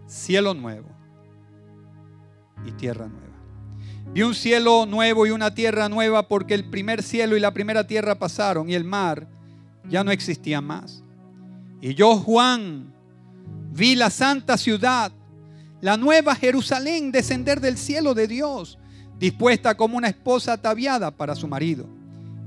Cielo 0.05 0.53
nuevo 0.53 0.87
y 2.63 2.71
tierra 2.73 3.07
nueva. 3.07 3.25
Vi 4.13 4.21
un 4.21 4.35
cielo 4.35 4.85
nuevo 4.85 5.25
y 5.25 5.31
una 5.31 5.55
tierra 5.55 5.89
nueva 5.89 6.27
porque 6.27 6.53
el 6.53 6.69
primer 6.69 7.01
cielo 7.01 7.35
y 7.35 7.39
la 7.39 7.53
primera 7.53 7.87
tierra 7.87 8.13
pasaron 8.19 8.69
y 8.69 8.75
el 8.75 8.83
mar 8.83 9.27
ya 9.89 10.03
no 10.03 10.11
existía 10.11 10.61
más. 10.61 11.03
Y 11.81 11.95
yo, 11.95 12.17
Juan, 12.17 12.93
vi 13.71 13.95
la 13.95 14.11
santa 14.11 14.57
ciudad, 14.57 15.11
la 15.81 15.97
nueva 15.97 16.35
Jerusalén, 16.35 17.11
descender 17.11 17.59
del 17.59 17.77
cielo 17.77 18.13
de 18.13 18.27
Dios, 18.27 18.77
dispuesta 19.17 19.75
como 19.75 19.97
una 19.97 20.09
esposa 20.09 20.53
ataviada 20.53 21.09
para 21.09 21.35
su 21.35 21.47
marido. 21.47 22.00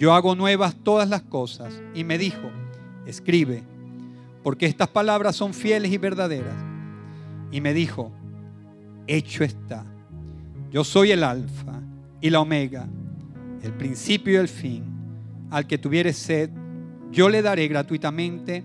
yo 0.00 0.14
hago 0.14 0.34
nuevas 0.34 0.74
todas 0.82 1.10
las 1.10 1.20
cosas. 1.20 1.74
Y 1.94 2.04
me 2.04 2.16
dijo, 2.16 2.50
escribe, 3.04 3.62
porque 4.42 4.64
estas 4.64 4.88
palabras 4.88 5.36
son 5.36 5.52
fieles 5.52 5.92
y 5.92 5.98
verdaderas. 5.98 6.56
Y 7.52 7.60
me 7.60 7.74
dijo, 7.74 8.10
hecho 9.06 9.44
está. 9.44 9.84
Yo 10.70 10.84
soy 10.84 11.12
el 11.12 11.22
alfa 11.22 11.82
y 12.18 12.30
la 12.30 12.40
omega, 12.40 12.88
el 13.62 13.74
principio 13.74 14.32
y 14.32 14.36
el 14.36 14.48
fin. 14.48 14.84
Al 15.50 15.66
que 15.66 15.76
tuviere 15.76 16.14
sed, 16.14 16.48
yo 17.12 17.28
le 17.28 17.42
daré 17.42 17.68
gratuitamente 17.68 18.64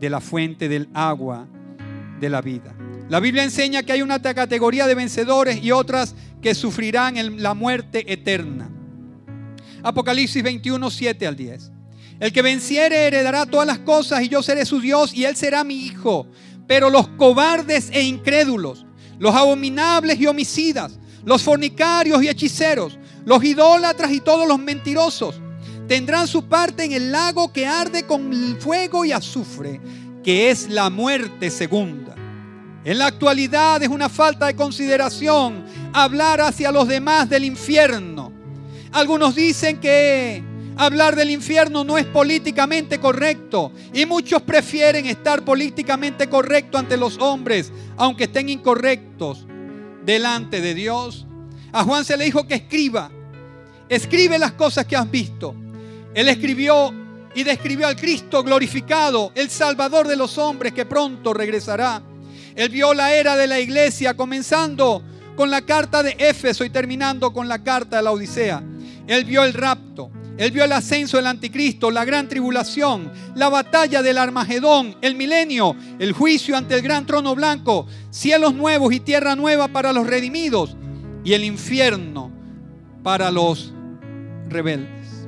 de 0.00 0.10
la 0.10 0.20
fuente 0.20 0.70
del 0.70 0.88
agua 0.94 1.46
de 2.20 2.30
la 2.30 2.40
vida. 2.40 2.74
La 3.10 3.20
Biblia 3.20 3.44
enseña 3.44 3.82
que 3.82 3.92
hay 3.92 4.00
una 4.00 4.22
categoría 4.22 4.86
de 4.86 4.94
vencedores 4.94 5.62
y 5.62 5.72
otras 5.72 6.14
que 6.40 6.54
sufrirán 6.54 7.42
la 7.42 7.52
muerte 7.52 8.10
eterna. 8.10 8.70
Apocalipsis 9.82 10.42
21, 10.42 10.90
7 10.90 11.26
al 11.26 11.36
10. 11.36 11.70
El 12.20 12.32
que 12.32 12.42
venciere 12.42 13.06
heredará 13.06 13.46
todas 13.46 13.66
las 13.66 13.78
cosas 13.78 14.22
y 14.22 14.28
yo 14.28 14.42
seré 14.42 14.66
su 14.66 14.80
Dios 14.80 15.14
y 15.14 15.24
él 15.24 15.36
será 15.36 15.64
mi 15.64 15.86
hijo. 15.86 16.26
Pero 16.66 16.90
los 16.90 17.08
cobardes 17.08 17.88
e 17.92 18.02
incrédulos, 18.02 18.84
los 19.18 19.34
abominables 19.34 20.20
y 20.20 20.26
homicidas, 20.26 20.98
los 21.24 21.42
fornicarios 21.42 22.22
y 22.22 22.28
hechiceros, 22.28 22.98
los 23.24 23.42
idólatras 23.42 24.12
y 24.12 24.20
todos 24.20 24.46
los 24.46 24.58
mentirosos, 24.58 25.40
tendrán 25.88 26.28
su 26.28 26.44
parte 26.44 26.84
en 26.84 26.92
el 26.92 27.10
lago 27.10 27.52
que 27.52 27.66
arde 27.66 28.06
con 28.06 28.30
fuego 28.60 29.04
y 29.04 29.12
azufre, 29.12 29.80
que 30.22 30.50
es 30.50 30.68
la 30.68 30.90
muerte 30.90 31.50
segunda. 31.50 32.14
En 32.84 32.98
la 32.98 33.06
actualidad 33.06 33.82
es 33.82 33.88
una 33.88 34.08
falta 34.08 34.46
de 34.46 34.56
consideración 34.56 35.64
hablar 35.92 36.40
hacia 36.42 36.70
los 36.70 36.86
demás 36.86 37.28
del 37.28 37.44
infierno 37.44 38.39
algunos 38.92 39.34
dicen 39.34 39.78
que 39.78 40.42
hablar 40.76 41.14
del 41.14 41.30
infierno 41.30 41.84
no 41.84 41.98
es 41.98 42.06
políticamente 42.06 42.98
correcto 42.98 43.72
y 43.92 44.06
muchos 44.06 44.42
prefieren 44.42 45.06
estar 45.06 45.44
políticamente 45.44 46.28
correcto 46.28 46.78
ante 46.78 46.96
los 46.96 47.18
hombres, 47.18 47.72
aunque 47.96 48.24
estén 48.24 48.48
incorrectos 48.48 49.46
delante 50.04 50.60
de 50.60 50.74
Dios. 50.74 51.26
A 51.72 51.84
Juan 51.84 52.04
se 52.04 52.16
le 52.16 52.24
dijo 52.24 52.46
que 52.46 52.54
escriba, 52.54 53.10
escribe 53.88 54.38
las 54.38 54.52
cosas 54.52 54.86
que 54.86 54.96
has 54.96 55.10
visto. 55.10 55.54
Él 56.14 56.28
escribió 56.28 56.92
y 57.34 57.44
describió 57.44 57.86
al 57.86 57.96
Cristo 57.96 58.42
glorificado, 58.42 59.30
el 59.34 59.50
Salvador 59.50 60.08
de 60.08 60.16
los 60.16 60.36
hombres 60.38 60.72
que 60.72 60.84
pronto 60.84 61.32
regresará. 61.32 62.02
Él 62.56 62.68
vio 62.70 62.92
la 62.92 63.14
era 63.14 63.36
de 63.36 63.46
la 63.46 63.60
iglesia 63.60 64.14
comenzando 64.14 65.02
con 65.36 65.50
la 65.50 65.62
carta 65.62 66.02
de 66.02 66.16
Éfeso 66.18 66.64
y 66.64 66.70
terminando 66.70 67.32
con 67.32 67.48
la 67.48 67.62
carta 67.62 67.98
de 67.98 68.02
la 68.02 68.10
Odisea. 68.10 68.62
Él 69.10 69.24
vio 69.24 69.42
el 69.42 69.54
rapto, 69.54 70.08
él 70.38 70.52
vio 70.52 70.62
el 70.62 70.70
ascenso 70.70 71.16
del 71.16 71.26
anticristo, 71.26 71.90
la 71.90 72.04
gran 72.04 72.28
tribulación, 72.28 73.10
la 73.34 73.48
batalla 73.48 74.02
del 74.02 74.18
Armagedón, 74.18 74.94
el 75.02 75.16
milenio, 75.16 75.74
el 75.98 76.12
juicio 76.12 76.56
ante 76.56 76.76
el 76.76 76.82
gran 76.82 77.06
trono 77.06 77.34
blanco, 77.34 77.88
cielos 78.10 78.54
nuevos 78.54 78.94
y 78.94 79.00
tierra 79.00 79.34
nueva 79.34 79.66
para 79.66 79.92
los 79.92 80.06
redimidos 80.06 80.76
y 81.24 81.32
el 81.32 81.42
infierno 81.42 82.30
para 83.02 83.32
los 83.32 83.74
rebeldes. 84.48 85.26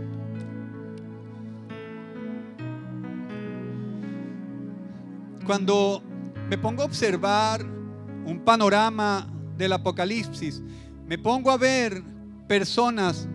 Cuando 5.45 6.05
me 6.49 6.57
pongo 6.57 6.83
a 6.83 6.87
observar 6.87 7.65
un 7.65 8.43
panorama 8.45 9.27
del 9.59 9.73
Apocalipsis, 9.73 10.63
me 11.05 11.19
pongo 11.19 11.51
a 11.51 11.57
ver 11.57 12.01
personas 12.47 13.27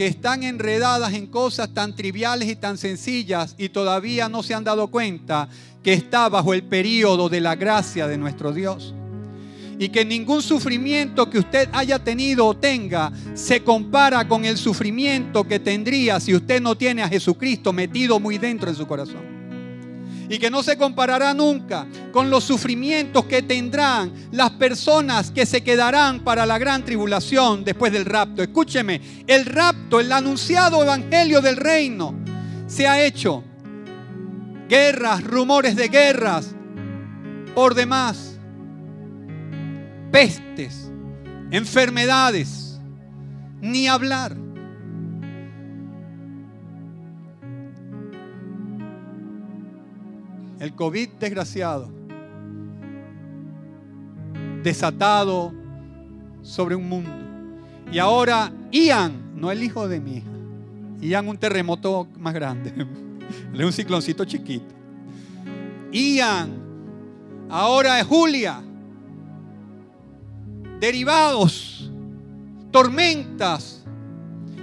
que 0.00 0.06
están 0.06 0.44
enredadas 0.44 1.12
en 1.12 1.26
cosas 1.26 1.74
tan 1.74 1.94
triviales 1.94 2.48
y 2.48 2.56
tan 2.56 2.78
sencillas 2.78 3.54
y 3.58 3.68
todavía 3.68 4.30
no 4.30 4.42
se 4.42 4.54
han 4.54 4.64
dado 4.64 4.86
cuenta 4.86 5.46
que 5.82 5.92
está 5.92 6.30
bajo 6.30 6.54
el 6.54 6.62
periodo 6.62 7.28
de 7.28 7.42
la 7.42 7.54
gracia 7.54 8.06
de 8.06 8.16
nuestro 8.16 8.50
Dios. 8.50 8.94
Y 9.78 9.90
que 9.90 10.06
ningún 10.06 10.40
sufrimiento 10.40 11.28
que 11.28 11.40
usted 11.40 11.68
haya 11.74 11.98
tenido 11.98 12.46
o 12.46 12.56
tenga 12.56 13.12
se 13.34 13.62
compara 13.62 14.26
con 14.26 14.46
el 14.46 14.56
sufrimiento 14.56 15.44
que 15.44 15.60
tendría 15.60 16.18
si 16.18 16.34
usted 16.34 16.62
no 16.62 16.78
tiene 16.78 17.02
a 17.02 17.08
Jesucristo 17.10 17.70
metido 17.70 18.18
muy 18.18 18.38
dentro 18.38 18.70
en 18.70 18.76
su 18.76 18.86
corazón 18.86 19.29
y 20.30 20.38
que 20.38 20.48
no 20.48 20.62
se 20.62 20.78
comparará 20.78 21.34
nunca 21.34 21.88
con 22.12 22.30
los 22.30 22.44
sufrimientos 22.44 23.24
que 23.24 23.42
tendrán 23.42 24.12
las 24.30 24.50
personas 24.50 25.32
que 25.32 25.44
se 25.44 25.64
quedarán 25.64 26.20
para 26.20 26.46
la 26.46 26.56
gran 26.56 26.84
tribulación 26.84 27.64
después 27.64 27.92
del 27.92 28.04
rapto. 28.04 28.40
Escúcheme, 28.40 29.24
el 29.26 29.44
rapto, 29.44 29.98
el 29.98 30.12
anunciado 30.12 30.84
evangelio 30.84 31.40
del 31.40 31.56
reino, 31.56 32.14
se 32.68 32.86
ha 32.86 33.04
hecho. 33.04 33.42
Guerras, 34.68 35.24
rumores 35.24 35.74
de 35.74 35.88
guerras, 35.88 36.54
por 37.56 37.74
demás, 37.74 38.38
pestes, 40.12 40.92
enfermedades, 41.50 42.78
ni 43.60 43.88
hablar. 43.88 44.36
El 50.60 50.74
COVID 50.74 51.08
desgraciado, 51.18 51.90
desatado 54.62 55.52
sobre 56.42 56.74
un 56.74 56.88
mundo. 56.88 57.10
Y 57.90 57.98
ahora 57.98 58.52
Ian, 58.70 59.32
no 59.34 59.50
el 59.50 59.62
hijo 59.62 59.88
de 59.88 60.00
mi 60.00 60.18
hija, 60.18 60.28
Ian 61.00 61.28
un 61.28 61.38
terremoto 61.38 62.06
más 62.18 62.34
grande, 62.34 62.72
es 63.54 63.64
un 63.64 63.72
cicloncito 63.72 64.24
chiquito. 64.26 64.74
Ian, 65.90 66.50
ahora 67.48 67.98
es 67.98 68.06
Julia, 68.06 68.62
derivados, 70.78 71.90
tormentas, 72.70 73.82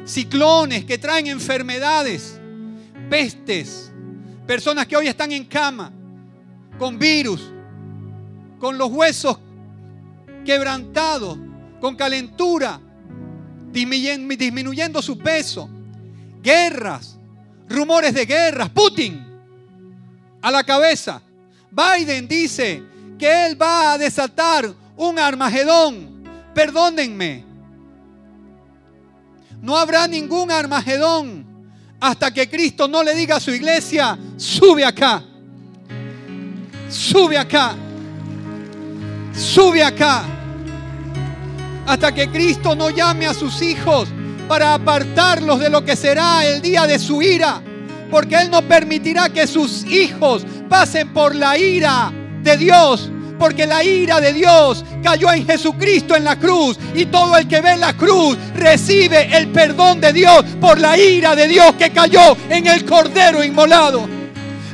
ciclones 0.06 0.86
que 0.86 1.00
traen 1.00 1.26
enfermedades, 1.26 2.40
pestes, 3.10 3.87
Personas 4.48 4.88
que 4.88 4.96
hoy 4.96 5.08
están 5.08 5.32
en 5.34 5.44
cama, 5.44 5.92
con 6.80 6.98
virus, 6.98 7.52
con 8.60 8.78
los 8.78 8.90
huesos 8.90 9.38
quebrantados, 10.46 11.38
con 11.82 11.98
calentura, 11.98 12.80
disminuyendo 13.72 15.02
su 15.02 15.18
peso. 15.18 15.70
Guerras, 16.42 17.20
rumores 17.68 18.14
de 18.14 18.26
guerras. 18.26 18.70
Putin 18.70 19.28
a 20.42 20.50
la 20.50 20.64
cabeza. 20.64 21.22
Biden 21.70 22.28
dice 22.28 22.82
que 23.20 23.48
él 23.48 23.62
va 23.62 23.92
a 23.92 23.98
desatar 23.98 24.74
un 24.96 25.20
Armagedón. 25.20 26.24
Perdónenme. 26.54 27.44
No 29.62 29.76
habrá 29.78 30.08
ningún 30.08 30.52
Armagedón 30.52 31.46
hasta 32.00 32.32
que 32.32 32.50
Cristo 32.50 32.88
no 32.88 33.04
le 33.04 33.16
diga 33.16 33.38
a 33.38 33.40
su 33.40 33.52
iglesia, 33.52 34.18
sube 34.38 34.86
acá, 34.86 35.24
sube 36.90 37.38
acá, 37.38 37.76
sube 39.34 39.84
acá. 39.84 40.24
Hasta 41.86 42.14
que 42.14 42.30
Cristo 42.30 42.76
no 42.76 42.90
llame 42.90 43.28
a 43.28 43.34
sus 43.34 43.62
hijos 43.62 44.10
para 44.48 44.74
apartarlos 44.74 45.60
de 45.60 45.70
lo 45.70 45.86
que 45.86 45.96
será 45.96 46.46
el 46.46 46.62
día 46.62 46.86
de 46.86 47.00
su 47.00 47.22
ira. 47.22 47.62
Porque 48.12 48.36
Él 48.36 48.52
no 48.52 48.62
permitirá 48.62 49.30
que 49.30 49.48
sus 49.48 49.86
hijos 49.86 50.46
pasen 50.70 51.14
por 51.14 51.34
la 51.34 51.58
ira 51.58 52.12
de 52.44 52.58
Dios 52.58 53.10
porque 53.38 53.66
la 53.66 53.84
ira 53.84 54.20
de 54.20 54.34
Dios 54.34 54.84
cayó 55.04 55.32
en 55.32 55.46
Jesucristo 55.46 56.16
en 56.16 56.24
la 56.24 56.38
cruz 56.38 56.78
y 56.94 57.06
todo 57.06 57.38
el 57.38 57.48
que 57.48 57.62
ve 57.62 57.78
la 57.78 57.94
cruz 57.94 58.38
recibe 58.56 59.36
el 59.36 59.50
perdón 59.50 60.02
de 60.02 60.14
Dios 60.14 60.44
por 60.60 60.80
la 60.80 60.98
ira 60.98 61.36
de 61.36 61.48
Dios 61.48 61.74
que 61.78 61.92
cayó 61.92 62.36
en 62.50 62.68
el 62.68 62.86
cordero 62.86 63.44
inmolado. 63.44 64.08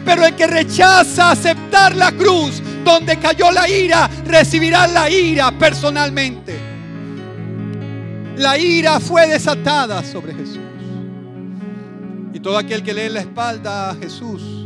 Pero 0.06 0.26
el 0.26 0.36
que 0.36 0.48
rechaza 0.48 1.32
aceptar 1.32 1.96
la 1.96 2.12
cruz 2.12 2.62
donde 2.84 3.18
cayó 3.18 3.52
la 3.52 3.70
ira, 3.70 4.10
recibirá 4.26 4.88
la 4.88 5.10
ira 5.10 5.52
personalmente. 5.52 6.60
La 8.38 8.58
ira 8.58 9.00
fue 9.00 9.28
desatada 9.28 10.04
sobre 10.04 10.34
Jesús. 10.34 10.60
Y 12.34 12.40
todo 12.40 12.58
aquel 12.58 12.84
que 12.84 12.94
lee 12.94 13.10
la 13.10 13.22
espalda 13.22 13.92
a 13.92 13.96
Jesús 13.96 14.64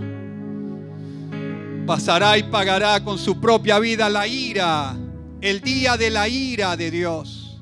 pasará 1.87 2.37
y 2.37 2.43
pagará 2.43 3.01
con 3.01 3.17
su 3.17 3.39
propia 3.39 3.79
vida 3.79 4.09
la 4.09 4.27
ira, 4.27 4.93
el 5.39 5.61
día 5.61 5.95
de 5.95 6.09
la 6.09 6.27
ira 6.27 6.75
de 6.75 6.91
Dios. 6.91 7.59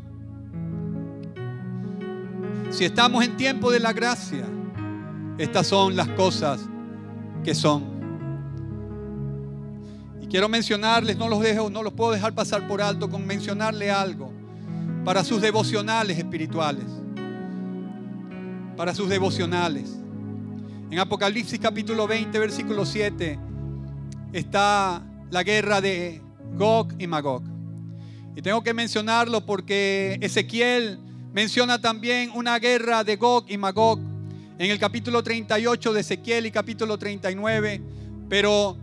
Si 2.71 2.83
estamos 2.83 3.23
en 3.23 3.37
tiempo 3.37 3.71
de 3.71 3.79
la 3.79 3.93
gracia, 3.93 4.45
estas 5.37 5.67
son 5.67 5.95
las 5.95 6.09
cosas 6.09 6.59
que 7.43 7.53
son. 7.53 7.83
Y 10.21 10.27
quiero 10.27 10.49
mencionarles, 10.49 11.15
no 11.17 11.29
los 11.29 11.41
dejo, 11.41 11.69
no 11.69 11.83
los 11.83 11.93
puedo 11.93 12.11
dejar 12.11 12.33
pasar 12.33 12.67
por 12.67 12.81
alto 12.81 13.09
con 13.09 13.25
mencionarle 13.25 13.91
algo 13.91 14.33
para 15.05 15.23
sus 15.23 15.39
devocionales 15.39 16.17
espirituales. 16.17 16.85
Para 18.75 18.95
sus 18.95 19.07
devocionales. 19.07 19.95
En 20.89 20.97
Apocalipsis 20.97 21.59
capítulo 21.59 22.07
20, 22.07 22.39
versículo 22.39 22.85
7 22.85 23.44
está 24.35 25.01
la 25.31 25.43
guerra 25.43 25.79
de 25.79 26.21
Gog 26.57 26.89
y 26.99 27.07
Magog. 27.07 27.41
Y 28.35 28.41
tengo 28.41 28.61
que 28.61 28.73
mencionarlo 28.73 29.45
porque 29.45 30.17
Ezequiel 30.19 30.99
menciona 31.31 31.79
también 31.79 32.31
una 32.35 32.59
guerra 32.59 33.05
de 33.05 33.15
Gog 33.15 33.45
y 33.47 33.57
Magog 33.57 33.97
en 34.59 34.71
el 34.71 34.77
capítulo 34.77 35.23
38 35.23 35.93
de 35.93 36.01
Ezequiel 36.01 36.45
y 36.45 36.51
capítulo 36.51 36.97
39, 36.97 37.81
pero 38.27 38.75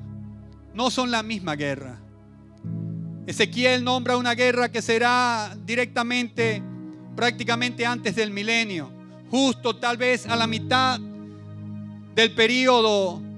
no 0.73 0.91
son 0.91 1.11
la 1.11 1.23
misma 1.23 1.55
guerra. 1.55 2.01
Ezequiel 3.27 3.85
nombra 3.85 4.17
una 4.17 4.35
guerra 4.35 4.73
que 4.73 4.81
será 4.81 5.55
directamente, 5.67 6.63
prácticamente 7.15 7.85
antes 7.85 8.17
del 8.17 8.31
milenio, 8.31 8.91
justo 9.31 9.77
tal 9.77 9.99
vez 9.99 10.27
a 10.27 10.35
la 10.35 10.47
mitad 10.47 10.99
del 12.15 12.35
periodo 12.35 13.32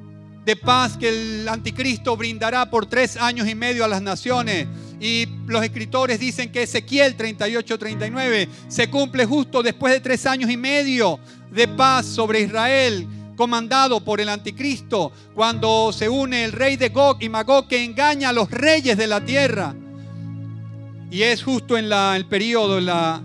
de 0.44 0.56
paz 0.56 0.96
que 0.96 1.08
el 1.08 1.48
anticristo 1.48 2.16
brindará 2.16 2.68
por 2.68 2.86
tres 2.86 3.16
años 3.16 3.48
y 3.48 3.54
medio 3.54 3.84
a 3.84 3.88
las 3.88 4.02
naciones. 4.02 4.66
Y 5.00 5.26
los 5.46 5.62
escritores 5.62 6.20
dicen 6.20 6.52
que 6.52 6.62
Ezequiel 6.62 7.16
38-39 7.16 8.48
se 8.68 8.88
cumple 8.90 9.24
justo 9.26 9.62
después 9.62 9.92
de 9.92 10.00
tres 10.00 10.26
años 10.26 10.50
y 10.50 10.56
medio 10.56 11.18
de 11.50 11.68
paz 11.68 12.06
sobre 12.06 12.40
Israel, 12.40 13.06
comandado 13.36 14.02
por 14.02 14.20
el 14.20 14.28
anticristo, 14.28 15.12
cuando 15.34 15.92
se 15.92 16.08
une 16.08 16.44
el 16.44 16.52
rey 16.52 16.76
de 16.76 16.90
Gog 16.90 17.22
y 17.22 17.28
Magog 17.28 17.66
que 17.68 17.82
engaña 17.82 18.28
a 18.28 18.32
los 18.32 18.50
reyes 18.50 18.96
de 18.96 19.06
la 19.06 19.24
tierra. 19.24 19.74
Y 21.10 21.22
es 21.22 21.42
justo 21.42 21.76
en 21.78 21.88
la, 21.88 22.16
el 22.16 22.26
periodo, 22.26 22.78
en 22.78 22.86
la 22.86 23.22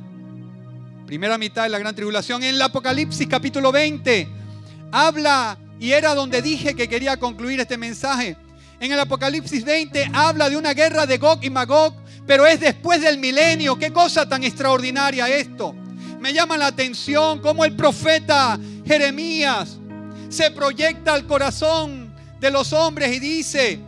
primera 1.05 1.37
mitad 1.37 1.63
de 1.63 1.69
la 1.69 1.79
gran 1.79 1.95
tribulación. 1.95 2.43
En 2.43 2.55
el 2.55 2.61
Apocalipsis 2.61 3.27
capítulo 3.27 3.71
20 3.71 4.27
habla 4.91 5.57
y 5.79 5.93
era 5.93 6.13
donde 6.13 6.41
dije 6.41 6.75
que 6.75 6.89
quería 6.89 7.17
concluir 7.17 7.59
este 7.59 7.77
mensaje. 7.77 8.35
En 8.79 8.91
el 8.91 8.99
Apocalipsis 8.99 9.63
20 9.63 10.11
habla 10.13 10.49
de 10.49 10.57
una 10.57 10.73
guerra 10.73 11.05
de 11.05 11.17
Gog 11.17 11.39
y 11.43 11.49
Magog, 11.49 11.93
pero 12.27 12.45
es 12.45 12.59
después 12.59 13.01
del 13.01 13.17
milenio. 13.17 13.77
Qué 13.77 13.91
cosa 13.91 14.27
tan 14.27 14.43
extraordinaria 14.43 15.27
esto. 15.29 15.73
Me 16.19 16.33
llama 16.33 16.57
la 16.57 16.67
atención 16.67 17.39
cómo 17.39 17.63
el 17.63 17.75
profeta 17.75 18.59
Jeremías 18.85 19.77
se 20.29 20.51
proyecta 20.51 21.13
al 21.13 21.25
corazón 21.25 22.13
de 22.39 22.51
los 22.51 22.73
hombres 22.73 23.15
y 23.15 23.19
dice 23.19 23.79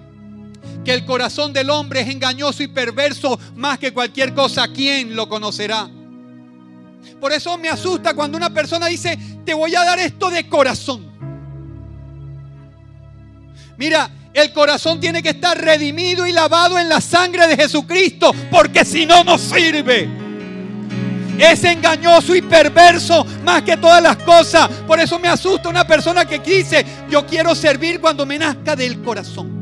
que 0.83 0.93
el 0.93 1.05
corazón 1.05 1.53
del 1.53 1.69
hombre 1.69 2.01
es 2.01 2.09
engañoso 2.09 2.63
y 2.63 2.67
perverso 2.67 3.37
más 3.55 3.79
que 3.79 3.93
cualquier 3.93 4.33
cosa. 4.33 4.67
¿Quién 4.73 5.15
lo 5.15 5.27
conocerá? 5.27 5.89
Por 7.19 7.31
eso 7.31 7.57
me 7.57 7.69
asusta 7.69 8.13
cuando 8.13 8.37
una 8.37 8.49
persona 8.49 8.87
dice, 8.87 9.17
te 9.45 9.53
voy 9.53 9.75
a 9.75 9.83
dar 9.83 9.99
esto 9.99 10.29
de 10.29 10.47
corazón. 10.47 11.10
Mira, 13.81 14.11
el 14.31 14.53
corazón 14.53 14.99
tiene 14.99 15.23
que 15.23 15.29
estar 15.29 15.59
redimido 15.59 16.27
y 16.27 16.31
lavado 16.31 16.77
en 16.77 16.87
la 16.87 17.01
sangre 17.01 17.47
de 17.47 17.55
Jesucristo, 17.55 18.31
porque 18.51 18.85
si 18.85 19.07
no, 19.07 19.23
no 19.23 19.39
sirve. 19.39 20.07
Es 21.39 21.63
engañoso 21.63 22.35
y 22.35 22.43
perverso 22.43 23.25
más 23.43 23.63
que 23.63 23.77
todas 23.77 24.03
las 24.03 24.17
cosas. 24.17 24.69
Por 24.85 24.99
eso 24.99 25.17
me 25.17 25.29
asusta 25.29 25.67
una 25.67 25.87
persona 25.87 26.25
que 26.25 26.37
dice, 26.37 26.85
yo 27.09 27.25
quiero 27.25 27.55
servir 27.55 27.99
cuando 27.99 28.23
me 28.23 28.37
nazca 28.37 28.75
del 28.75 29.01
corazón. 29.01 29.60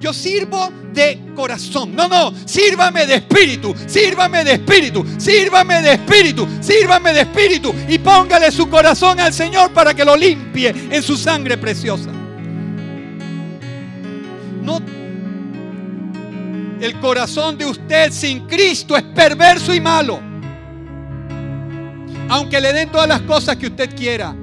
Yo 0.00 0.14
sirvo 0.14 0.72
de 0.92 1.20
corazón. 1.36 1.94
No, 1.94 2.08
no, 2.08 2.32
sírvame 2.46 3.06
de 3.06 3.16
espíritu, 3.16 3.74
sírvame 3.86 4.42
de 4.44 4.52
espíritu, 4.54 5.04
sírvame 5.18 5.82
de 5.82 5.92
espíritu, 5.92 6.48
sírvame 6.60 7.12
de 7.12 7.20
espíritu. 7.20 7.74
Y 7.86 7.98
póngale 7.98 8.50
su 8.50 8.68
corazón 8.68 9.20
al 9.20 9.34
Señor 9.34 9.72
para 9.72 9.92
que 9.92 10.04
lo 10.04 10.16
limpie 10.16 10.74
en 10.90 11.02
su 11.02 11.16
sangre 11.16 11.58
preciosa. 11.58 12.10
No, 14.62 14.80
el 16.80 16.98
corazón 17.00 17.58
de 17.58 17.66
usted 17.66 18.10
sin 18.10 18.46
Cristo 18.46 18.96
es 18.96 19.02
perverso 19.02 19.74
y 19.74 19.80
malo. 19.80 20.18
Aunque 22.30 22.60
le 22.60 22.72
den 22.72 22.90
todas 22.90 23.08
las 23.08 23.20
cosas 23.22 23.56
que 23.56 23.66
usted 23.66 23.94
quiera, 23.94 24.34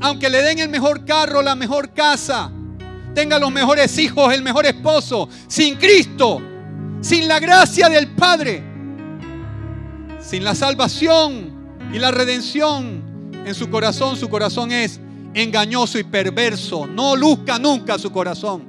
aunque 0.00 0.28
le 0.28 0.42
den 0.42 0.58
el 0.58 0.68
mejor 0.68 1.06
carro, 1.06 1.40
la 1.40 1.54
mejor 1.54 1.94
casa, 1.94 2.50
tenga 3.14 3.38
los 3.38 3.50
mejores 3.50 3.96
hijos, 3.98 4.32
el 4.34 4.42
mejor 4.42 4.66
esposo, 4.66 5.28
sin 5.46 5.76
Cristo, 5.76 6.42
sin 7.00 7.28
la 7.28 7.38
gracia 7.38 7.88
del 7.88 8.08
Padre, 8.08 8.62
sin 10.20 10.44
la 10.44 10.54
salvación 10.54 11.52
y 11.92 11.98
la 11.98 12.10
redención 12.10 13.30
en 13.44 13.54
su 13.54 13.68
corazón, 13.70 14.16
su 14.16 14.28
corazón 14.28 14.72
es 14.72 15.00
engañoso 15.34 15.98
y 15.98 16.04
perverso. 16.04 16.86
No 16.86 17.14
luzca 17.14 17.58
nunca 17.58 17.98
su 17.98 18.10
corazón. 18.10 18.64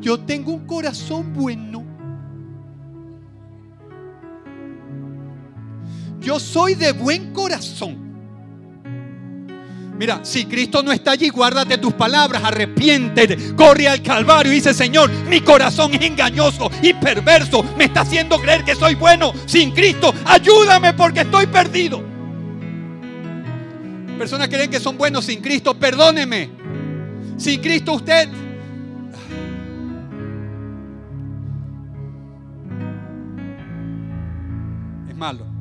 Yo 0.00 0.18
tengo 0.20 0.52
un 0.52 0.66
corazón 0.66 1.32
bueno. 1.32 1.84
Yo 6.20 6.38
soy 6.38 6.74
de 6.74 6.92
buen 6.92 7.32
corazón. 7.32 8.11
Mira, 10.02 10.18
si 10.24 10.46
Cristo 10.46 10.82
no 10.82 10.90
está 10.90 11.12
allí, 11.12 11.28
guárdate 11.28 11.78
tus 11.78 11.92
palabras, 11.92 12.42
arrepiéntete, 12.42 13.54
corre 13.54 13.86
al 13.86 14.02
Calvario 14.02 14.50
y 14.50 14.56
dice, 14.56 14.74
Señor, 14.74 15.08
mi 15.28 15.42
corazón 15.42 15.94
es 15.94 16.02
engañoso 16.02 16.68
y 16.82 16.92
perverso, 16.92 17.64
me 17.78 17.84
está 17.84 18.00
haciendo 18.00 18.40
creer 18.40 18.64
que 18.64 18.74
soy 18.74 18.96
bueno 18.96 19.32
sin 19.46 19.70
Cristo, 19.70 20.12
ayúdame 20.24 20.92
porque 20.94 21.20
estoy 21.20 21.46
perdido. 21.46 22.02
Personas 24.18 24.48
creen 24.48 24.72
que 24.72 24.80
son 24.80 24.98
buenos 24.98 25.24
sin 25.24 25.40
Cristo, 25.40 25.78
perdóneme. 25.78 26.50
Sin 27.36 27.60
Cristo 27.60 27.92
usted 27.92 28.28
es 35.08 35.16
malo. 35.16 35.51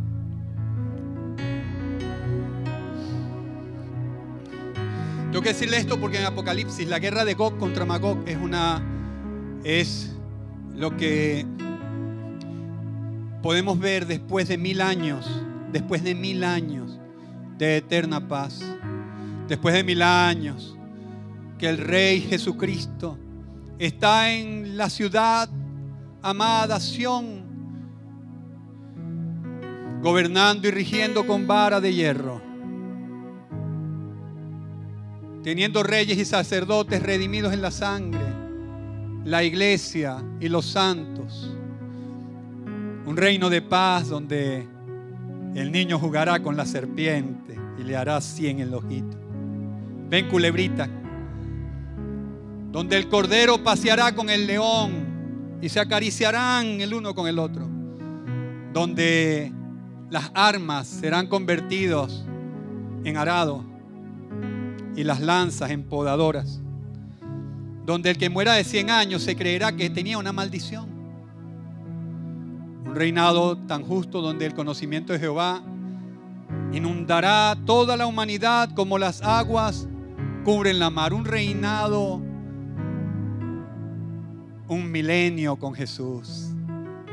Tengo 5.31 5.43
que 5.43 5.53
decirle 5.53 5.77
esto 5.77 5.97
porque 5.97 6.17
en 6.17 6.25
Apocalipsis 6.25 6.89
la 6.89 6.99
guerra 6.99 7.23
de 7.23 7.35
Gog 7.35 7.57
contra 7.57 7.85
Magog 7.85 8.21
es 8.27 8.35
una 8.35 8.83
es 9.63 10.13
lo 10.75 10.97
que 10.97 11.45
podemos 13.41 13.79
ver 13.79 14.07
después 14.07 14.49
de 14.49 14.57
mil 14.57 14.81
años, 14.81 15.41
después 15.71 16.03
de 16.03 16.15
mil 16.15 16.43
años 16.43 16.99
de 17.57 17.77
eterna 17.77 18.27
paz, 18.27 18.59
después 19.47 19.73
de 19.73 19.85
mil 19.85 20.01
años 20.01 20.77
que 21.57 21.69
el 21.69 21.77
Rey 21.77 22.19
Jesucristo 22.19 23.17
está 23.79 24.33
en 24.33 24.75
la 24.75 24.89
ciudad 24.89 25.49
amada 26.21 26.77
Sión, 26.81 27.45
gobernando 30.01 30.67
y 30.67 30.71
rigiendo 30.71 31.25
con 31.25 31.47
vara 31.47 31.79
de 31.79 31.93
hierro 31.93 32.50
teniendo 35.43 35.81
reyes 35.83 36.17
y 36.17 36.25
sacerdotes 36.25 37.01
redimidos 37.01 37.53
en 37.53 37.61
la 37.61 37.71
sangre, 37.71 38.21
la 39.25 39.43
iglesia 39.43 40.23
y 40.39 40.49
los 40.49 40.65
santos. 40.65 41.55
Un 43.05 43.17
reino 43.17 43.49
de 43.49 43.61
paz 43.61 44.09
donde 44.09 44.67
el 45.55 45.71
niño 45.71 45.99
jugará 45.99 46.41
con 46.41 46.55
la 46.55 46.65
serpiente 46.65 47.57
y 47.79 47.83
le 47.83 47.95
hará 47.95 48.21
cien 48.21 48.59
en 48.59 48.67
el 48.67 48.73
ojito. 48.73 49.17
Ven 50.09 50.29
culebrita, 50.29 50.87
donde 52.71 52.97
el 52.97 53.09
cordero 53.09 53.63
paseará 53.63 54.13
con 54.13 54.29
el 54.29 54.45
león 54.45 55.59
y 55.61 55.69
se 55.69 55.79
acariciarán 55.79 56.81
el 56.81 56.93
uno 56.93 57.15
con 57.15 57.27
el 57.27 57.39
otro, 57.39 57.67
donde 58.73 59.51
las 60.09 60.31
armas 60.33 60.87
serán 60.87 61.27
convertidos 61.27 62.25
en 63.03 63.17
arado 63.17 63.70
y 64.95 65.03
las 65.03 65.19
lanzas 65.19 65.71
empodadoras, 65.71 66.59
donde 67.85 68.11
el 68.11 68.17
que 68.17 68.29
muera 68.29 68.53
de 68.53 68.63
100 68.63 68.89
años 68.89 69.23
se 69.23 69.35
creerá 69.35 69.75
que 69.75 69.89
tenía 69.89 70.17
una 70.17 70.33
maldición. 70.33 70.89
Un 72.85 72.95
reinado 72.95 73.57
tan 73.57 73.83
justo 73.83 74.21
donde 74.21 74.45
el 74.45 74.53
conocimiento 74.53 75.13
de 75.13 75.19
Jehová 75.19 75.63
inundará 76.73 77.57
toda 77.65 77.95
la 77.95 78.05
humanidad 78.05 78.73
como 78.73 78.97
las 78.97 79.21
aguas 79.21 79.87
cubren 80.43 80.79
la 80.79 80.89
mar. 80.89 81.13
Un 81.13 81.25
reinado, 81.25 82.21
un 84.67 84.91
milenio 84.91 85.55
con 85.57 85.73
Jesús. 85.73 86.49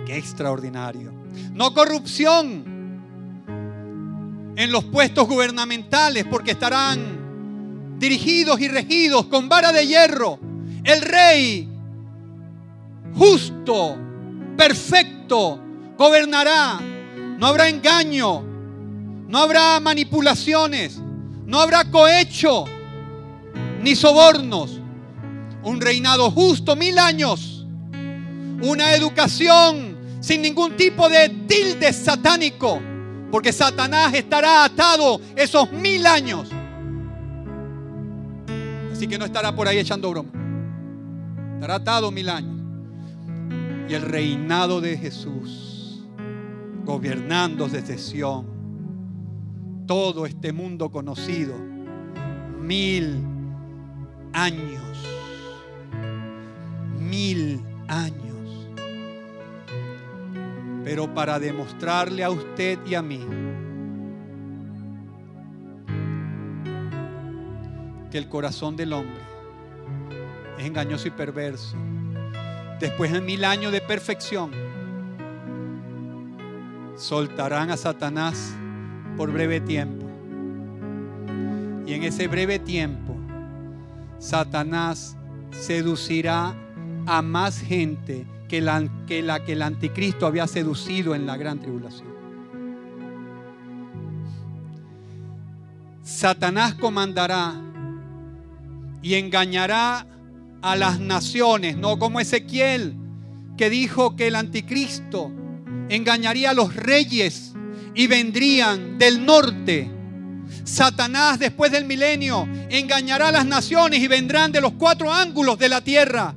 Qué 0.06 0.16
extraordinario. 0.16 1.12
No 1.52 1.74
corrupción 1.74 2.64
en 4.56 4.72
los 4.72 4.84
puestos 4.84 5.28
gubernamentales 5.28 6.24
porque 6.24 6.52
estarán 6.52 7.17
dirigidos 7.98 8.60
y 8.60 8.68
regidos 8.68 9.26
con 9.26 9.48
vara 9.48 9.72
de 9.72 9.86
hierro. 9.86 10.38
El 10.84 11.02
rey 11.02 11.68
justo, 13.16 13.96
perfecto, 14.56 15.60
gobernará. 15.96 16.80
No 17.38 17.46
habrá 17.46 17.68
engaño, 17.68 18.42
no 19.28 19.38
habrá 19.38 19.78
manipulaciones, 19.80 20.98
no 21.44 21.60
habrá 21.60 21.84
cohecho, 21.90 22.64
ni 23.82 23.94
sobornos. 23.94 24.80
Un 25.62 25.80
reinado 25.80 26.30
justo, 26.30 26.76
mil 26.76 26.98
años. 26.98 27.66
Una 28.62 28.94
educación 28.94 29.96
sin 30.20 30.42
ningún 30.42 30.76
tipo 30.76 31.08
de 31.08 31.28
tilde 31.46 31.92
satánico, 31.92 32.80
porque 33.30 33.52
Satanás 33.52 34.14
estará 34.14 34.64
atado 34.64 35.20
esos 35.36 35.70
mil 35.70 36.06
años 36.06 36.48
Así 38.98 39.06
que 39.06 39.16
no 39.16 39.26
estará 39.26 39.54
por 39.54 39.68
ahí 39.68 39.78
echando 39.78 40.10
broma. 40.10 40.32
Estará 41.54 41.76
atado 41.76 42.10
mil 42.10 42.28
años. 42.28 42.60
Y 43.88 43.94
el 43.94 44.02
reinado 44.02 44.80
de 44.80 44.98
Jesús, 44.98 46.04
gobernando 46.84 47.68
desde 47.68 47.96
Sión, 47.96 48.48
todo 49.86 50.26
este 50.26 50.52
mundo 50.52 50.90
conocido, 50.90 51.54
mil 52.60 53.22
años, 54.32 54.98
mil 56.98 57.62
años. 57.86 58.68
Pero 60.82 61.14
para 61.14 61.38
demostrarle 61.38 62.24
a 62.24 62.30
usted 62.30 62.80
y 62.84 62.96
a 62.96 63.02
mí 63.02 63.20
que 68.10 68.18
el 68.18 68.28
corazón 68.28 68.76
del 68.76 68.92
hombre 68.92 69.20
es 70.58 70.66
engañoso 70.66 71.08
y 71.08 71.10
perverso. 71.10 71.76
Después 72.80 73.12
de 73.12 73.20
mil 73.20 73.44
años 73.44 73.72
de 73.72 73.80
perfección, 73.80 74.50
soltarán 76.96 77.70
a 77.70 77.76
Satanás 77.76 78.54
por 79.16 79.32
breve 79.32 79.60
tiempo. 79.60 80.06
Y 81.86 81.94
en 81.94 82.02
ese 82.04 82.28
breve 82.28 82.58
tiempo, 82.58 83.16
Satanás 84.18 85.16
seducirá 85.50 86.54
a 87.06 87.22
más 87.22 87.60
gente 87.60 88.26
que 88.48 88.60
la, 88.60 88.88
que 89.06 89.52
el 89.52 89.62
anticristo 89.62 90.26
había 90.26 90.46
seducido 90.46 91.14
en 91.14 91.26
la 91.26 91.36
gran 91.36 91.60
tribulación. 91.60 92.08
Satanás 96.02 96.74
comandará 96.74 97.67
y 99.02 99.14
engañará 99.14 100.06
a 100.62 100.76
las 100.76 100.98
naciones, 100.98 101.76
no 101.76 101.98
como 101.98 102.20
Ezequiel 102.20 102.96
que 103.58 103.68
dijo 103.68 104.16
que 104.16 104.28
el 104.28 104.36
anticristo 104.36 105.30
engañaría 105.90 106.50
a 106.50 106.54
los 106.54 106.74
reyes 106.74 107.52
y 107.94 108.06
vendrían 108.06 108.96
del 108.96 109.26
norte. 109.26 109.90
Satanás 110.64 111.38
después 111.38 111.72
del 111.72 111.84
milenio 111.84 112.48
engañará 112.70 113.28
a 113.28 113.32
las 113.32 113.44
naciones 113.44 114.00
y 114.00 114.06
vendrán 114.06 114.52
de 114.52 114.62
los 114.62 114.72
cuatro 114.72 115.12
ángulos 115.12 115.58
de 115.58 115.68
la 115.68 115.82
tierra. 115.82 116.34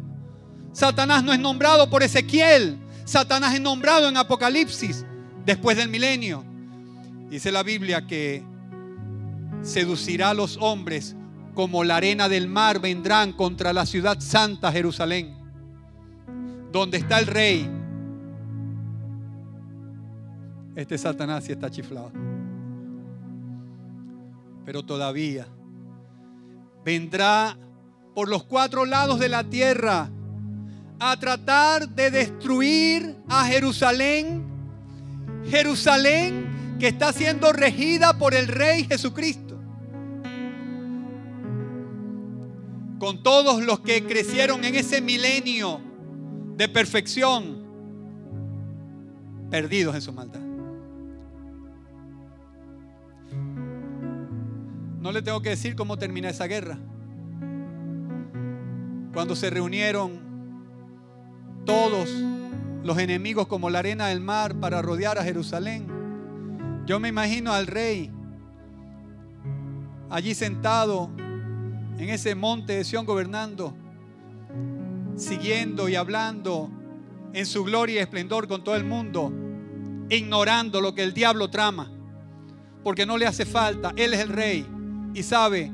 Satanás 0.74 1.24
no 1.24 1.32
es 1.32 1.40
nombrado 1.40 1.90
por 1.90 2.02
Ezequiel, 2.02 2.78
Satanás 3.06 3.54
es 3.54 3.62
nombrado 3.62 4.10
en 4.10 4.18
Apocalipsis 4.18 5.06
después 5.46 5.78
del 5.78 5.90
milenio. 5.90 6.44
Dice 7.30 7.52
la 7.52 7.64
Biblia 7.64 8.08
que 8.08 8.44
seducirá 9.62 10.32
a 10.32 10.34
los 10.34 10.58
hombres 10.60 11.16
como 11.54 11.84
la 11.84 11.98
arena 11.98 12.30
del 12.30 12.48
mar 12.48 12.80
vendrán 12.80 13.34
contra 13.34 13.74
la 13.74 13.86
ciudad 13.86 14.20
santa 14.20 14.72
Jerusalén, 14.72 15.36
donde 16.72 16.98
está 16.98 17.20
el 17.20 17.28
rey. 17.28 17.70
Este 20.76 20.98
Satanás 20.98 21.44
sí 21.44 21.52
está 21.52 21.70
chiflado. 21.70 22.12
Pero 24.66 24.84
todavía 24.84 25.48
vendrá 26.86 27.58
por 28.16 28.30
los 28.30 28.44
cuatro 28.44 28.86
lados 28.86 29.20
de 29.20 29.30
la 29.30 29.44
tierra 29.44 30.10
a 31.00 31.18
tratar 31.18 31.90
de 31.90 32.12
destruir 32.12 33.16
a 33.28 33.46
Jerusalén. 33.46 34.46
Jerusalén 35.50 36.78
que 36.80 36.88
está 36.88 37.12
siendo 37.14 37.52
regida 37.52 38.18
por 38.18 38.34
el 38.34 38.48
Rey 38.48 38.86
Jesucristo. 38.86 39.51
Con 43.02 43.24
todos 43.24 43.64
los 43.64 43.80
que 43.80 44.06
crecieron 44.06 44.64
en 44.64 44.76
ese 44.76 45.02
milenio 45.02 45.82
de 46.56 46.70
perfección, 46.70 47.58
perdidos 49.50 49.96
en 49.96 50.02
su 50.04 50.14
maldad. 50.14 50.40
No 55.00 55.12
le 55.12 55.24
tengo 55.24 55.42
que 55.42 55.50
decir 55.50 55.76
cómo 55.76 55.98
termina 55.98 56.30
esa 56.30 56.46
guerra. 56.46 56.78
Cuando 59.14 59.36
se 59.36 59.50
reunieron 59.50 60.20
todos 61.66 62.08
los 62.84 63.00
enemigos 63.00 63.48
como 63.48 63.72
la 63.72 63.80
arena 63.80 64.10
del 64.10 64.22
mar 64.22 64.60
para 64.60 64.80
rodear 64.84 65.18
a 65.18 65.24
Jerusalén. 65.24 65.88
Yo 66.86 67.00
me 67.00 67.08
imagino 67.08 67.52
al 67.52 67.66
rey 67.66 68.12
allí 70.12 70.36
sentado 70.36 71.10
en 71.98 72.10
ese 72.10 72.36
monte 72.36 72.74
de 72.74 72.84
Sión 72.84 73.06
gobernando, 73.06 73.74
siguiendo 75.16 75.90
y 75.90 75.96
hablando 75.96 76.70
en 77.34 77.46
su 77.46 77.64
gloria 77.64 77.96
y 77.96 77.98
esplendor 78.00 78.48
con 78.48 78.64
todo 78.64 78.76
el 78.76 78.84
mundo, 78.84 79.32
ignorando 80.10 80.82
lo 80.82 80.94
que 80.94 81.04
el 81.04 81.14
diablo 81.14 81.50
trama, 81.50 81.92
porque 82.84 83.06
no 83.06 83.18
le 83.18 83.28
hace 83.28 83.46
falta, 83.46 83.94
él 83.96 84.14
es 84.14 84.20
el 84.20 84.30
rey 84.30 84.66
y 85.14 85.24
sabe 85.24 85.72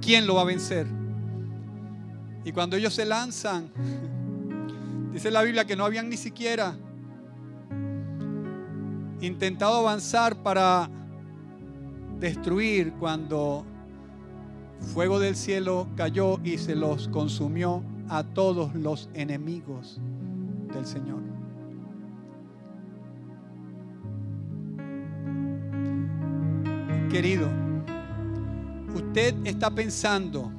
quién 0.00 0.26
lo 0.26 0.34
va 0.36 0.42
a 0.42 0.44
vencer. 0.44 0.86
Y 2.44 2.52
cuando 2.52 2.76
ellos 2.76 2.92
se 2.92 3.06
lanzan, 3.06 3.70
Dice 5.14 5.30
la 5.30 5.42
Biblia 5.42 5.64
que 5.64 5.76
no 5.76 5.84
habían 5.84 6.08
ni 6.08 6.16
siquiera 6.16 6.76
intentado 9.20 9.76
avanzar 9.76 10.42
para 10.42 10.90
destruir 12.18 12.92
cuando 12.94 13.64
fuego 14.84 15.18
del 15.18 15.36
cielo 15.36 15.88
cayó 15.96 16.38
y 16.44 16.58
se 16.58 16.74
los 16.74 17.08
consumió 17.08 17.82
a 18.08 18.22
todos 18.22 18.74
los 18.74 19.08
enemigos 19.14 20.00
del 20.72 20.86
Señor. 20.86 21.22
Querido, 27.10 27.48
usted 28.94 29.34
está 29.44 29.70
pensando 29.70 30.50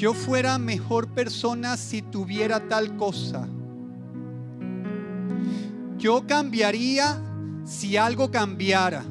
yo 0.00 0.14
fuera 0.14 0.56
mejor 0.56 1.08
persona 1.08 1.76
si 1.76 2.00
tuviera 2.00 2.68
tal 2.68 2.96
cosa. 2.96 3.46
Yo 5.98 6.26
cambiaría 6.26 7.20
si 7.64 7.98
algo 7.98 8.30
cambiara. 8.30 9.04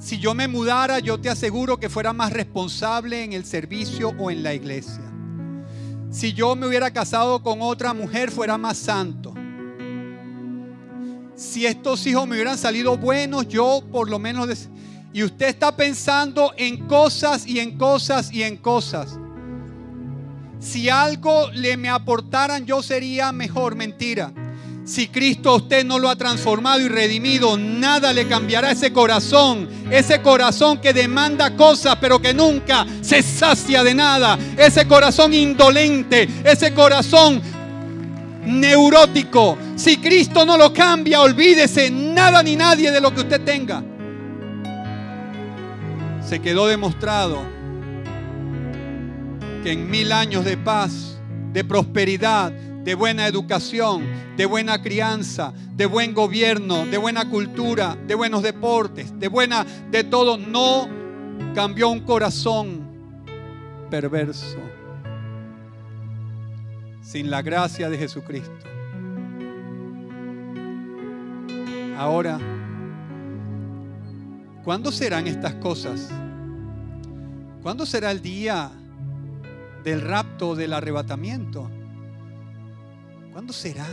Si 0.00 0.18
yo 0.18 0.34
me 0.34 0.48
mudara, 0.48 0.98
yo 0.98 1.20
te 1.20 1.30
aseguro 1.30 1.78
que 1.78 1.88
fuera 1.88 2.12
más 2.12 2.32
responsable 2.32 3.22
en 3.22 3.32
el 3.32 3.44
servicio 3.44 4.12
o 4.18 4.32
en 4.32 4.42
la 4.42 4.54
iglesia. 4.54 5.04
Si 6.10 6.32
yo 6.32 6.56
me 6.56 6.66
hubiera 6.66 6.90
casado 6.90 7.40
con 7.40 7.62
otra 7.62 7.94
mujer, 7.94 8.32
fuera 8.32 8.58
más 8.58 8.76
santo. 8.76 9.32
Si 11.36 11.64
estos 11.64 12.04
hijos 12.06 12.26
me 12.26 12.34
hubieran 12.34 12.58
salido 12.58 12.96
buenos, 12.96 13.46
yo 13.46 13.84
por 13.92 14.10
lo 14.10 14.18
menos... 14.18 14.68
Y 15.12 15.22
usted 15.22 15.48
está 15.48 15.76
pensando 15.76 16.52
en 16.56 16.86
cosas 16.88 17.46
y 17.46 17.60
en 17.60 17.76
cosas 17.76 18.32
y 18.32 18.42
en 18.42 18.56
cosas 18.56 19.18
si 20.60 20.90
algo 20.90 21.50
le 21.52 21.78
me 21.78 21.88
aportaran, 21.88 22.66
yo 22.66 22.82
sería 22.82 23.32
mejor. 23.32 23.74
Mentira. 23.74 24.32
Si 24.90 25.06
Cristo 25.06 25.50
a 25.50 25.54
usted 25.54 25.84
no 25.84 26.00
lo 26.00 26.08
ha 26.08 26.16
transformado 26.16 26.80
y 26.80 26.88
redimido, 26.88 27.56
nada 27.56 28.12
le 28.12 28.26
cambiará 28.26 28.72
ese 28.72 28.92
corazón. 28.92 29.68
Ese 29.88 30.20
corazón 30.20 30.80
que 30.80 30.92
demanda 30.92 31.54
cosas, 31.54 31.94
pero 32.00 32.20
que 32.20 32.34
nunca 32.34 32.84
se 33.00 33.22
sacia 33.22 33.84
de 33.84 33.94
nada. 33.94 34.36
Ese 34.56 34.88
corazón 34.88 35.32
indolente, 35.32 36.28
ese 36.42 36.74
corazón 36.74 37.40
neurótico. 38.44 39.56
Si 39.76 39.98
Cristo 39.98 40.44
no 40.44 40.56
lo 40.56 40.72
cambia, 40.72 41.20
olvídese 41.20 41.88
nada 41.88 42.42
ni 42.42 42.56
nadie 42.56 42.90
de 42.90 43.00
lo 43.00 43.14
que 43.14 43.20
usted 43.20 43.42
tenga. 43.42 43.84
Se 46.28 46.40
quedó 46.40 46.66
demostrado 46.66 47.44
que 49.62 49.70
en 49.70 49.88
mil 49.88 50.10
años 50.10 50.44
de 50.44 50.56
paz, 50.56 51.16
de 51.52 51.62
prosperidad, 51.62 52.52
de 52.84 52.94
buena 52.94 53.26
educación, 53.26 54.06
de 54.36 54.46
buena 54.46 54.82
crianza, 54.82 55.52
de 55.76 55.86
buen 55.86 56.14
gobierno, 56.14 56.86
de 56.86 56.98
buena 56.98 57.28
cultura, 57.28 57.96
de 58.06 58.14
buenos 58.14 58.42
deportes, 58.42 59.18
de 59.18 59.28
buena, 59.28 59.64
de 59.90 60.04
todo, 60.04 60.36
no 60.36 60.88
cambió 61.54 61.88
un 61.88 62.00
corazón 62.00 62.88
perverso 63.90 64.58
sin 67.02 67.30
la 67.30 67.42
gracia 67.42 67.90
de 67.90 67.98
Jesucristo. 67.98 68.66
Ahora, 71.98 72.38
¿cuándo 74.64 74.90
serán 74.90 75.26
estas 75.26 75.54
cosas? 75.54 76.08
¿Cuándo 77.62 77.84
será 77.84 78.10
el 78.10 78.22
día 78.22 78.70
del 79.82 80.00
rapto, 80.00 80.54
del 80.54 80.72
arrebatamiento. 80.72 81.70
¿Cuándo 83.40 83.54
será? 83.54 83.86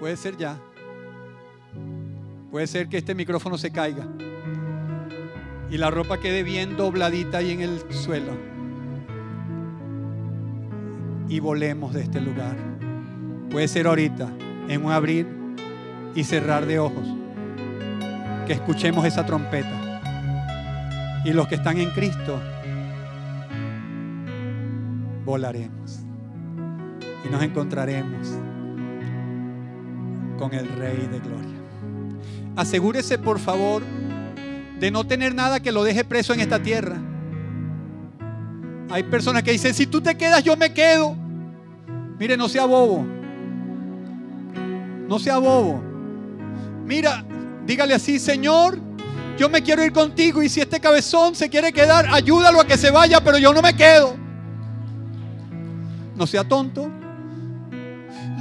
Puede 0.00 0.18
ser 0.18 0.36
ya. 0.36 0.60
Puede 2.50 2.66
ser 2.66 2.90
que 2.90 2.98
este 2.98 3.14
micrófono 3.14 3.56
se 3.56 3.70
caiga 3.70 4.06
y 5.70 5.78
la 5.78 5.90
ropa 5.90 6.20
quede 6.20 6.42
bien 6.42 6.76
dobladita 6.76 7.38
ahí 7.38 7.52
en 7.52 7.62
el 7.62 7.80
suelo 7.90 8.32
y 11.26 11.40
volemos 11.40 11.94
de 11.94 12.02
este 12.02 12.20
lugar. 12.20 12.54
Puede 13.50 13.66
ser 13.66 13.86
ahorita, 13.86 14.30
en 14.68 14.84
un 14.84 14.92
abrir 14.92 15.26
y 16.14 16.24
cerrar 16.24 16.66
de 16.66 16.78
ojos, 16.78 17.08
que 18.46 18.52
escuchemos 18.52 19.06
esa 19.06 19.24
trompeta. 19.24 21.22
Y 21.24 21.32
los 21.32 21.48
que 21.48 21.54
están 21.54 21.78
en 21.78 21.88
Cristo 21.92 22.42
volaremos 25.24 26.07
nos 27.30 27.42
encontraremos 27.42 28.28
con 30.38 30.52
el 30.54 30.68
Rey 30.68 31.08
de 31.10 31.18
Gloria. 31.18 31.58
Asegúrese, 32.56 33.18
por 33.18 33.38
favor, 33.38 33.82
de 34.78 34.90
no 34.90 35.04
tener 35.04 35.34
nada 35.34 35.60
que 35.60 35.72
lo 35.72 35.84
deje 35.84 36.04
preso 36.04 36.32
en 36.32 36.40
esta 36.40 36.62
tierra. 36.62 36.96
Hay 38.90 39.02
personas 39.04 39.42
que 39.42 39.52
dicen, 39.52 39.74
si 39.74 39.86
tú 39.86 40.00
te 40.00 40.16
quedas, 40.16 40.42
yo 40.42 40.56
me 40.56 40.72
quedo. 40.72 41.14
Mire, 42.18 42.36
no 42.36 42.48
sea 42.48 42.64
bobo. 42.64 43.04
No 45.08 45.18
sea 45.18 45.38
bobo. 45.38 45.82
Mira, 46.86 47.24
dígale 47.66 47.94
así, 47.94 48.18
Señor, 48.18 48.78
yo 49.36 49.48
me 49.48 49.62
quiero 49.62 49.84
ir 49.84 49.92
contigo 49.92 50.42
y 50.42 50.48
si 50.48 50.60
este 50.60 50.80
cabezón 50.80 51.34
se 51.34 51.48
quiere 51.48 51.72
quedar, 51.72 52.06
ayúdalo 52.10 52.60
a 52.60 52.66
que 52.66 52.78
se 52.78 52.90
vaya, 52.90 53.22
pero 53.22 53.38
yo 53.38 53.52
no 53.52 53.60
me 53.60 53.74
quedo 53.74 54.28
no 56.18 56.26
sea 56.26 56.44
tonto. 56.44 56.90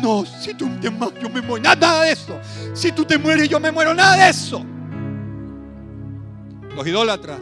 No, 0.01 0.25
si 0.25 0.53
tú 0.53 0.69
te 0.79 0.89
mueres, 0.89 1.19
yo 1.21 1.29
me 1.29 1.41
muero. 1.41 1.63
Nada 1.63 2.03
de 2.03 2.11
eso. 2.11 2.39
Si 2.73 2.91
tú 2.91 3.03
te 3.03 3.17
mueres, 3.17 3.49
yo 3.49 3.59
me 3.59 3.71
muero. 3.71 3.93
Nada 3.93 4.25
de 4.25 4.29
eso. 4.29 4.63
Los 6.75 6.85
idólatras 6.85 7.39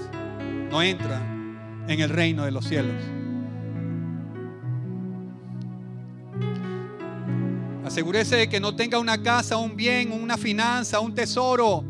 no 0.72 0.82
entran 0.82 1.86
en 1.88 1.99
el 1.99 2.10
reino 2.10 2.45
de 2.45 2.51
los 2.51 2.66
cielos. 2.66 2.95
Asegúrese 7.86 8.38
de 8.38 8.49
que 8.49 8.60
no 8.60 8.76
tenga 8.76 8.97
una 8.97 9.22
casa, 9.22 9.58
un 9.58 9.76
bien, 9.76 10.12
una 10.12 10.38
finanza, 10.38 10.99
un 10.99 11.14
tesoro, 11.14 11.84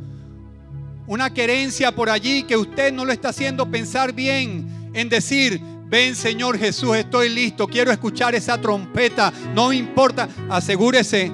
una 1.07 1.33
querencia 1.33 1.93
por 1.93 2.09
allí 2.09 2.43
que 2.43 2.57
usted 2.57 2.91
no 2.91 3.05
lo 3.05 3.13
está 3.13 3.29
haciendo 3.29 3.69
pensar 3.69 4.11
bien 4.11 4.91
en 4.93 5.07
decir, 5.07 5.61
Ven 5.87 6.15
Señor 6.15 6.57
Jesús, 6.57 6.95
estoy 6.95 7.29
listo, 7.29 7.67
quiero 7.67 7.91
escuchar 7.91 8.33
esa 8.33 8.59
trompeta, 8.59 9.31
no 9.53 9.71
importa, 9.71 10.27
asegúrese. 10.49 11.31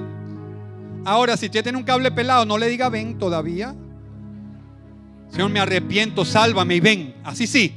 Ahora, 1.04 1.36
si 1.36 1.46
usted 1.46 1.62
tiene 1.62 1.78
un 1.78 1.84
cable 1.84 2.10
pelado, 2.12 2.44
no 2.44 2.58
le 2.58 2.68
diga 2.68 2.88
ven 2.88 3.18
todavía. 3.18 3.74
Señor, 5.30 5.50
me 5.50 5.60
arrepiento, 5.60 6.24
sálvame 6.24 6.76
y 6.76 6.80
ven. 6.80 7.14
Así 7.24 7.46
sí. 7.46 7.74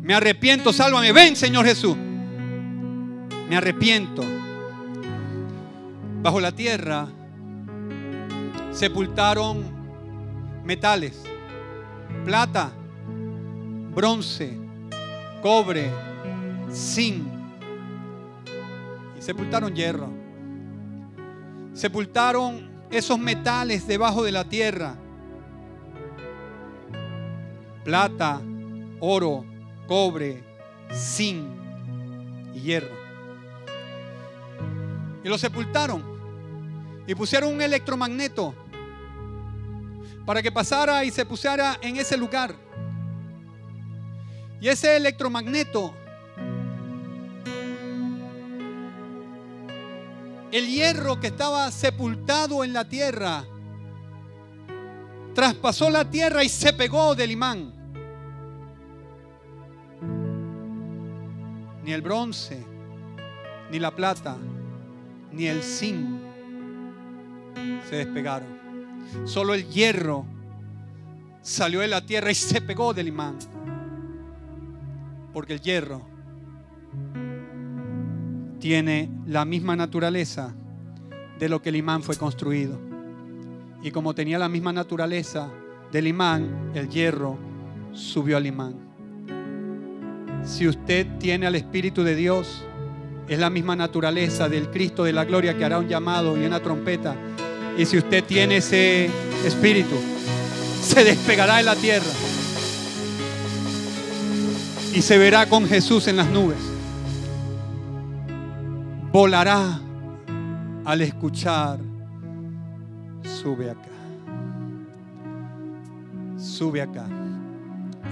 Me 0.00 0.14
arrepiento, 0.14 0.72
sálvame. 0.72 1.12
Ven, 1.12 1.34
Señor 1.34 1.66
Jesús. 1.66 1.96
Me 3.48 3.56
arrepiento. 3.56 4.22
Bajo 6.22 6.40
la 6.40 6.52
tierra 6.52 7.08
sepultaron 8.70 9.64
metales, 10.64 11.24
plata, 12.24 12.70
bronce, 13.94 14.56
cobre, 15.42 15.90
zinc. 16.72 17.26
Y 19.18 19.22
sepultaron 19.22 19.74
hierro. 19.74 20.08
Sepultaron 21.72 22.68
esos 22.90 23.18
metales 23.18 23.86
debajo 23.86 24.24
de 24.24 24.32
la 24.32 24.44
tierra. 24.44 24.96
Plata, 27.84 28.40
oro, 29.00 29.44
cobre, 29.86 30.42
zinc 30.92 31.46
y 32.54 32.60
hierro. 32.60 32.96
Y 35.24 35.28
lo 35.28 35.38
sepultaron. 35.38 36.02
Y 37.06 37.14
pusieron 37.14 37.54
un 37.54 37.62
electromagneto 37.62 38.54
para 40.26 40.42
que 40.42 40.52
pasara 40.52 41.04
y 41.04 41.10
se 41.10 41.24
pusiera 41.24 41.78
en 41.80 41.96
ese 41.96 42.16
lugar. 42.16 42.67
Y 44.60 44.68
ese 44.68 44.96
electromagneto, 44.96 45.94
el 50.50 50.66
hierro 50.66 51.20
que 51.20 51.28
estaba 51.28 51.70
sepultado 51.70 52.64
en 52.64 52.72
la 52.72 52.88
tierra, 52.88 53.44
traspasó 55.34 55.88
la 55.90 56.10
tierra 56.10 56.42
y 56.42 56.48
se 56.48 56.72
pegó 56.72 57.14
del 57.14 57.30
imán. 57.30 57.72
Ni 61.84 61.92
el 61.92 62.02
bronce, 62.02 62.64
ni 63.70 63.78
la 63.78 63.94
plata, 63.94 64.36
ni 65.30 65.46
el 65.46 65.62
zinc 65.62 66.20
se 67.88 67.96
despegaron. 67.96 68.58
Solo 69.24 69.54
el 69.54 69.68
hierro 69.68 70.26
salió 71.40 71.80
de 71.80 71.88
la 71.88 72.04
tierra 72.04 72.30
y 72.30 72.34
se 72.34 72.60
pegó 72.60 72.92
del 72.92 73.08
imán. 73.08 73.38
Porque 75.32 75.54
el 75.54 75.60
hierro 75.60 76.02
tiene 78.58 79.10
la 79.26 79.44
misma 79.44 79.76
naturaleza 79.76 80.54
de 81.38 81.48
lo 81.48 81.62
que 81.62 81.68
el 81.68 81.76
imán 81.76 82.02
fue 82.02 82.16
construido. 82.16 82.78
Y 83.82 83.90
como 83.90 84.14
tenía 84.14 84.38
la 84.38 84.48
misma 84.48 84.72
naturaleza 84.72 85.48
del 85.92 86.08
imán, 86.08 86.72
el 86.74 86.88
hierro 86.88 87.38
subió 87.92 88.36
al 88.36 88.46
imán. 88.46 88.74
Si 90.44 90.66
usted 90.66 91.06
tiene 91.18 91.46
al 91.46 91.54
Espíritu 91.54 92.02
de 92.02 92.16
Dios, 92.16 92.64
es 93.28 93.38
la 93.38 93.50
misma 93.50 93.76
naturaleza 93.76 94.48
del 94.48 94.70
Cristo 94.70 95.04
de 95.04 95.12
la 95.12 95.24
gloria 95.24 95.56
que 95.56 95.64
hará 95.64 95.78
un 95.78 95.88
llamado 95.88 96.40
y 96.40 96.46
una 96.46 96.60
trompeta. 96.60 97.14
Y 97.76 97.84
si 97.84 97.98
usted 97.98 98.24
tiene 98.24 98.56
ese 98.56 99.10
espíritu, 99.44 99.94
se 100.82 101.04
despegará 101.04 101.58
de 101.58 101.64
la 101.64 101.76
tierra 101.76 102.27
y 104.94 105.02
se 105.02 105.18
verá 105.18 105.48
con 105.48 105.66
Jesús 105.66 106.08
en 106.08 106.16
las 106.16 106.28
nubes. 106.28 106.58
Volará 109.12 109.80
al 110.84 111.00
escuchar, 111.00 111.78
sube 113.22 113.70
acá, 113.70 113.88
sube 116.36 116.82
acá. 116.82 117.06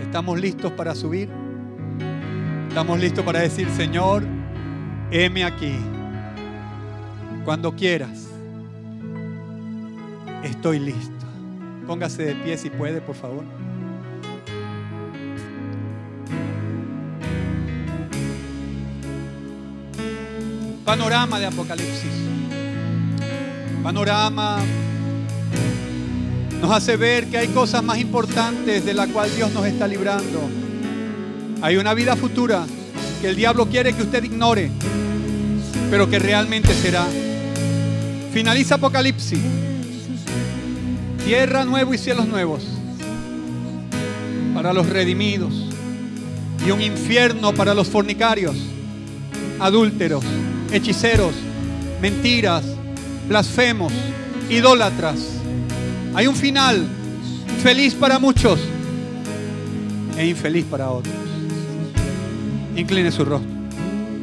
¿Estamos 0.01 0.41
listos 0.41 0.72
para 0.72 0.95
subir? 0.95 1.29
¿Estamos 2.68 2.99
listos 3.01 3.24
para 3.24 3.41
decir, 3.41 3.68
Señor, 3.70 4.22
heme 5.11 5.45
aquí? 5.45 5.74
Cuando 7.45 7.74
quieras, 7.74 8.29
estoy 10.43 10.81
listo. 10.81 11.27
Póngase 11.87 12.24
de 12.24 12.35
pie 12.35 12.59
si 12.59 12.68
puede, 12.68 13.01
por 13.01 13.14
favor. 13.14 13.45
Panorama 20.97 21.38
de 21.38 21.44
Apocalipsis. 21.44 22.11
Panorama 23.82 24.61
nos 26.59 26.70
hace 26.70 26.97
ver 26.97 27.26
que 27.26 27.36
hay 27.36 27.49
cosas 27.49 27.84
más 27.84 27.99
importantes 27.99 28.82
de 28.82 28.94
las 28.94 29.07
cuales 29.09 29.36
Dios 29.36 29.53
nos 29.53 29.66
está 29.66 29.86
librando. 29.86 30.49
Hay 31.61 31.76
una 31.76 31.92
vida 31.92 32.16
futura 32.16 32.64
que 33.20 33.28
el 33.28 33.36
diablo 33.36 33.66
quiere 33.66 33.92
que 33.92 34.05
usted 34.05 34.24
ignore, 34.24 34.70
pero 35.90 36.09
que 36.09 36.18
realmente 36.18 36.72
será. 36.72 37.07
Finaliza 38.32 38.76
Apocalipsis. 38.76 39.40
Tierra 41.26 41.66
nueva 41.66 41.94
y 41.94 41.99
cielos 41.99 42.26
nuevos 42.26 42.64
para 44.55 44.72
los 44.72 44.88
redimidos 44.88 45.53
y 46.66 46.70
un 46.70 46.80
infierno 46.80 47.53
para 47.53 47.74
los 47.74 47.86
fornicarios, 47.86 48.57
adúlteros, 49.61 50.24
hechiceros, 50.73 51.35
mentiras, 52.01 52.64
blasfemos, 53.29 53.93
idólatras. 54.49 55.19
Hay 56.14 56.27
un 56.27 56.37
final 56.37 56.87
feliz 57.62 57.95
para 57.95 58.19
muchos 58.19 58.59
e 60.17 60.27
infeliz 60.27 60.64
para 60.64 60.91
otros. 60.91 61.14
Incline 62.77 63.11
su 63.11 63.25
rostro. 63.25 63.55